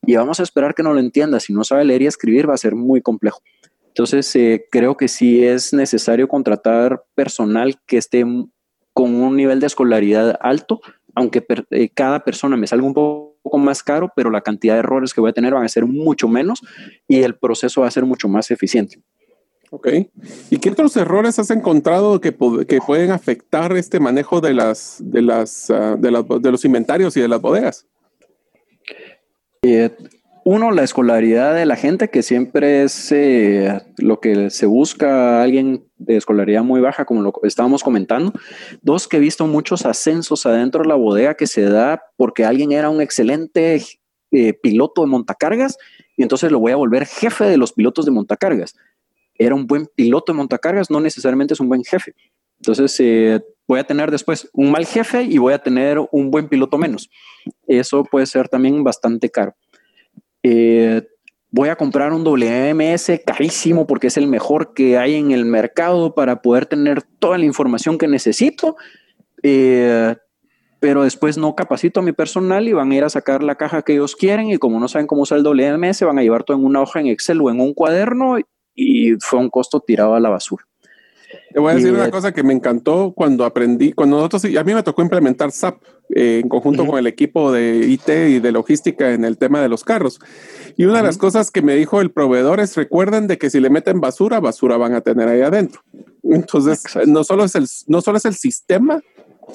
y 0.05 0.15
vamos 0.15 0.39
a 0.39 0.43
esperar 0.43 0.73
que 0.73 0.83
no 0.83 0.93
lo 0.93 0.99
entienda. 0.99 1.39
Si 1.39 1.53
no 1.53 1.63
sabe 1.63 1.85
leer 1.85 2.01
y 2.01 2.07
escribir 2.07 2.49
va 2.49 2.53
a 2.55 2.57
ser 2.57 2.75
muy 2.75 3.01
complejo. 3.01 3.41
Entonces, 3.87 4.35
eh, 4.35 4.67
creo 4.71 4.95
que 4.95 5.07
sí 5.07 5.43
es 5.43 5.73
necesario 5.73 6.27
contratar 6.27 7.03
personal 7.13 7.79
que 7.85 7.97
esté 7.97 8.23
con 8.93 9.15
un 9.15 9.35
nivel 9.35 9.59
de 9.59 9.67
escolaridad 9.67 10.37
alto, 10.41 10.81
aunque 11.13 11.45
eh, 11.71 11.89
cada 11.93 12.23
persona 12.23 12.55
me 12.55 12.67
salga 12.67 12.85
un 12.85 12.93
poco 12.93 13.57
más 13.57 13.83
caro, 13.83 14.11
pero 14.15 14.29
la 14.29 14.41
cantidad 14.41 14.75
de 14.75 14.79
errores 14.79 15.13
que 15.13 15.21
voy 15.21 15.29
a 15.29 15.33
tener 15.33 15.53
van 15.53 15.65
a 15.65 15.69
ser 15.69 15.85
mucho 15.85 16.27
menos 16.27 16.61
y 17.07 17.21
el 17.21 17.35
proceso 17.35 17.81
va 17.81 17.87
a 17.87 17.91
ser 17.91 18.05
mucho 18.05 18.29
más 18.29 18.49
eficiente. 18.49 19.01
Ok. 19.71 19.87
¿Y 20.49 20.57
qué 20.57 20.69
otros 20.69 20.95
errores 20.97 21.39
has 21.39 21.49
encontrado 21.49 22.19
que, 22.19 22.33
pueden 22.33 23.11
afectar 23.11 23.75
este 23.77 23.99
manejo 24.01 24.41
ah, 24.43 25.95
de 25.97 26.51
los 26.51 26.65
inventarios 26.65 27.15
y 27.15 27.21
de 27.21 27.27
las 27.27 27.41
bodegas? 27.41 27.87
Eh, 29.63 29.91
uno, 30.43 30.71
la 30.71 30.81
escolaridad 30.81 31.53
de 31.53 31.67
la 31.67 31.75
gente, 31.75 32.09
que 32.09 32.23
siempre 32.23 32.81
es 32.81 33.11
eh, 33.11 33.79
lo 33.97 34.19
que 34.19 34.49
se 34.49 34.65
busca 34.65 35.43
alguien 35.43 35.85
de 35.99 36.17
escolaridad 36.17 36.63
muy 36.63 36.81
baja, 36.81 37.05
como 37.05 37.21
lo 37.21 37.31
estábamos 37.43 37.83
comentando. 37.83 38.33
Dos, 38.81 39.07
que 39.07 39.17
he 39.17 39.19
visto 39.19 39.45
muchos 39.45 39.85
ascensos 39.85 40.47
adentro 40.47 40.81
de 40.81 40.87
la 40.87 40.95
bodega 40.95 41.35
que 41.35 41.45
se 41.45 41.61
da 41.61 42.01
porque 42.17 42.43
alguien 42.43 42.71
era 42.71 42.89
un 42.89 43.01
excelente 43.01 43.83
eh, 44.31 44.53
piloto 44.53 45.01
de 45.01 45.07
montacargas 45.09 45.77
y 46.17 46.23
entonces 46.23 46.51
lo 46.51 46.59
voy 46.59 46.71
a 46.71 46.77
volver 46.77 47.05
jefe 47.05 47.43
de 47.43 47.57
los 47.57 47.73
pilotos 47.73 48.05
de 48.05 48.11
montacargas. 48.11 48.75
Era 49.35 49.53
un 49.53 49.67
buen 49.67 49.85
piloto 49.93 50.33
de 50.33 50.37
montacargas, 50.37 50.89
no 50.89 50.99
necesariamente 51.01 51.53
es 51.53 51.59
un 51.59 51.69
buen 51.69 51.83
jefe. 51.83 52.15
Entonces, 52.61 53.41
voy 53.67 53.79
a 53.79 53.83
tener 53.83 54.11
después 54.11 54.49
un 54.53 54.69
mal 54.69 54.85
jefe 54.85 55.23
y 55.23 55.37
voy 55.37 55.53
a 55.53 55.59
tener 55.59 55.97
un 56.11 56.29
buen 56.29 56.47
piloto 56.47 56.77
menos. 56.77 57.09
Eso 57.67 58.03
puede 58.03 58.25
ser 58.25 58.49
también 58.49 58.83
bastante 58.83 59.29
caro. 59.29 59.55
Eh, 60.43 61.01
voy 61.49 61.69
a 61.69 61.75
comprar 61.75 62.13
un 62.13 62.23
WMS 62.23 63.21
carísimo 63.25 63.87
porque 63.87 64.07
es 64.07 64.17
el 64.17 64.27
mejor 64.27 64.73
que 64.73 64.97
hay 64.97 65.15
en 65.15 65.31
el 65.31 65.45
mercado 65.45 66.13
para 66.13 66.41
poder 66.41 66.65
tener 66.65 67.01
toda 67.01 67.37
la 67.37 67.45
información 67.45 67.97
que 67.97 68.07
necesito. 68.07 68.75
Eh, 69.41 70.15
pero 70.79 71.03
después 71.03 71.37
no 71.37 71.55
capacito 71.55 72.01
a 72.01 72.03
mi 72.03 72.11
personal 72.11 72.67
y 72.67 72.73
van 72.73 72.91
a 72.91 72.95
ir 72.95 73.03
a 73.03 73.09
sacar 73.09 73.41
la 73.41 73.55
caja 73.55 73.83
que 73.83 73.93
ellos 73.93 74.15
quieren 74.15 74.49
y 74.49 74.57
como 74.57 74.79
no 74.79 74.87
saben 74.87 75.07
cómo 75.07 75.21
usar 75.21 75.37
el 75.37 75.43
WMS, 75.45 76.01
van 76.01 76.19
a 76.19 76.23
llevar 76.23 76.43
todo 76.43 76.57
en 76.57 76.65
una 76.65 76.81
hoja 76.81 76.99
en 76.99 77.07
Excel 77.07 77.39
o 77.39 77.49
en 77.49 77.61
un 77.61 77.73
cuaderno 77.73 78.37
y 78.75 79.13
fue 79.19 79.39
un 79.39 79.49
costo 79.49 79.79
tirado 79.79 80.15
a 80.15 80.19
la 80.19 80.29
basura. 80.29 80.65
Te 81.53 81.59
voy 81.59 81.71
a 81.71 81.75
decir 81.75 81.91
una 81.91 82.09
cosa 82.09 82.31
que 82.31 82.43
me 82.43 82.53
encantó 82.53 83.13
cuando 83.15 83.45
aprendí, 83.45 83.93
cuando 83.93 84.17
nosotros, 84.17 84.45
a 84.45 84.63
mí 84.63 84.73
me 84.73 84.83
tocó 84.83 85.01
implementar 85.01 85.51
SAP 85.51 85.81
eh, 86.09 86.39
en 86.41 86.49
conjunto 86.49 86.85
con 86.85 86.97
el 86.97 87.07
equipo 87.07 87.51
de 87.51 87.85
IT 87.87 88.09
y 88.09 88.39
de 88.39 88.51
logística 88.51 89.13
en 89.13 89.25
el 89.25 89.37
tema 89.37 89.61
de 89.61 89.69
los 89.69 89.83
carros. 89.83 90.19
Y 90.77 90.85
una 90.85 90.97
de 90.97 91.03
las 91.03 91.17
cosas 91.17 91.51
que 91.51 91.61
me 91.61 91.75
dijo 91.75 91.99
el 92.01 92.11
proveedor 92.11 92.59
es, 92.59 92.75
recuerden 92.75 93.27
de 93.27 93.37
que 93.37 93.49
si 93.49 93.59
le 93.59 93.69
meten 93.69 93.99
basura, 93.99 94.39
basura 94.39 94.77
van 94.77 94.93
a 94.93 95.01
tener 95.01 95.27
ahí 95.27 95.41
adentro. 95.41 95.81
Entonces, 96.23 96.83
no 97.07 97.23
solo, 97.23 97.43
es 97.43 97.55
el, 97.55 97.67
no 97.87 98.01
solo 98.01 98.17
es 98.17 98.25
el 98.25 98.35
sistema, 98.35 99.01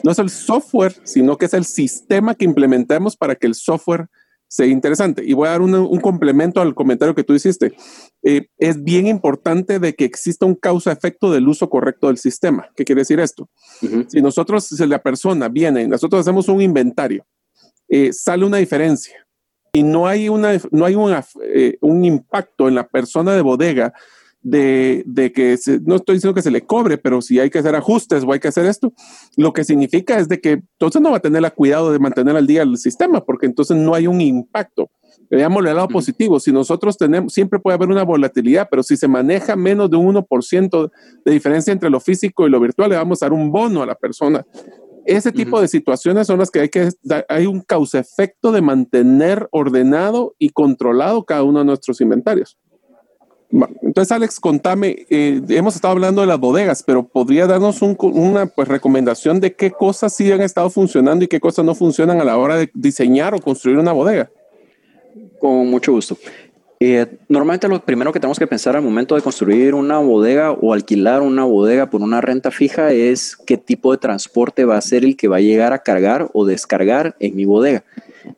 no 0.03 0.11
es 0.11 0.19
el 0.19 0.31
software, 0.31 0.95
sino 1.05 1.39
que 1.39 1.47
es 1.47 1.55
el 1.55 1.65
sistema 1.65 2.35
que 2.35 2.45
implementamos 2.45 3.17
para 3.17 3.35
que 3.35 3.47
el 3.47 3.55
software 3.55 4.09
sea 4.49 4.67
interesante. 4.67 5.25
Y 5.25 5.33
voy 5.33 5.49
a 5.49 5.53
dar 5.53 5.61
un, 5.61 6.01
complemento 6.01 6.61
al 6.61 6.75
comentario 6.75 7.15
que 7.15 7.25
tú 7.25 7.35
hiciste. 7.35 7.75
Eh, 8.23 8.49
es 8.59 8.83
bien 8.83 9.07
importante 9.07 9.79
de 9.79 9.95
que 9.95 10.05
exista 10.05 10.47
un 10.47 10.55
causa-efecto 10.55 11.33
del 11.33 11.49
uso 11.49 11.69
correcto 11.69 12.09
del 12.09 12.19
sistema. 12.19 12.69
¿Qué 12.77 12.85
quiere 12.85 13.03
decir 13.03 13.21
esto? 13.21 13.49
Si 14.09 14.23
nosotros, 14.23 14.65
si 14.67 14.87
la 14.87 15.03
persona 15.03 15.49
viene 15.49 15.83
y 15.83 15.89
nosotros 15.89 16.21
hacemos 16.21 16.49
un 16.49 16.61
inventario, 16.61 17.27
eh, 17.89 18.13
sale 18.13 18.45
una 18.45 18.59
diferencia 18.59 19.27
y 19.73 19.83
no 19.83 20.07
hay, 20.07 20.29
una, 20.29 20.59
no 20.71 20.87
hay 20.87 20.97
eh, 21.43 21.77
un 21.83 22.05
impacto 22.05 22.67
en 22.67 22.75
la 22.75 22.89
persona 22.89 23.35
de 23.35 23.43
bodega 23.43 23.93
de, 24.47 25.33
que 25.35 25.59
no 25.85 25.97
estoy 25.97 26.17
diciendo 26.17 26.35
que 26.35 26.43
se 26.43 26.53
le 26.53 26.63
cobre, 26.63 26.99
pero 26.99 27.21
si 27.21 27.41
hay 27.41 27.51
que 27.51 27.59
hacer 27.59 27.75
ajustes 27.75 28.23
o 28.25 28.33
hay 28.33 28.39
que 28.39 28.49
hacer 28.49 28.65
esto, 28.67 28.93
lo 29.37 29.53
que 29.53 29.65
significa 29.65 30.19
es 30.19 30.29
de 30.29 30.41
que 30.41 30.51
entonces 30.53 31.03
no 31.03 31.11
va 31.11 31.17
a 31.17 31.21
tener 31.21 31.45
el 31.45 31.53
cuidado 31.53 31.93
de 31.93 31.99
mantener 31.99 32.37
al 32.37 32.47
día 32.47 32.63
el 32.63 32.77
sistema, 32.79 33.25
porque 33.25 33.47
entonces 33.47 33.77
no 33.77 33.95
hay 33.95 34.07
un 34.07 34.21
impacto. 34.21 34.91
Veámosle 35.29 35.71
el 35.71 35.77
lado 35.77 35.89
positivo, 35.89 36.39
si 36.39 36.53
nosotros 36.53 36.97
tenemos, 36.97 37.33
siempre 37.33 37.59
puede 37.59 37.75
haber 37.75 37.89
una 37.89 38.05
volatilidad, 38.05 38.69
pero 38.71 38.85
si 38.85 38.97
se 38.97 39.09
maneja 39.09 39.57
menos 39.57 39.91
de 39.91 39.97
un 39.97 40.15
1% 40.15 40.91
de 41.25 41.33
diferencia 41.33 41.73
entre 41.73 41.91
lo 41.91 41.99
físico 41.99 42.47
y 42.47 42.51
lo 42.51 42.61
virtual, 42.61 42.91
le 42.91 42.97
vamos 42.97 43.23
a 43.23 43.27
dar 43.27 43.33
un 43.33 43.51
bono 43.51 43.83
a 43.83 43.87
la 43.87 43.97
persona. 43.97 44.47
Ese 45.05 45.33
tipo 45.33 45.61
de 45.61 45.69
situaciones 45.69 46.27
son 46.27 46.39
las 46.39 46.51
que 46.51 46.61
hay 46.61 46.69
que, 46.69 46.91
hay 47.29 47.47
un 47.47 47.61
causa-efecto 47.61 48.53
de 48.53 48.61
mantener 48.61 49.49
ordenado 49.51 50.35
y 50.39 50.51
controlado 50.51 51.25
cada 51.25 51.43
uno 51.43 51.61
de 51.61 51.65
nuestros 51.65 52.01
inventarios. 52.01 52.57
Entonces, 53.83 54.13
Alex, 54.13 54.41
contame, 54.41 55.07
eh, 55.09 55.41
hemos 55.51 55.77
estado 55.77 55.93
hablando 55.93 56.21
de 56.21 56.27
las 56.27 56.39
bodegas, 56.39 56.83
pero 56.83 57.07
¿podría 57.07 57.47
darnos 57.47 57.81
una 57.83 58.47
pues, 58.47 58.69
recomendación 58.69 59.41
de 59.41 59.55
qué 59.55 59.71
cosas 59.71 60.13
sí 60.15 60.31
han 60.33 60.43
estado 60.43 60.69
funcionando 60.69 61.25
y 61.25 61.29
qué 61.29 61.41
cosas 61.41 61.65
no 61.65 61.75
funcionan 61.75 62.21
a 62.21 62.25
la 62.25 62.37
hora 62.37 62.57
de 62.57 62.71
diseñar 62.75 63.35
o 63.35 63.41
construir 63.41 63.79
una 63.79 63.93
bodega? 63.93 64.31
Con 65.39 65.69
mucho 65.69 65.93
gusto. 65.93 66.17
Eh, 66.79 67.07
normalmente 67.29 67.69
lo 67.69 67.83
primero 67.83 68.13
que 68.13 68.21
tenemos 68.21 68.39
que 68.39 68.47
pensar 68.47 68.77
al 68.77 68.83
momento 68.83 69.15
de 69.15 69.23
construir 69.23 69.75
una 69.75 69.99
bodega 69.99 70.53
o 70.53 70.75
alquilar 70.75 71.23
una 71.23 71.45
bodega 71.45 71.89
por 71.89 72.03
una 72.03 72.21
renta 72.21 72.51
fija 72.51 72.93
es 72.93 73.35
qué 73.35 73.57
tipo 73.57 73.93
de 73.93 73.99
transporte 73.99 74.67
va 74.67 74.77
a 74.77 74.83
ser 74.83 75.03
el 75.03 75.17
que 75.17 75.29
va 75.29 75.37
a 75.37 75.41
llegar 75.41 75.73
a 75.73 75.79
cargar 75.79 76.29
o 76.35 76.45
descargar 76.45 77.17
en 77.19 77.35
mi 77.35 77.47
bodega. 77.47 77.83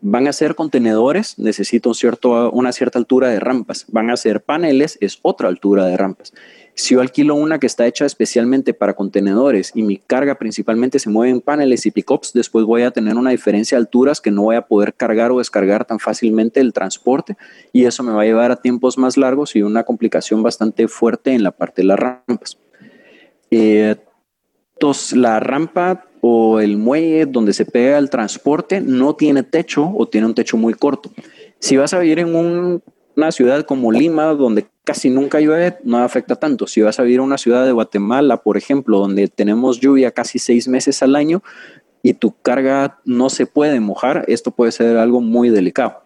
Van 0.00 0.28
a 0.28 0.32
ser 0.32 0.54
contenedores, 0.54 1.38
necesito 1.38 1.94
cierto, 1.94 2.50
una 2.50 2.72
cierta 2.72 2.98
altura 2.98 3.28
de 3.28 3.40
rampas. 3.40 3.86
Van 3.88 4.10
a 4.10 4.16
ser 4.16 4.42
paneles, 4.42 4.98
es 5.00 5.18
otra 5.22 5.48
altura 5.48 5.86
de 5.86 5.96
rampas. 5.96 6.32
Si 6.74 6.94
yo 6.94 7.00
alquilo 7.00 7.34
una 7.34 7.58
que 7.58 7.66
está 7.66 7.86
hecha 7.86 8.06
especialmente 8.06 8.72
para 8.72 8.94
contenedores 8.94 9.72
y 9.74 9.82
mi 9.82 9.96
carga 9.96 10.36
principalmente 10.36 11.00
se 11.00 11.10
mueve 11.10 11.32
en 11.32 11.40
paneles 11.40 11.84
y 11.86 11.90
pickups, 11.90 12.32
después 12.32 12.64
voy 12.64 12.82
a 12.82 12.92
tener 12.92 13.16
una 13.16 13.30
diferencia 13.30 13.76
de 13.76 13.80
alturas 13.80 14.20
que 14.20 14.30
no 14.30 14.42
voy 14.44 14.54
a 14.54 14.62
poder 14.62 14.94
cargar 14.94 15.32
o 15.32 15.38
descargar 15.38 15.84
tan 15.84 15.98
fácilmente 15.98 16.60
el 16.60 16.72
transporte 16.72 17.36
y 17.72 17.86
eso 17.86 18.04
me 18.04 18.12
va 18.12 18.22
a 18.22 18.26
llevar 18.26 18.52
a 18.52 18.62
tiempos 18.62 18.96
más 18.96 19.16
largos 19.16 19.56
y 19.56 19.62
una 19.62 19.82
complicación 19.82 20.42
bastante 20.44 20.86
fuerte 20.86 21.32
en 21.32 21.42
la 21.42 21.50
parte 21.50 21.82
de 21.82 21.88
las 21.88 21.98
rampas. 21.98 22.58
Eh, 23.50 23.96
entonces, 24.74 25.18
la 25.18 25.40
rampa 25.40 26.07
o 26.20 26.60
el 26.60 26.76
muelle 26.76 27.26
donde 27.26 27.52
se 27.52 27.64
pega 27.64 27.98
el 27.98 28.10
transporte 28.10 28.80
no 28.80 29.14
tiene 29.14 29.42
techo 29.42 29.92
o 29.96 30.06
tiene 30.06 30.26
un 30.26 30.34
techo 30.34 30.56
muy 30.56 30.74
corto. 30.74 31.10
Si 31.58 31.76
vas 31.76 31.94
a 31.94 31.98
vivir 31.98 32.20
en 32.20 32.80
una 33.16 33.32
ciudad 33.32 33.64
como 33.64 33.92
Lima, 33.92 34.26
donde 34.34 34.66
casi 34.84 35.10
nunca 35.10 35.40
llueve, 35.40 35.78
no 35.84 35.98
afecta 35.98 36.36
tanto. 36.36 36.66
Si 36.66 36.80
vas 36.80 36.98
a 36.98 37.02
vivir 37.02 37.18
en 37.18 37.24
una 37.24 37.38
ciudad 37.38 37.66
de 37.66 37.72
Guatemala, 37.72 38.38
por 38.38 38.56
ejemplo, 38.56 38.98
donde 38.98 39.28
tenemos 39.28 39.80
lluvia 39.80 40.12
casi 40.12 40.38
seis 40.38 40.68
meses 40.68 41.02
al 41.02 41.16
año 41.16 41.42
y 42.02 42.14
tu 42.14 42.34
carga 42.40 43.00
no 43.04 43.28
se 43.28 43.46
puede 43.46 43.80
mojar, 43.80 44.24
esto 44.28 44.50
puede 44.50 44.72
ser 44.72 44.96
algo 44.96 45.20
muy 45.20 45.50
delicado. 45.50 46.04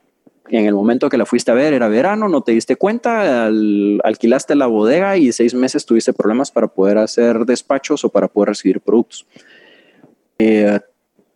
En 0.48 0.66
el 0.66 0.74
momento 0.74 1.08
que 1.08 1.16
la 1.16 1.24
fuiste 1.24 1.50
a 1.50 1.54
ver 1.54 1.72
era 1.72 1.88
verano, 1.88 2.28
no 2.28 2.42
te 2.42 2.52
diste 2.52 2.76
cuenta, 2.76 3.46
alquilaste 3.46 4.54
la 4.54 4.66
bodega 4.66 5.16
y 5.16 5.32
seis 5.32 5.54
meses 5.54 5.86
tuviste 5.86 6.12
problemas 6.12 6.50
para 6.50 6.66
poder 6.66 6.98
hacer 6.98 7.46
despachos 7.46 8.04
o 8.04 8.10
para 8.10 8.28
poder 8.28 8.50
recibir 8.50 8.80
productos. 8.80 9.26
Eh, 10.38 10.80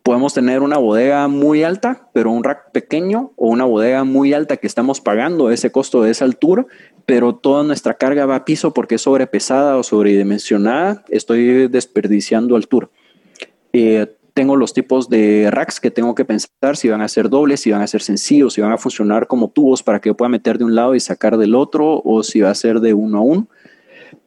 podemos 0.03 0.33
tener 0.33 0.61
una 0.61 0.77
bodega 0.77 1.27
muy 1.27 1.63
alta, 1.63 2.09
pero 2.13 2.31
un 2.31 2.43
rack 2.43 2.71
pequeño, 2.71 3.33
o 3.35 3.49
una 3.49 3.65
bodega 3.65 4.05
muy 4.05 4.33
alta 4.33 4.55
que 4.55 4.67
estamos 4.67 5.01
pagando 5.01 5.51
ese 5.51 5.71
costo 5.71 6.01
de 6.01 6.11
esa 6.11 6.23
altura, 6.23 6.65
pero 7.05 7.35
toda 7.35 7.63
nuestra 7.63 7.95
carga 7.95 8.25
va 8.25 8.37
a 8.37 8.45
piso 8.45 8.73
porque 8.73 8.95
es 8.95 9.01
sobrepesada 9.01 9.75
o 9.75 9.83
sobredimensionada, 9.83 11.03
estoy 11.09 11.67
desperdiciando 11.67 12.55
altura. 12.55 12.89
Eh, 13.73 14.07
tengo 14.33 14.55
los 14.55 14.73
tipos 14.73 15.09
de 15.09 15.49
racks 15.49 15.79
que 15.79 15.89
tengo 15.89 16.13
que 16.13 16.23
pensar 16.23 16.77
si 16.77 16.87
van 16.89 17.01
a 17.01 17.07
ser 17.07 17.27
dobles, 17.27 17.59
si 17.59 17.71
van 17.71 17.81
a 17.81 17.87
ser 17.87 18.03
sencillos, 18.03 18.53
si 18.53 18.61
van 18.61 18.71
a 18.71 18.77
funcionar 18.77 19.25
como 19.25 19.49
tubos 19.49 19.81
para 19.81 19.99
que 19.99 20.13
pueda 20.13 20.29
meter 20.29 20.57
de 20.57 20.63
un 20.63 20.75
lado 20.75 20.93
y 20.95 20.99
sacar 20.99 21.37
del 21.37 21.55
otro, 21.55 22.01
o 22.05 22.23
si 22.23 22.41
va 22.41 22.51
a 22.51 22.55
ser 22.55 22.79
de 22.79 22.93
uno 22.93 23.17
a 23.17 23.21
uno. 23.21 23.47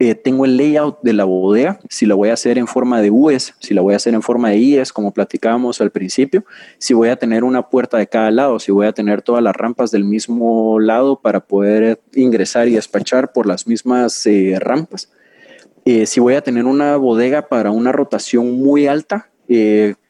Eh, 0.02 0.14
tengo 0.14 0.46
el 0.46 0.56
layout 0.56 0.98
de 1.02 1.12
la 1.12 1.24
bodega, 1.24 1.78
si 1.90 2.06
la 2.06 2.14
voy 2.14 2.30
a 2.30 2.32
hacer 2.32 2.56
en 2.56 2.66
forma 2.66 3.02
de 3.02 3.10
U's, 3.10 3.52
si 3.58 3.74
la 3.74 3.82
voy 3.82 3.92
a 3.92 3.96
hacer 3.96 4.14
en 4.14 4.22
forma 4.22 4.48
de 4.48 4.56
IES, 4.56 4.94
como 4.94 5.12
platicábamos 5.12 5.82
al 5.82 5.90
principio, 5.90 6.46
si 6.78 6.94
voy 6.94 7.10
a 7.10 7.16
tener 7.16 7.44
una 7.44 7.68
puerta 7.68 7.98
de 7.98 8.06
cada 8.06 8.30
lado, 8.30 8.58
si 8.58 8.72
voy 8.72 8.86
a 8.86 8.92
tener 8.92 9.20
todas 9.20 9.42
las 9.42 9.54
rampas 9.54 9.90
del 9.90 10.04
mismo 10.04 10.80
lado 10.80 11.20
para 11.20 11.40
poder 11.40 12.00
ingresar 12.14 12.66
y 12.68 12.76
despachar 12.76 13.32
por 13.32 13.44
las 13.44 13.66
mismas 13.66 14.26
eh, 14.26 14.56
rampas. 14.58 15.12
Eh, 15.84 16.06
si 16.06 16.18
voy 16.18 16.32
a 16.32 16.40
tener 16.40 16.64
una 16.64 16.96
bodega 16.96 17.48
para 17.48 17.70
una 17.70 17.92
rotación 17.92 18.58
muy 18.58 18.86
alta, 18.86 19.28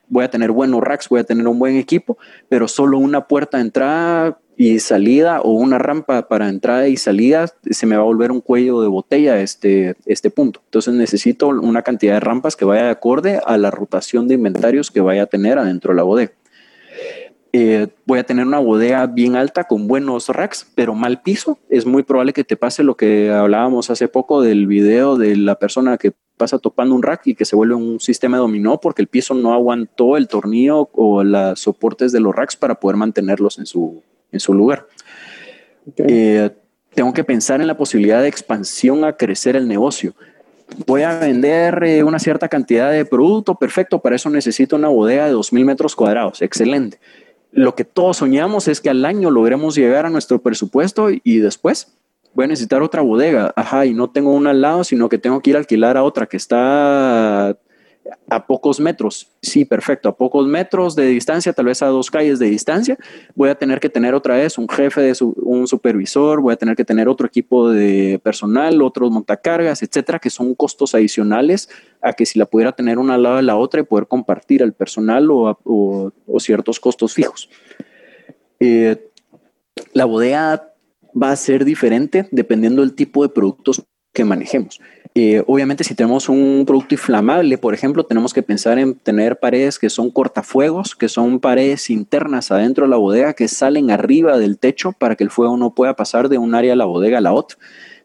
voy 0.09 0.25
a 0.25 0.31
tener 0.31 0.53
buenos 0.53 0.83
racks, 0.83 1.09
voy 1.09 1.19
a 1.19 1.25
tener 1.25 1.49
un 1.49 1.59
buen 1.59 1.75
equipo, 1.75 2.17
pero 2.49 2.69
solo 2.69 2.97
una 2.99 3.27
puerta 3.27 3.57
de 3.57 3.65
entrada 3.65 4.39
y 4.61 4.79
salida 4.79 5.41
o 5.41 5.53
una 5.53 5.79
rampa 5.79 6.29
para 6.29 6.51
entrada 6.51 6.87
y 6.87 6.99
salida, 6.99 7.47
se 7.71 7.87
me 7.87 7.97
va 7.97 8.03
a 8.03 8.05
volver 8.05 8.31
un 8.31 8.43
cuello 8.43 8.83
de 8.83 8.89
botella 8.89 9.41
este, 9.41 9.97
este 10.05 10.29
punto. 10.29 10.61
Entonces 10.67 10.93
necesito 10.93 11.49
una 11.49 11.81
cantidad 11.81 12.13
de 12.13 12.21
rampas 12.21 12.57
que 12.57 12.67
vaya 12.67 12.85
de 12.85 12.91
acorde 12.91 13.41
a 13.47 13.57
la 13.57 13.71
rotación 13.71 14.29
de 14.29 14.35
inventarios 14.35 14.91
que 14.91 15.01
vaya 15.01 15.23
a 15.23 15.27
tener 15.27 15.59
adentro 15.59 15.95
de 15.95 15.97
la 15.97 16.03
bodega. 16.03 16.33
Eh, 17.55 17.89
voy 18.05 18.19
a 18.19 18.25
tener 18.25 18.47
una 18.47 18.59
bodega 18.59 19.07
bien 19.07 19.35
alta 19.35 19.65
con 19.65 19.89
buenos 19.89 20.29
racks, 20.29 20.71
pero 20.75 20.95
mal 20.95 21.23
piso. 21.23 21.59
Es 21.71 21.87
muy 21.87 22.03
probable 22.03 22.35
que 22.35 22.45
te 22.45 22.59
pase 22.59 22.83
lo 22.83 22.99
que 22.99 23.31
hablábamos 23.31 23.89
hace 23.89 24.09
poco 24.09 24.43
del 24.43 24.67
video 24.67 25.17
de 25.17 25.37
la 25.37 25.55
persona 25.55 25.97
que 25.97 26.13
pasa 26.37 26.59
topando 26.59 26.95
un 26.95 27.03
rack 27.03 27.29
y 27.29 27.35
que 27.35 27.47
se 27.47 27.57
vuelve 27.57 27.77
un 27.77 27.99
sistema 27.99 28.37
dominó 28.37 28.79
porque 28.79 29.01
el 29.01 29.09
piso 29.09 29.33
no 29.33 29.55
aguantó 29.55 30.19
el 30.19 30.29
tornillo 30.29 30.91
o 30.93 31.25
los 31.25 31.61
soportes 31.61 32.13
de 32.13 32.21
los 32.21 32.37
racks 32.37 32.57
para 32.57 32.75
poder 32.75 32.99
mantenerlos 32.99 33.59
en 33.59 33.65
su, 33.65 34.03
en 34.33 34.41
su 34.41 34.55
lugar. 34.55 34.87
Eh, 35.97 36.51
tengo 36.95 37.13
que 37.13 37.25
pensar 37.25 37.61
en 37.61 37.67
la 37.67 37.77
posibilidad 37.77 38.23
de 38.23 38.29
expansión 38.29 39.05
a 39.05 39.17
crecer 39.17 39.57
el 39.57 39.69
negocio. 39.69 40.15
Voy 40.87 41.03
a 41.03 41.19
vender 41.19 41.83
eh, 41.85 42.03
una 42.03 42.19
cierta 42.19 42.49
cantidad 42.49 42.93
de 42.93 43.05
producto, 43.05 43.55
perfecto, 43.57 44.01
para 44.01 44.17
eso 44.17 44.31
necesito 44.31 44.77
una 44.77 44.89
bodega 44.89 45.27
de 45.27 45.35
2.000 45.35 45.65
metros 45.65 45.97
cuadrados, 45.97 46.43
excelente. 46.43 47.01
Lo 47.53 47.75
que 47.75 47.85
todos 47.85 48.19
soñamos 48.19 48.69
es 48.69 48.81
que 48.81 48.91
al 48.91 49.05
año 49.05 49.31
logremos 49.31 49.75
llegar 49.75 50.07
a 50.07 50.11
nuestro 50.11 50.41
presupuesto 50.41 51.09
y 51.11 51.39
después 51.39 51.93
voy 52.35 52.45
a 52.45 52.49
necesitar 52.49 52.83
otra 52.83 53.03
bodega, 53.03 53.53
ajá, 53.57 53.87
y 53.87 53.95
no 53.95 54.11
tengo 54.11 54.33
una 54.33 54.51
al 54.51 54.61
lado, 54.61 54.85
sino 54.85 55.09
que 55.09 55.19
tengo 55.19 55.41
que 55.41 55.51
ir 55.51 55.57
a 55.57 55.59
alquilar 55.59 55.97
a 55.97 56.05
otra 56.05 56.27
que 56.27 56.37
está 56.37 57.57
a 58.29 58.47
pocos 58.47 58.81
metros. 58.81 59.29
Sí, 59.43 59.65
perfecto, 59.65 60.09
a 60.09 60.17
pocos 60.17 60.47
metros 60.47 60.97
de 60.97 61.07
distancia, 61.07 61.53
tal 61.53 61.67
vez 61.67 61.83
a 61.83 61.87
dos 61.87 62.11
calles 62.11 62.39
de 62.39 62.47
distancia, 62.47 62.97
voy 63.35 63.51
a 63.51 63.55
tener 63.55 63.81
que 63.81 63.89
tener 63.89 64.15
otra 64.15 64.37
vez 64.37 64.59
un 64.59 64.69
jefe, 64.69 65.01
de 65.01 65.15
un 65.37 65.67
supervisor, 65.67 66.41
voy 66.41 66.53
a 66.53 66.57
tener 66.57 66.77
que 66.77 66.85
tener 66.85 67.09
otro 67.09 67.27
equipo 67.27 67.71
de 67.71 68.21
personal, 68.23 68.83
otros 68.83 69.11
montacargas, 69.11 69.83
etcétera, 69.83 70.19
que 70.19 70.31
son 70.31 70.55
costos 70.55 70.95
adicionales 70.95 71.69
a 72.01 72.13
que 72.13 72.27
si 72.27 72.39
la 72.39 72.47
pudiera 72.47 72.73
tener 72.73 72.99
una 72.99 73.15
al 73.15 73.23
lado 73.23 73.37
de 73.37 73.43
la 73.43 73.57
otra 73.57 73.81
y 73.81 73.85
poder 73.85 74.07
compartir 74.07 74.63
al 74.63 74.73
personal 74.73 75.29
o, 75.31 76.13
ciertos 76.39 76.81
costos 76.81 77.13
fijos. 77.13 77.51
Eh, 78.61 79.11
la 79.93 80.05
bodega 80.05 80.73
va 81.21 81.33
a 81.33 81.37
ser 81.37 81.65
diferente 81.65 82.29
dependiendo 82.31 82.83
del 82.83 82.95
tipo 82.95 83.23
de 83.23 83.29
productos 83.29 83.83
que 84.13 84.25
manejemos. 84.25 84.81
Eh, 85.15 85.43
obviamente, 85.49 85.83
si 85.83 85.95
tenemos 85.97 86.29
un 86.29 86.63
producto 86.65 86.95
inflamable, 86.95 87.59
por 87.59 87.75
ejemplo, 87.75 88.05
tenemos 88.05 88.33
que 88.33 88.45
pensar 88.45 88.79
en 88.79 88.95
tener 88.95 89.41
paredes 89.41 89.79
que 89.79 89.91
son 89.91 90.11
cortafuegos, 90.11 90.95
que 90.95 91.09
son 91.09 91.41
paredes 91.41 91.91
internas 91.91 92.53
adentro 92.53 92.85
de 92.85 92.91
la 92.91 92.97
bodega 92.97 93.35
que 93.35 93.49
salen 93.49 93.91
arriba 93.91 94.39
del 94.39 94.57
techo 94.59 94.93
para 94.93 95.17
que 95.17 95.25
el 95.25 95.31
fuego 95.31 95.57
no 95.57 95.75
pueda 95.75 95.97
pasar 95.97 96.29
de 96.29 96.39
un 96.39 96.55
área 96.55 96.71
de 96.71 96.77
la 96.77 96.85
bodega 96.85 97.19
a 97.19 97.23
la 97.23 97.33
otra. 97.33 97.59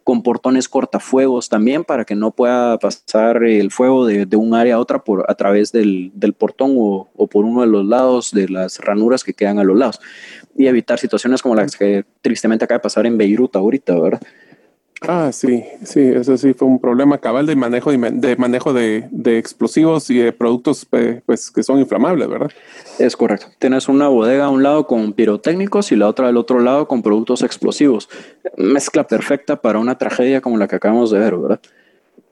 Con 0.04 0.24
portones 0.24 0.68
cortafuegos 0.68 1.50
también 1.50 1.84
para 1.84 2.06
que 2.06 2.16
no 2.16 2.32
pueda 2.32 2.78
pasar 2.80 3.44
el 3.44 3.72
fuego 3.72 4.06
de, 4.06 4.28
un 4.36 4.54
área 4.54 4.76
a 4.76 4.80
otra 4.80 5.04
por, 5.04 5.26
a 5.30 5.36
través 5.36 5.72
del, 5.72 6.12
portón 6.38 6.76
o, 6.78 7.10
o, 7.16 7.28
por 7.28 7.46
uno 7.46 7.62
de 7.62 7.68
los 7.68 7.86
lados 7.86 8.32
de 8.32 8.50
las 8.50 8.80
ranuras 8.80 9.24
que 9.24 9.34
quedan 9.34 9.60
a 9.60 9.64
los 9.64 9.78
lados. 9.78 10.00
Y 10.56 10.68
evitar 10.68 11.00
situaciones 11.00 11.42
como 11.42 11.56
las 11.56 11.76
que 11.76 12.04
tristemente 12.22 12.66
acaba 12.66 12.80
de 12.80 12.84
pasar 12.84 13.06
en 13.06 13.18
Beirut 13.18 13.56
ahorita, 13.56 14.00
¿verdad? 14.00 14.22
Ah, 15.02 15.32
sí, 15.32 15.64
sí, 15.84 16.00
eso 16.00 16.38
sí 16.38 16.54
fue 16.54 16.68
un 16.68 16.80
problema 16.80 17.18
cabal 17.18 17.46
de 17.46 17.56
manejo 17.56 17.92
de, 17.92 18.36
manejo 18.38 18.74
de, 18.74 19.10
explosivos 19.38 20.10
y 20.10 20.18
de 20.18 20.32
productos 20.32 20.86
pues, 20.86 21.52
que 21.52 21.64
son 21.64 21.80
inflamables, 21.80 22.28
¿verdad? 22.28 22.50
Es 22.98 23.16
correcto. 23.18 23.48
Tienes 23.60 23.90
una 23.90 24.08
bodega 24.08 24.46
a 24.46 24.50
un 24.50 24.64
lado 24.64 24.88
con 24.88 25.14
pirotécnicos 25.14 25.92
y 25.92 25.96
la 25.96 26.08
otra 26.08 26.30
al 26.30 26.38
otro 26.38 26.60
lado 26.60 26.88
con 26.88 27.04
productos 27.04 27.44
explosivos. 27.44 28.10
Mezcla 28.58 29.06
perfecta 29.06 29.62
para 29.62 29.80
una 29.80 29.98
tragedia 29.98 30.42
como 30.42 30.58
la 30.58 30.68
que 30.68 30.78
acabamos 30.78 31.12
de 31.12 31.20
ver, 31.20 31.36
¿verdad? 31.36 31.60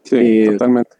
Sí, 0.03 0.45
totalmente. 0.45 0.91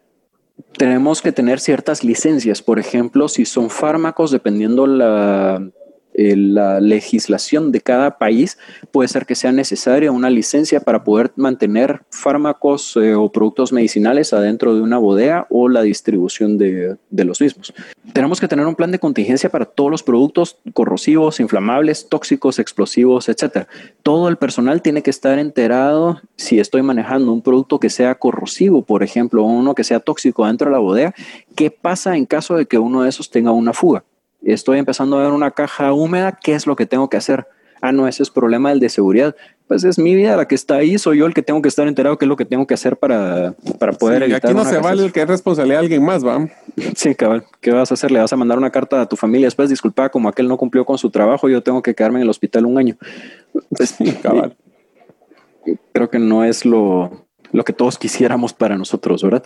Tenemos 0.78 1.22
que 1.22 1.32
tener 1.32 1.60
ciertas 1.60 2.04
licencias, 2.04 2.62
por 2.62 2.78
ejemplo, 2.78 3.28
si 3.28 3.46
son 3.46 3.70
fármacos, 3.70 4.32
dependiendo 4.32 4.86
la 4.86 5.66
eh, 6.14 6.36
la 6.36 6.80
legislación 6.80 7.72
de 7.72 7.82
cada 7.82 8.18
país, 8.18 8.58
puede 8.92 9.08
ser 9.08 9.26
que 9.26 9.36
sea 9.36 9.52
necesaria 9.52 10.12
una 10.12 10.30
licencia 10.30 10.80
para 10.80 11.04
poder 11.04 11.32
mantener 11.36 12.02
fármacos 12.10 12.96
eh, 12.98 13.16
o 13.16 13.32
productos 13.32 13.74
medicinales 13.74 14.34
adentro 14.34 14.76
de 14.76 14.82
una 14.82 14.98
bodega 14.98 15.48
o 15.50 15.70
la 15.70 15.82
distribución 15.82 16.58
de, 16.58 16.98
los 17.12 17.42
mismos. 17.42 17.74
Tenemos 18.12 18.40
que 18.40 18.48
tener 18.48 18.66
un 18.68 18.76
plan 18.76 18.92
de 18.92 19.00
contingencia 19.00 19.50
para 19.50 19.66
todos 19.66 19.90
los 19.90 20.04
productos 20.04 20.58
corrosivos, 20.74 21.40
inflamables, 21.40 22.10
tóxicos, 22.10 22.60
explosivos, 22.60 23.30
etc. 23.30 23.68
Todo 24.04 24.28
el 24.28 24.38
personal 24.38 24.82
tiene 24.82 25.02
que 25.02 25.10
estar 25.10 25.40
enterado 25.40 26.22
si 26.36 26.60
estoy 26.60 26.82
manejando 26.82 27.32
un 27.32 27.42
producto 27.42 27.80
que 27.80 27.90
sea 27.90 28.16
corrosivo, 28.16 28.84
por 28.84 29.04
ejemplo, 29.04 29.44
uno 29.44 29.74
que 29.74 29.84
sea 29.84 30.00
tóxico 30.00 30.46
dentro 30.46 30.70
de 30.70 30.74
la 30.74 30.80
bodega, 30.80 31.16
qué 31.56 31.72
pasa 31.72 32.18
en 32.18 32.26
caso 32.26 32.56
de 32.56 32.66
que 32.66 32.78
uno 32.78 33.04
de 33.04 33.10
esos 33.10 33.30
tenga 33.30 33.52
una 33.52 33.74
fuga 33.74 34.04
estoy 34.46 34.80
empezando 34.80 35.18
a 35.18 35.24
ver 35.24 35.32
una 35.32 35.52
caja 35.52 35.94
húmeda, 35.94 36.38
¿qué 36.42 36.54
es 36.54 36.68
lo 36.68 36.76
que 36.76 36.86
tengo 36.86 37.10
que 37.10 37.18
hacer? 37.18 37.48
Ah, 37.82 37.92
no, 37.92 38.08
ese 38.08 38.24
es 38.24 38.30
problema 38.30 38.70
del 38.70 38.80
de 38.80 38.88
seguridad. 38.88 39.36
Pues 39.68 39.84
es 39.84 40.00
mi 40.00 40.16
vida 40.16 40.38
la 40.38 40.48
que 40.48 40.56
está 40.56 40.76
ahí, 40.76 40.98
soy 40.98 41.20
yo 41.20 41.26
el 41.26 41.34
que 41.34 41.42
tengo 41.42 41.62
que 41.62 41.68
estar 41.68 41.88
enterado 41.88 42.18
qué 42.18 42.26
es 42.26 42.30
lo 42.30 42.38
que 42.38 42.46
tengo 42.46 42.66
que 42.66 42.74
hacer 42.74 42.96
para, 42.96 43.56
para 43.80 43.92
poder 43.92 44.26
sí, 44.26 44.34
Aquí 44.34 44.54
no 44.54 44.64
se 44.64 44.78
vale 44.78 45.04
el 45.04 45.12
que 45.12 45.22
es 45.22 45.28
responsabilidad 45.28 45.80
de 45.80 45.86
alguien 45.86 46.04
más, 46.04 46.26
¿va? 46.26 46.48
Sí, 46.96 47.14
cabal. 47.16 47.46
¿Qué 47.60 47.72
vas 47.72 47.92
a 47.92 47.96
hacer? 47.96 48.12
Le 48.12 48.20
vas 48.20 48.32
a 48.32 48.38
mandar 48.38 48.58
una 48.58 48.70
carta 48.70 49.02
a 49.02 49.06
tu 49.06 49.16
familia 49.16 49.48
después, 49.48 49.70
disculpa, 49.70 50.10
como 50.10 50.30
aquel 50.30 50.48
no 50.48 50.58
cumplió 50.58 50.86
con 50.86 50.98
su 50.98 51.10
trabajo, 51.10 51.50
yo 51.50 51.62
tengo 51.62 51.82
que 51.82 51.94
quedarme 51.94 52.20
en 52.20 52.24
el 52.24 52.30
hospital 52.30 52.66
un 52.66 52.78
año. 52.78 52.96
Pues, 53.70 53.90
sí, 53.90 54.12
cabal. 54.22 54.56
Creo 55.94 56.10
que 56.10 56.20
no 56.20 56.44
es 56.44 56.66
lo, 56.66 57.26
lo 57.52 57.64
que 57.64 57.74
todos 57.74 57.98
quisiéramos 57.98 58.54
para 58.54 58.78
nosotros, 58.78 59.24
¿verdad? 59.24 59.44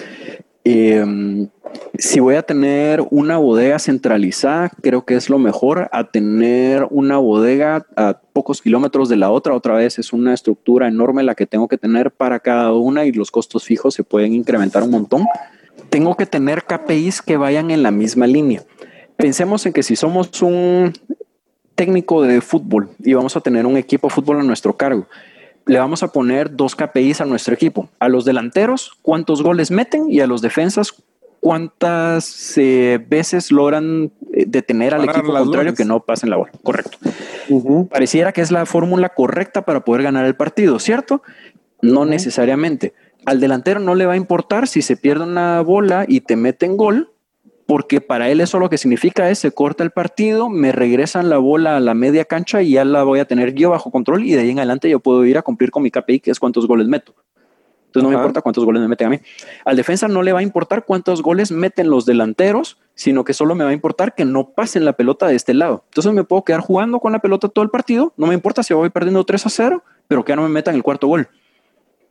Eh, 0.63 1.47
si 1.97 2.19
voy 2.19 2.35
a 2.35 2.43
tener 2.43 3.05
una 3.09 3.37
bodega 3.37 3.79
centralizada, 3.79 4.71
creo 4.81 5.05
que 5.05 5.15
es 5.15 5.29
lo 5.29 5.39
mejor 5.39 5.89
a 5.91 6.05
tener 6.05 6.87
una 6.89 7.17
bodega 7.17 7.85
a 7.95 8.19
pocos 8.33 8.61
kilómetros 8.61 9.09
de 9.09 9.15
la 9.15 9.31
otra. 9.31 9.53
Otra 9.53 9.73
vez 9.75 9.97
es 9.99 10.13
una 10.13 10.33
estructura 10.33 10.87
enorme 10.87 11.23
la 11.23 11.35
que 11.35 11.45
tengo 11.45 11.67
que 11.67 11.77
tener 11.77 12.11
para 12.11 12.39
cada 12.39 12.73
una 12.73 13.05
y 13.05 13.11
los 13.11 13.31
costos 13.31 13.63
fijos 13.63 13.93
se 13.93 14.03
pueden 14.03 14.33
incrementar 14.33 14.83
un 14.83 14.91
montón. 14.91 15.25
Tengo 15.89 16.15
que 16.15 16.25
tener 16.25 16.63
KPIs 16.63 17.21
que 17.21 17.37
vayan 17.37 17.71
en 17.71 17.83
la 17.83 17.91
misma 17.91 18.27
línea. 18.27 18.63
Pensemos 19.15 19.65
en 19.65 19.73
que 19.73 19.83
si 19.83 19.95
somos 19.95 20.41
un 20.41 20.93
técnico 21.75 22.21
de 22.23 22.41
fútbol 22.41 22.89
y 22.99 23.13
vamos 23.13 23.35
a 23.35 23.41
tener 23.41 23.65
un 23.65 23.77
equipo 23.77 24.07
de 24.07 24.13
fútbol 24.13 24.39
a 24.39 24.43
nuestro 24.43 24.75
cargo, 24.75 25.07
le 25.67 25.79
vamos 25.79 26.01
a 26.03 26.07
poner 26.07 26.55
dos 26.55 26.75
KPIs 26.75 27.21
a 27.21 27.25
nuestro 27.25 27.53
equipo. 27.53 27.89
A 27.99 28.09
los 28.09 28.25
delanteros, 28.25 28.97
cuántos 29.01 29.43
goles 29.43 29.69
meten 29.69 30.09
y 30.09 30.21
a 30.21 30.27
los 30.27 30.41
defensas, 30.41 30.93
cuántas 31.39 32.57
eh, 32.57 33.03
veces 33.07 33.51
logran 33.51 34.11
eh, 34.33 34.45
detener 34.47 34.93
al 34.93 35.03
equipo 35.03 35.31
contrario 35.33 35.73
que 35.73 35.85
no 35.85 35.99
pasen 35.99 36.29
la 36.29 36.37
bola. 36.37 36.51
Correcto. 36.63 36.97
Pareciera 37.89 38.31
que 38.31 38.41
es 38.41 38.51
la 38.51 38.65
fórmula 38.65 39.09
correcta 39.09 39.63
para 39.63 39.81
poder 39.81 40.03
ganar 40.03 40.25
el 40.25 40.35
partido, 40.35 40.79
¿cierto? 40.79 41.21
No 41.81 42.05
necesariamente. 42.05 42.93
Al 43.25 43.39
delantero 43.39 43.79
no 43.79 43.95
le 43.95 44.05
va 44.05 44.13
a 44.13 44.17
importar 44.17 44.67
si 44.67 44.81
se 44.81 44.97
pierde 44.97 45.25
una 45.25 45.61
bola 45.61 46.05
y 46.07 46.21
te 46.21 46.35
meten 46.35 46.77
gol, 46.77 47.11
porque 47.67 47.99
para 48.01 48.29
él 48.29 48.41
eso 48.41 48.59
lo 48.59 48.69
que 48.69 48.77
significa 48.77 49.29
es 49.29 49.39
se 49.39 49.51
corta 49.51 49.83
el 49.83 49.91
partido, 49.91 50.49
me 50.49 50.71
regresan 50.71 51.29
la 51.29 51.37
bola 51.37 51.75
a 51.75 51.79
la 51.79 51.93
media 51.93 52.25
cancha 52.25 52.61
y 52.61 52.71
ya 52.71 52.85
la 52.85 53.03
voy 53.03 53.19
a 53.19 53.25
tener 53.25 53.53
yo 53.53 53.69
bajo 53.69 53.91
control 53.91 54.23
y 54.23 54.31
de 54.31 54.39
ahí 54.39 54.49
en 54.49 54.59
adelante 54.59 54.89
yo 54.89 54.99
puedo 54.99 55.23
ir 55.25 55.37
a 55.37 55.41
cumplir 55.41 55.69
con 55.69 55.83
mi 55.83 55.91
KPI, 55.91 56.21
que 56.21 56.31
es 56.31 56.39
cuántos 56.39 56.65
goles 56.65 56.87
meto. 56.87 57.13
Entonces 57.87 58.03
no 58.03 58.09
me 58.09 58.15
importa 58.15 58.41
cuántos 58.41 58.63
goles 58.63 58.81
me 58.81 58.87
meten 58.87 59.07
a 59.07 59.09
mí. 59.09 59.19
Al 59.65 59.75
defensa 59.75 60.07
no 60.07 60.21
le 60.21 60.31
va 60.31 60.39
a 60.39 60.43
importar 60.43 60.85
cuántos 60.85 61.21
goles 61.21 61.51
meten 61.51 61.89
los 61.89 62.05
delanteros, 62.05 62.77
sino 62.95 63.23
que 63.23 63.33
solo 63.33 63.53
me 63.53 63.63
va 63.63 63.71
a 63.71 63.73
importar 63.73 64.15
que 64.15 64.23
no 64.23 64.49
pasen 64.49 64.85
la 64.85 64.93
pelota 64.93 65.27
de 65.27 65.35
este 65.35 65.53
lado. 65.53 65.83
Entonces 65.89 66.13
me 66.13 66.23
puedo 66.23 66.43
quedar 66.43 66.61
jugando 66.61 66.99
con 66.99 67.11
la 67.11 67.19
pelota 67.19 67.49
todo 67.49 67.63
el 67.63 67.69
partido, 67.69 68.13
no 68.15 68.27
me 68.27 68.33
importa 68.33 68.63
si 68.63 68.73
voy 68.73 68.89
perdiendo 68.89 69.25
3 69.25 69.45
a 69.45 69.49
0, 69.49 69.83
pero 70.07 70.23
que 70.23 70.31
ya 70.31 70.35
no 70.37 70.43
me 70.43 70.49
metan 70.49 70.75
el 70.75 70.83
cuarto 70.83 71.07
gol. 71.07 71.27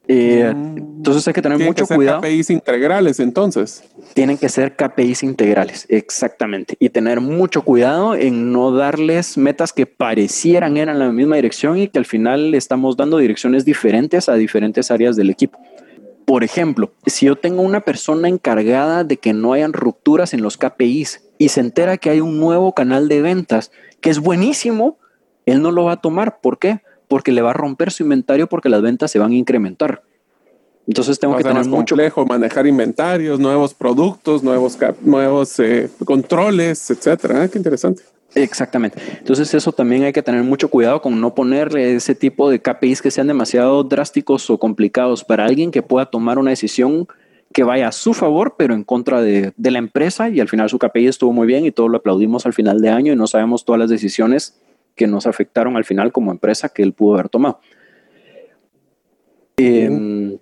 Eh, 0.09 0.53
mm. 0.55 0.77
entonces 0.99 1.27
hay 1.27 1.35
que 1.35 1.43
tener 1.43 1.59
mucho 1.59 1.83
que 1.83 1.87
ser 1.87 1.97
cuidado. 1.97 2.21
KPIs 2.21 2.51
integrales, 2.51 3.21
entonces. 3.21 3.83
Tienen 4.15 4.39
que 4.39 4.49
ser 4.49 4.77
KPIs 4.77 5.23
integrales, 5.23 5.87
exactamente. 5.89 6.77
Y 6.79 6.91
tener 6.91 7.21
mucho 7.21 7.63
cuidado 7.63 8.15
en 8.15 8.53
no 8.53 8.71
darles 8.71 9.37
metas 9.37 9.73
que 9.73 9.87
parecieran 9.87 10.77
ir 10.77 10.89
en 10.89 10.99
la 10.99 11.11
misma 11.11 11.37
dirección 11.37 11.79
y 11.79 11.89
que 11.89 11.99
al 11.99 12.05
final 12.05 12.55
estamos 12.55 12.97
dando 12.97 13.19
direcciones 13.19 13.65
diferentes 13.65 14.29
a 14.29 14.35
diferentes 14.35 14.91
áreas 14.91 15.17
del 15.17 15.31
equipo. 15.31 15.59
Por 16.25 16.43
ejemplo, 16.43 16.93
si 17.07 17.27
yo 17.27 17.37
tengo 17.37 17.63
una 17.63 17.81
persona 17.81 18.29
encargada 18.29 19.05
de 19.05 19.17
que 19.17 19.33
no 19.33 19.53
hayan 19.53 19.73
rupturas 19.73 20.35
en 20.35 20.43
los 20.43 20.57
KPIs 20.57 21.23
y 21.39 21.51
se 21.51 21.61
entera 21.61 21.99
que 21.99 22.11
hay 22.11 22.21
un 22.21 22.41
nuevo 22.41 22.75
canal 22.75 23.09
de 23.09 23.23
ventas 23.23 23.71
que 24.01 24.11
es 24.11 24.19
buenísimo, 24.19 24.99
él 25.47 25.63
no 25.63 25.71
lo 25.71 25.85
va 25.85 25.93
a 25.93 26.01
tomar. 26.01 26.41
¿Por 26.41 26.59
qué? 26.59 26.81
Porque 27.09 27.33
le 27.33 27.43
va 27.43 27.51
a 27.51 27.55
romper 27.55 27.91
su 27.91 28.03
inventario 28.03 28.49
porque 28.49 28.69
las 28.69 28.83
ventas 28.83 29.11
se 29.11 29.19
van 29.19 29.33
a 29.33 29.35
incrementar. 29.35 30.03
Entonces 30.87 31.19
tengo 31.19 31.37
que 31.37 31.43
tener 31.43 31.65
mucho 31.65 31.95
complejo 31.95 32.25
manejar 32.27 32.67
inventarios, 32.67 33.41
nuevos 33.41 33.75
productos, 33.75 34.43
nuevos 34.43 34.79
nuevos 35.01 35.59
eh, 35.59 35.91
controles, 36.05 36.91
etcétera. 36.91 37.43
Ah, 37.43 37.49
qué 37.49 37.59
interesante. 37.59 38.03
Exactamente. 38.35 39.01
Entonces 39.19 39.53
eso 39.55 39.73
también 39.73 40.05
hay 40.05 40.13
que 40.13 40.23
tener 40.23 40.43
mucho 40.45 40.69
cuidado 40.69 41.01
con 41.03 41.21
no 41.21 41.35
ponerle 41.35 41.97
ese 41.97 42.15
tipo 42.15 42.51
de 42.51 42.61
KPIs 42.61 43.03
que 43.03 43.11
sean 43.11 43.27
demasiado 43.27 43.83
drásticos 43.83 44.49
o 44.51 44.59
complicados 44.59 45.25
para 45.25 45.45
alguien 45.45 45.71
que 45.71 45.83
pueda 45.83 46.07
tomar 46.07 46.39
una 46.39 46.51
decisión 46.51 47.09
que 47.53 47.65
vaya 47.65 47.89
a 47.89 47.93
su 47.93 48.13
favor, 48.13 48.55
pero 48.59 48.75
en 48.75 48.85
contra 48.85 49.23
de, 49.23 49.53
de 49.57 49.71
la 49.71 49.79
empresa 49.79 50.29
y 50.29 50.41
al 50.41 50.49
final 50.49 50.69
su 50.69 50.79
KPI 50.79 51.07
estuvo 51.07 51.33
muy 51.33 51.47
bien 51.47 51.65
y 51.65 51.73
todo 51.73 51.89
lo 51.89 51.99
aplaudimos 51.99 52.45
al 52.47 52.53
final 52.53 52.81
de 52.81 52.91
año 52.91 53.13
y 53.13 53.17
no 53.17 53.27
sabemos 53.27 53.65
todas 53.65 53.79
las 53.79 53.91
decisiones 53.91 54.61
que 54.97 55.07
nos 55.07 55.27
afectaron 55.27 55.77
al 55.77 55.85
final 55.85 56.11
como 56.11 56.33
empresa 56.33 56.69
que 56.69 56.83
él 56.83 56.93
pudo 56.93 57.15
haber 57.15 57.29
tomado. 57.29 57.61
Em, 59.59 60.39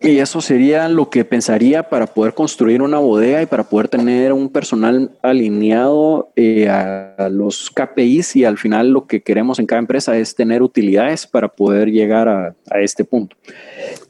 y 0.00 0.18
eso 0.18 0.40
sería 0.40 0.88
lo 0.88 1.10
que 1.10 1.24
pensaría 1.24 1.88
para 1.88 2.06
poder 2.06 2.34
construir 2.34 2.82
una 2.82 2.98
bodega 2.98 3.40
y 3.40 3.46
para 3.46 3.68
poder 3.68 3.88
tener 3.88 4.32
un 4.32 4.48
personal 4.48 5.12
alineado 5.22 6.32
eh, 6.34 6.68
a, 6.68 7.28
los 7.30 7.70
KPIs 7.70 8.34
y 8.36 8.44
al 8.44 8.58
final 8.58 8.90
lo 8.90 9.06
que 9.06 9.22
queremos 9.22 9.60
en 9.60 9.66
cada 9.66 9.78
empresa 9.78 10.16
es 10.18 10.34
tener 10.34 10.60
utilidades 10.62 11.26
para 11.26 11.48
poder 11.48 11.90
llegar 11.90 12.28
a, 12.28 12.54
este 12.80 13.04
punto. 13.04 13.36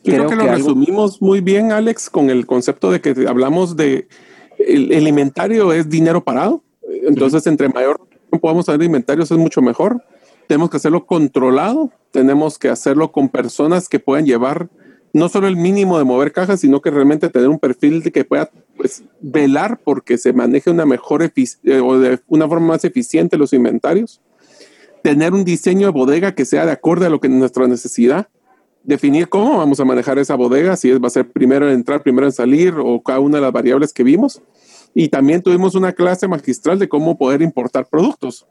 creo, 0.02 0.28
que, 0.28 0.36
lo 0.36 0.46
resumimos 0.46 1.20
muy 1.20 1.42
bien, 1.42 1.72
Alex, 1.72 2.08
con 2.08 2.30
el 2.30 2.46
concepto 2.46 2.90
de 2.90 3.02
que 3.02 3.14
hablamos 3.28 3.76
de 3.76 4.08
el, 4.58 5.06
inventario 5.06 5.72
es 5.72 5.90
dinero 5.90 6.24
parado. 6.24 6.62
Entonces, 7.06 7.46
entre 7.46 7.68
mayor 7.68 8.00
podamos 8.40 8.66
tener 8.66 8.82
inventarios 8.82 9.30
es 9.30 9.38
mucho 9.38 9.62
mejor. 9.62 10.02
Tenemos 10.46 10.70
que 10.70 10.76
hacerlo 10.76 11.06
controlado, 11.06 11.90
tenemos 12.10 12.58
que 12.58 12.68
hacerlo 12.68 13.12
con 13.12 13.28
personas 13.28 13.88
que 13.88 14.00
puedan 14.00 14.26
llevar 14.26 14.68
no 15.14 15.28
solo 15.28 15.46
el 15.46 15.56
mínimo 15.56 15.98
de 15.98 16.04
mover 16.04 16.32
cajas, 16.32 16.60
sino 16.60 16.80
que 16.80 16.90
realmente 16.90 17.28
tener 17.28 17.48
un 17.48 17.58
perfil 17.58 18.02
de 18.02 18.12
que 18.12 18.24
pueda 18.24 18.50
pues, 18.76 19.04
velar 19.20 19.78
porque 19.84 20.16
se 20.16 20.32
maneje 20.32 20.70
una 20.70 20.86
mejor 20.86 21.22
eh, 21.22 21.80
o 21.80 21.98
de 21.98 22.18
una 22.28 22.48
forma 22.48 22.68
más 22.68 22.84
eficiente 22.84 23.36
los 23.36 23.52
inventarios. 23.52 24.20
Tener 25.02 25.34
un 25.34 25.44
diseño 25.44 25.88
de 25.88 25.92
bodega 25.92 26.34
que 26.34 26.44
sea 26.44 26.64
de 26.64 26.72
acorde 26.72 27.06
a 27.06 27.10
lo 27.10 27.20
que 27.20 27.26
es 27.26 27.32
nuestra 27.32 27.66
necesidad. 27.66 28.28
Definir 28.84 29.28
cómo 29.28 29.58
vamos 29.58 29.80
a 29.80 29.84
manejar 29.84 30.18
esa 30.18 30.34
bodega, 30.34 30.76
si 30.76 30.90
va 30.92 31.08
a 31.08 31.10
ser 31.10 31.30
primero 31.30 31.68
en 31.68 31.74
entrar, 31.74 32.02
primero 32.02 32.26
en 32.26 32.32
salir 32.32 32.74
o 32.78 33.02
cada 33.02 33.20
una 33.20 33.36
de 33.36 33.42
las 33.42 33.52
variables 33.52 33.92
que 33.92 34.02
vimos 34.02 34.42
y 34.94 35.08
también 35.08 35.42
tuvimos 35.42 35.74
una 35.74 35.92
clase 35.92 36.28
magistral 36.28 36.78
de 36.78 36.88
cómo 36.88 37.16
poder 37.16 37.42
importar 37.42 37.86
productos. 37.86 38.46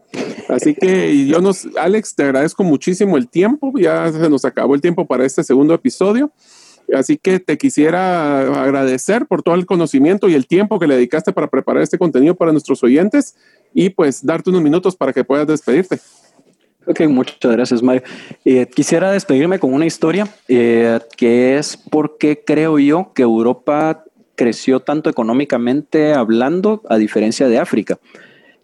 Así 0.49 0.73
que 0.73 1.27
yo 1.27 1.39
nos, 1.39 1.67
Alex, 1.77 2.15
te 2.15 2.23
agradezco 2.23 2.63
muchísimo 2.63 3.17
el 3.17 3.27
tiempo, 3.27 3.71
ya 3.77 4.11
se 4.11 4.29
nos 4.29 4.43
acabó 4.45 4.75
el 4.75 4.81
tiempo 4.81 5.05
para 5.05 5.25
este 5.25 5.43
segundo 5.43 5.73
episodio. 5.73 6.31
Así 6.93 7.17
que 7.17 7.39
te 7.39 7.57
quisiera 7.57 8.63
agradecer 8.63 9.25
por 9.25 9.43
todo 9.43 9.55
el 9.55 9.65
conocimiento 9.65 10.27
y 10.27 10.33
el 10.33 10.47
tiempo 10.47 10.79
que 10.79 10.87
le 10.87 10.95
dedicaste 10.95 11.31
para 11.31 11.47
preparar 11.47 11.83
este 11.83 11.97
contenido 11.97 12.35
para 12.35 12.51
nuestros 12.51 12.83
oyentes 12.83 13.35
y 13.73 13.89
pues 13.89 14.25
darte 14.25 14.49
unos 14.49 14.61
minutos 14.61 14.95
para 14.95 15.13
que 15.13 15.23
puedas 15.23 15.47
despedirte. 15.47 15.99
Ok, 16.87 17.01
muchas 17.01 17.51
gracias, 17.51 17.83
Mario. 17.83 18.01
Eh, 18.43 18.65
quisiera 18.65 19.11
despedirme 19.11 19.59
con 19.59 19.73
una 19.73 19.85
historia 19.85 20.27
eh, 20.47 20.99
que 21.15 21.57
es 21.57 21.77
porque 21.77 22.43
creo 22.43 22.79
yo 22.79 23.11
que 23.13 23.21
Europa 23.21 24.03
creció 24.41 24.79
tanto 24.79 25.11
económicamente 25.11 26.13
hablando 26.13 26.81
a 26.89 26.97
diferencia 26.97 27.47
de 27.47 27.59
África. 27.59 27.99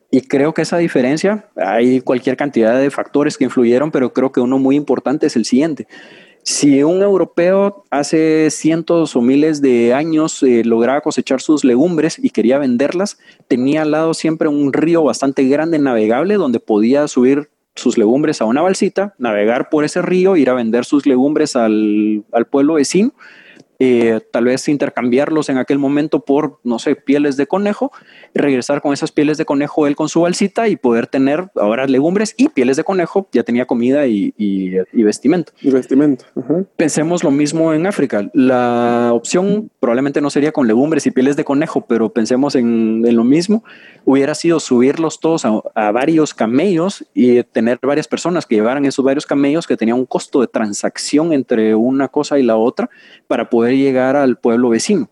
Y 0.09 0.21
creo 0.21 0.51
que 0.51 0.63
esa 0.63 0.79
diferencia, 0.79 1.49
hay 1.55 2.01
cualquier 2.01 2.35
cantidad 2.35 2.79
de 2.79 2.89
factores 2.89 3.37
que 3.37 3.43
influyeron, 3.43 3.91
pero 3.91 4.11
creo 4.11 4.31
que 4.31 4.39
uno 4.39 4.57
muy 4.57 4.75
importante 4.75 5.27
es 5.27 5.35
el 5.35 5.45
siguiente. 5.45 5.87
Si 6.41 6.81
un 6.81 7.03
europeo 7.03 7.83
hace 7.91 8.49
cientos 8.49 9.15
o 9.15 9.21
miles 9.21 9.61
de 9.61 9.93
años 9.93 10.41
eh, 10.41 10.63
lograba 10.65 11.01
cosechar 11.01 11.41
sus 11.41 11.63
legumbres 11.63 12.17
y 12.17 12.31
quería 12.31 12.57
venderlas, 12.57 13.19
tenía 13.47 13.83
al 13.83 13.91
lado 13.91 14.15
siempre 14.15 14.47
un 14.47 14.73
río 14.73 15.03
bastante 15.03 15.43
grande 15.43 15.77
navegable 15.77 16.37
donde 16.37 16.59
podía 16.59 17.07
subir 17.07 17.51
sus 17.75 17.99
legumbres 17.99 18.41
a 18.41 18.45
una 18.45 18.63
balsita, 18.63 19.13
navegar 19.19 19.69
por 19.69 19.83
ese 19.83 20.01
río, 20.01 20.37
ir 20.37 20.49
a 20.49 20.55
vender 20.55 20.85
sus 20.85 21.05
legumbres 21.05 21.55
al, 21.55 22.23
al 22.31 22.47
pueblo 22.47 22.73
vecino 22.73 23.13
eh, 23.79 24.19
tal 24.31 24.45
vez 24.45 24.67
intercambiarlos 24.67 25.49
en 25.49 25.57
aquel 25.57 25.77
momento 25.77 26.21
por, 26.21 26.59
no 26.63 26.79
sé, 26.79 26.95
pieles 26.95 27.37
de 27.37 27.47
conejo, 27.47 27.91
regresar 28.33 28.81
con 28.81 28.93
esas 28.93 29.11
pieles 29.11 29.37
de 29.37 29.45
conejo 29.45 29.87
él 29.87 29.95
con 29.95 30.09
su 30.09 30.21
balsita 30.21 30.67
y 30.67 30.75
poder 30.75 31.07
tener 31.07 31.49
ahora 31.55 31.85
legumbres 31.85 32.33
y 32.37 32.49
pieles 32.49 32.77
de 32.77 32.83
conejo, 32.83 33.27
ya 33.31 33.43
tenía 33.43 33.65
comida 33.65 34.07
y, 34.07 34.33
y, 34.37 35.03
vestimenta. 35.03 35.51
Y 35.61 35.69
vestimenta. 35.69 36.25
Pensemos 36.75 37.23
lo 37.23 37.31
mismo 37.31 37.73
en 37.73 37.85
África. 37.85 38.29
La 38.33 39.11
opción 39.13 39.69
probablemente 39.79 40.21
no 40.21 40.29
sería 40.29 40.51
con 40.51 40.67
legumbres 40.67 41.05
y 41.05 41.11
pieles 41.11 41.35
de 41.35 41.43
conejo, 41.43 41.85
pero 41.87 42.11
pensemos 42.11 42.55
en, 42.55 43.03
lo 43.15 43.23
mismo. 43.23 43.63
Hubiera 44.05 44.35
sido 44.35 44.59
subirlos 44.59 45.19
todos 45.19 45.45
a, 45.45 45.61
a 45.75 45.91
varios 45.91 46.33
camellos 46.33 47.05
y 47.13 47.43
tener 47.43 47.79
varias 47.81 48.07
personas 48.07 48.45
que 48.45 48.55
llevaran 48.55 48.85
esos 48.85 49.05
varios 49.05 49.25
camellos 49.25 49.67
que 49.67 49.77
tenían 49.77 49.97
un 49.97 50.05
costo 50.05 50.41
de 50.41 50.47
transacción 50.47 51.33
entre 51.33 51.75
una 51.75 52.07
cosa 52.07 52.39
y 52.39 52.43
la 52.43 52.57
otra 52.57 52.89
para 53.27 53.49
poder 53.49 53.66
llegar 53.75 54.15
al 54.15 54.37
pueblo 54.37 54.69
vecino. 54.69 55.09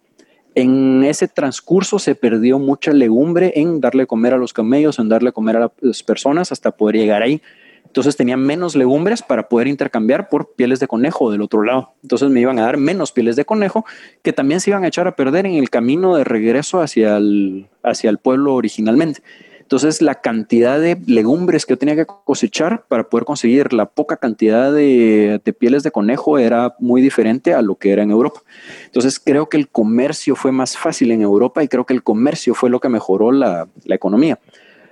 En 0.53 1.03
ese 1.03 1.27
transcurso 1.27 1.99
se 1.99 2.15
perdió 2.15 2.59
mucha 2.59 2.93
legumbre 2.93 3.51
en 3.55 3.81
darle 3.81 4.07
comer 4.07 4.33
a 4.33 4.37
los 4.37 4.53
camellos, 4.53 4.99
en 4.99 5.09
darle 5.09 5.33
comer 5.33 5.57
a 5.57 5.71
las 5.81 6.03
personas 6.03 6.53
hasta 6.53 6.71
poder 6.71 6.95
llegar 6.95 7.21
ahí. 7.21 7.41
Entonces 7.85 8.15
tenían 8.15 8.41
menos 8.41 8.75
legumbres 8.75 9.21
para 9.21 9.47
poder 9.47 9.67
intercambiar 9.67 10.29
por 10.29 10.53
pieles 10.55 10.79
de 10.79 10.87
conejo 10.87 11.31
del 11.31 11.41
otro 11.41 11.63
lado. 11.63 11.93
Entonces 12.03 12.29
me 12.29 12.41
iban 12.41 12.59
a 12.59 12.63
dar 12.63 12.77
menos 12.77 13.11
pieles 13.11 13.35
de 13.35 13.45
conejo 13.45 13.85
que 14.21 14.33
también 14.33 14.59
se 14.59 14.69
iban 14.69 14.83
a 14.83 14.87
echar 14.87 15.07
a 15.07 15.15
perder 15.15 15.45
en 15.45 15.55
el 15.55 15.69
camino 15.69 16.15
de 16.15 16.23
regreso 16.23 16.81
hacia 16.81 17.17
el, 17.17 17.67
hacia 17.83 18.09
el 18.09 18.17
pueblo 18.17 18.53
originalmente. 18.53 19.21
Entonces, 19.65 19.99
la 20.03 20.21
cantidad 20.21 20.79
de 20.79 20.95
legumbres 21.07 21.65
que 21.65 21.73
yo 21.73 21.77
tenía 21.79 21.95
que 21.95 22.05
cosechar 22.05 22.85
para 22.87 23.09
poder 23.09 23.25
conseguir 23.25 23.73
la 23.73 23.87
poca 23.87 24.17
cantidad 24.17 24.71
de, 24.71 25.41
pieles 25.57 25.81
de 25.81 25.89
conejo 25.89 26.37
era 26.37 26.75
muy 26.77 27.01
diferente 27.01 27.51
a 27.55 27.63
lo 27.63 27.73
que 27.73 27.91
era 27.91 28.03
en 28.03 28.11
Europa. 28.11 28.41
Entonces, 28.85 29.19
creo 29.19 29.49
que 29.49 29.57
el 29.57 29.67
comercio 29.67 30.35
fue 30.35 30.51
más 30.51 30.77
fácil 30.77 31.09
en 31.09 31.23
Europa 31.23 31.63
y 31.63 31.67
creo 31.67 31.83
que 31.83 31.95
el 31.95 32.03
comercio 32.03 32.53
fue 32.53 32.69
lo 32.69 32.79
que 32.79 32.89
mejoró 32.89 33.31
la, 33.31 33.67
economía. 33.87 34.37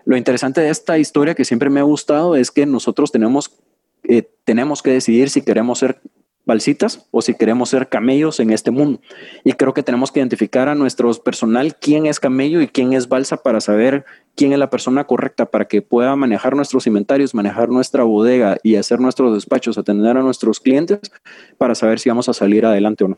Lo 0.06 0.18
interesante 0.18 0.62
de 0.62 0.72
esta 0.72 0.98
historia 0.98 1.36
que 1.36 1.46
siempre 1.46 1.70
me 1.70 1.80
ha 1.80 1.84
gustado 1.84 2.36
es 2.36 2.50
que 2.50 2.66
nosotros 2.66 3.12
tenemos, 3.12 3.52
eh, 4.06 4.28
tenemos 4.44 4.82
que 4.82 4.90
decidir 4.90 5.30
si 5.30 5.44
queremos 5.44 5.78
ser 5.78 6.00
balsitas 6.46 7.08
o 7.12 7.22
si 7.22 7.34
queremos 7.36 7.70
ser 7.70 7.90
camellos 7.90 8.40
en 8.40 8.52
este 8.52 8.72
mundo. 8.72 9.00
Y 9.44 9.54
creo 9.54 9.74
que 9.74 9.84
tenemos 9.84 10.12
que 10.12 10.20
identificar 10.20 10.70
a 10.70 10.76
nuestro 10.76 11.12
personal 11.14 11.76
quién 11.76 12.06
es 12.06 12.20
camello 12.20 12.62
y 12.62 12.68
quién 12.68 12.94
es 12.94 13.08
balsa 13.08 13.38
para 13.38 13.62
saber 13.62 14.06
quién 14.36 14.54
es 14.54 14.60
la 14.60 14.70
persona 14.70 15.06
correcta 15.06 15.46
para 15.46 15.66
que 15.66 15.82
pueda 15.82 16.16
manejar 16.16 16.56
nuestros 16.56 16.88
inventarios, 16.88 17.34
manejar 17.34 17.70
nuestra 17.70 18.04
bodega 18.04 18.58
y 18.64 18.76
hacer 18.76 19.00
nuestros 19.00 19.34
despachos, 19.34 19.78
atender 19.78 20.18
a 20.18 20.22
nuestros 20.22 20.60
clientes 20.60 21.00
para 21.58 21.76
saber 21.76 22.00
si 22.00 22.10
vamos 22.10 22.30
a 22.30 22.34
salir 22.34 22.66
adelante 22.66 23.04
o 23.04 23.10
no. 23.10 23.18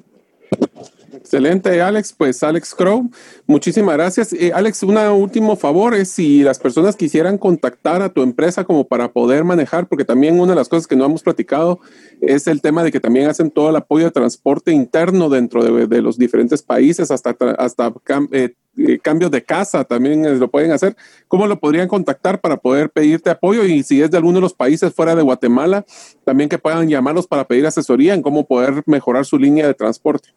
Excelente, 1.16 1.82
Alex. 1.82 2.13
Pues 2.13 2.43
Alex 2.43 2.76
Crow, 2.76 3.09
muchísimas 3.45 3.95
gracias. 3.95 4.34
Eh, 4.34 4.51
Alex, 4.53 4.84
un 4.84 4.97
último 4.97 5.55
favor 5.55 5.93
es 5.93 6.09
si 6.09 6.43
las 6.43 6.59
personas 6.59 6.95
quisieran 6.95 7.38
contactar 7.38 8.01
a 8.01 8.09
tu 8.09 8.22
empresa 8.22 8.63
como 8.63 8.88
para 8.88 9.11
poder 9.11 9.43
manejar, 9.43 9.88
porque 9.88 10.05
también 10.05 10.39
una 10.39 10.53
de 10.53 10.57
las 10.57 10.70
cosas 10.70 10.88
que 10.88 10.95
no 10.95 11.05
hemos 11.05 11.24
platicado 11.24 11.80
es 12.22 12.47
el 12.47 12.61
tema 12.61 12.84
de 12.84 12.91
que 12.91 12.99
también 12.99 13.28
hacen 13.28 13.51
todo 13.51 13.70
el 13.70 13.76
apoyo 13.76 14.05
de 14.05 14.11
transporte 14.11 14.72
interno 14.72 15.30
dentro 15.30 15.63
de, 15.63 16.01
los 16.01 16.18
diferentes 16.18 16.61
países, 16.61 17.11
hasta, 17.11 17.36
hasta 17.57 17.93
eh, 18.32 18.53
eh, 18.78 18.99
cambios 18.99 19.32
de 19.32 19.43
casa 19.43 19.84
también 19.86 20.39
lo 20.39 20.49
pueden 20.49 20.72
hacer. 20.72 20.95
¿Cómo 21.28 21.47
lo 21.47 21.59
podrían 21.59 21.88
contactar 21.88 22.41
para 22.41 22.57
poder 22.57 22.89
pedirte 22.89 23.30
apoyo? 23.30 23.63
Y 23.63 23.84
si 23.84 24.01
es 24.01 24.11
de 24.11 24.18
alguno 24.18 24.38
de 24.38 24.41
los 24.41 24.53
países 24.53 24.93
fuera 24.93 25.16
de 25.16 25.22
Guatemala, 25.22 25.86
también 26.26 26.49
que 26.49 26.57
puedan 26.57 26.89
llamarlos 26.89 27.28
para 27.28 27.45
pedir 27.45 27.66
asesoría 27.66 28.13
en 28.13 28.22
cómo 28.22 28.45
poder 28.45 28.84
mejorar 28.86 29.26
su 29.26 29.38
línea 29.38 29.68
de 29.68 29.74
transporte. 29.74 30.30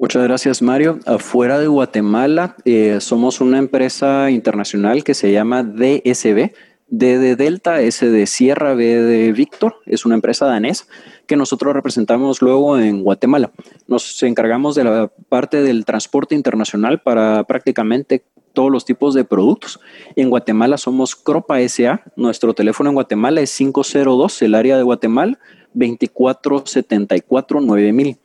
Muchas 0.00 0.22
gracias, 0.22 0.62
Mario. 0.62 0.98
Afuera 1.04 1.58
de 1.58 1.66
Guatemala, 1.66 2.56
eh, 2.64 3.02
somos 3.02 3.42
una 3.42 3.58
empresa 3.58 4.30
internacional 4.30 5.04
que 5.04 5.12
se 5.12 5.30
llama 5.30 5.62
DSB, 5.62 6.54
D 6.88 7.18
de 7.18 7.36
Delta, 7.36 7.82
S 7.82 8.08
de 8.08 8.26
Sierra, 8.26 8.72
B 8.72 8.82
de 8.82 9.30
Víctor. 9.32 9.76
Es 9.84 10.06
una 10.06 10.14
empresa 10.14 10.46
danesa 10.46 10.86
que 11.26 11.36
nosotros 11.36 11.74
representamos 11.74 12.40
luego 12.40 12.78
en 12.78 13.02
Guatemala. 13.02 13.52
Nos 13.88 14.22
encargamos 14.22 14.74
de 14.74 14.84
la 14.84 15.12
parte 15.28 15.60
del 15.60 15.84
transporte 15.84 16.34
internacional 16.34 17.02
para 17.02 17.44
prácticamente 17.44 18.24
todos 18.54 18.70
los 18.70 18.86
tipos 18.86 19.12
de 19.12 19.24
productos. 19.24 19.80
En 20.16 20.30
Guatemala 20.30 20.78
somos 20.78 21.14
Cropa 21.14 21.60
SA. 21.68 22.04
Nuestro 22.16 22.54
teléfono 22.54 22.88
en 22.88 22.94
Guatemala 22.94 23.42
es 23.42 23.54
502, 23.54 24.40
el 24.40 24.54
área 24.54 24.78
de 24.78 24.82
Guatemala, 24.82 25.38
2474 25.74 27.60
9000. 27.60 28.16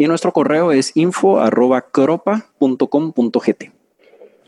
Y 0.00 0.08
nuestro 0.08 0.32
correo 0.32 0.72
es 0.72 0.96
info.cropa.com.gt. 0.96 3.79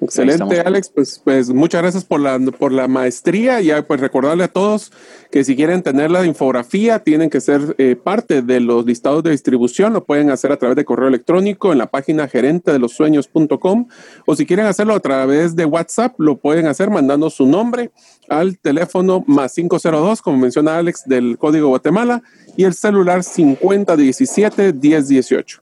Excelente, 0.03 0.61
Alex. 0.61 0.91
Pues, 0.93 1.21
pues 1.23 1.51
muchas 1.51 1.81
gracias 1.81 2.05
por 2.05 2.19
la, 2.19 2.39
por 2.59 2.73
la 2.73 2.89
maestría. 2.89 3.61
Y 3.61 3.71
pues 3.83 4.01
recordarle 4.01 4.45
a 4.45 4.49
todos 4.49 4.91
que 5.31 5.45
si 5.45 5.55
quieren 5.55 5.83
tener 5.83 6.11
la 6.11 6.27
infografía, 6.27 6.99
tienen 6.99 7.31
que 7.31 7.41
ser 7.41 7.77
eh, 7.79 7.95
parte 7.95 8.43
de 8.43 8.59
los 8.59 8.85
listados 8.85 9.23
de 9.23 9.31
distribución. 9.31 9.93
Lo 9.93 10.05
pueden 10.05 10.31
hacer 10.31 10.51
a 10.51 10.57
través 10.57 10.77
de 10.77 10.85
correo 10.85 11.07
electrónico 11.07 11.71
en 11.71 11.79
la 11.79 11.87
página 11.87 12.27
gerente 12.27 12.73
de 12.73 12.81
los 12.81 12.93
sueños.com. 12.93 13.87
O 14.27 14.35
si 14.35 14.45
quieren 14.45 14.67
hacerlo 14.67 14.95
a 14.95 15.01
través 15.01 15.55
de 15.55 15.65
WhatsApp, 15.65 16.19
lo 16.19 16.37
pueden 16.37 16.67
hacer 16.67 16.91
mandando 16.91 17.31
su 17.31 17.47
nombre 17.47 17.93
al 18.29 18.59
teléfono 18.59 19.23
más 19.29 19.55
502, 19.55 20.21
como 20.21 20.39
menciona 20.39 20.79
Alex, 20.79 21.05
del 21.07 21.39
Código 21.39 21.69
Guatemala 21.69 22.23
y 22.57 22.65
el 22.65 22.75
celular 22.75 23.23
5017 23.23 24.73
1018. 24.73 25.62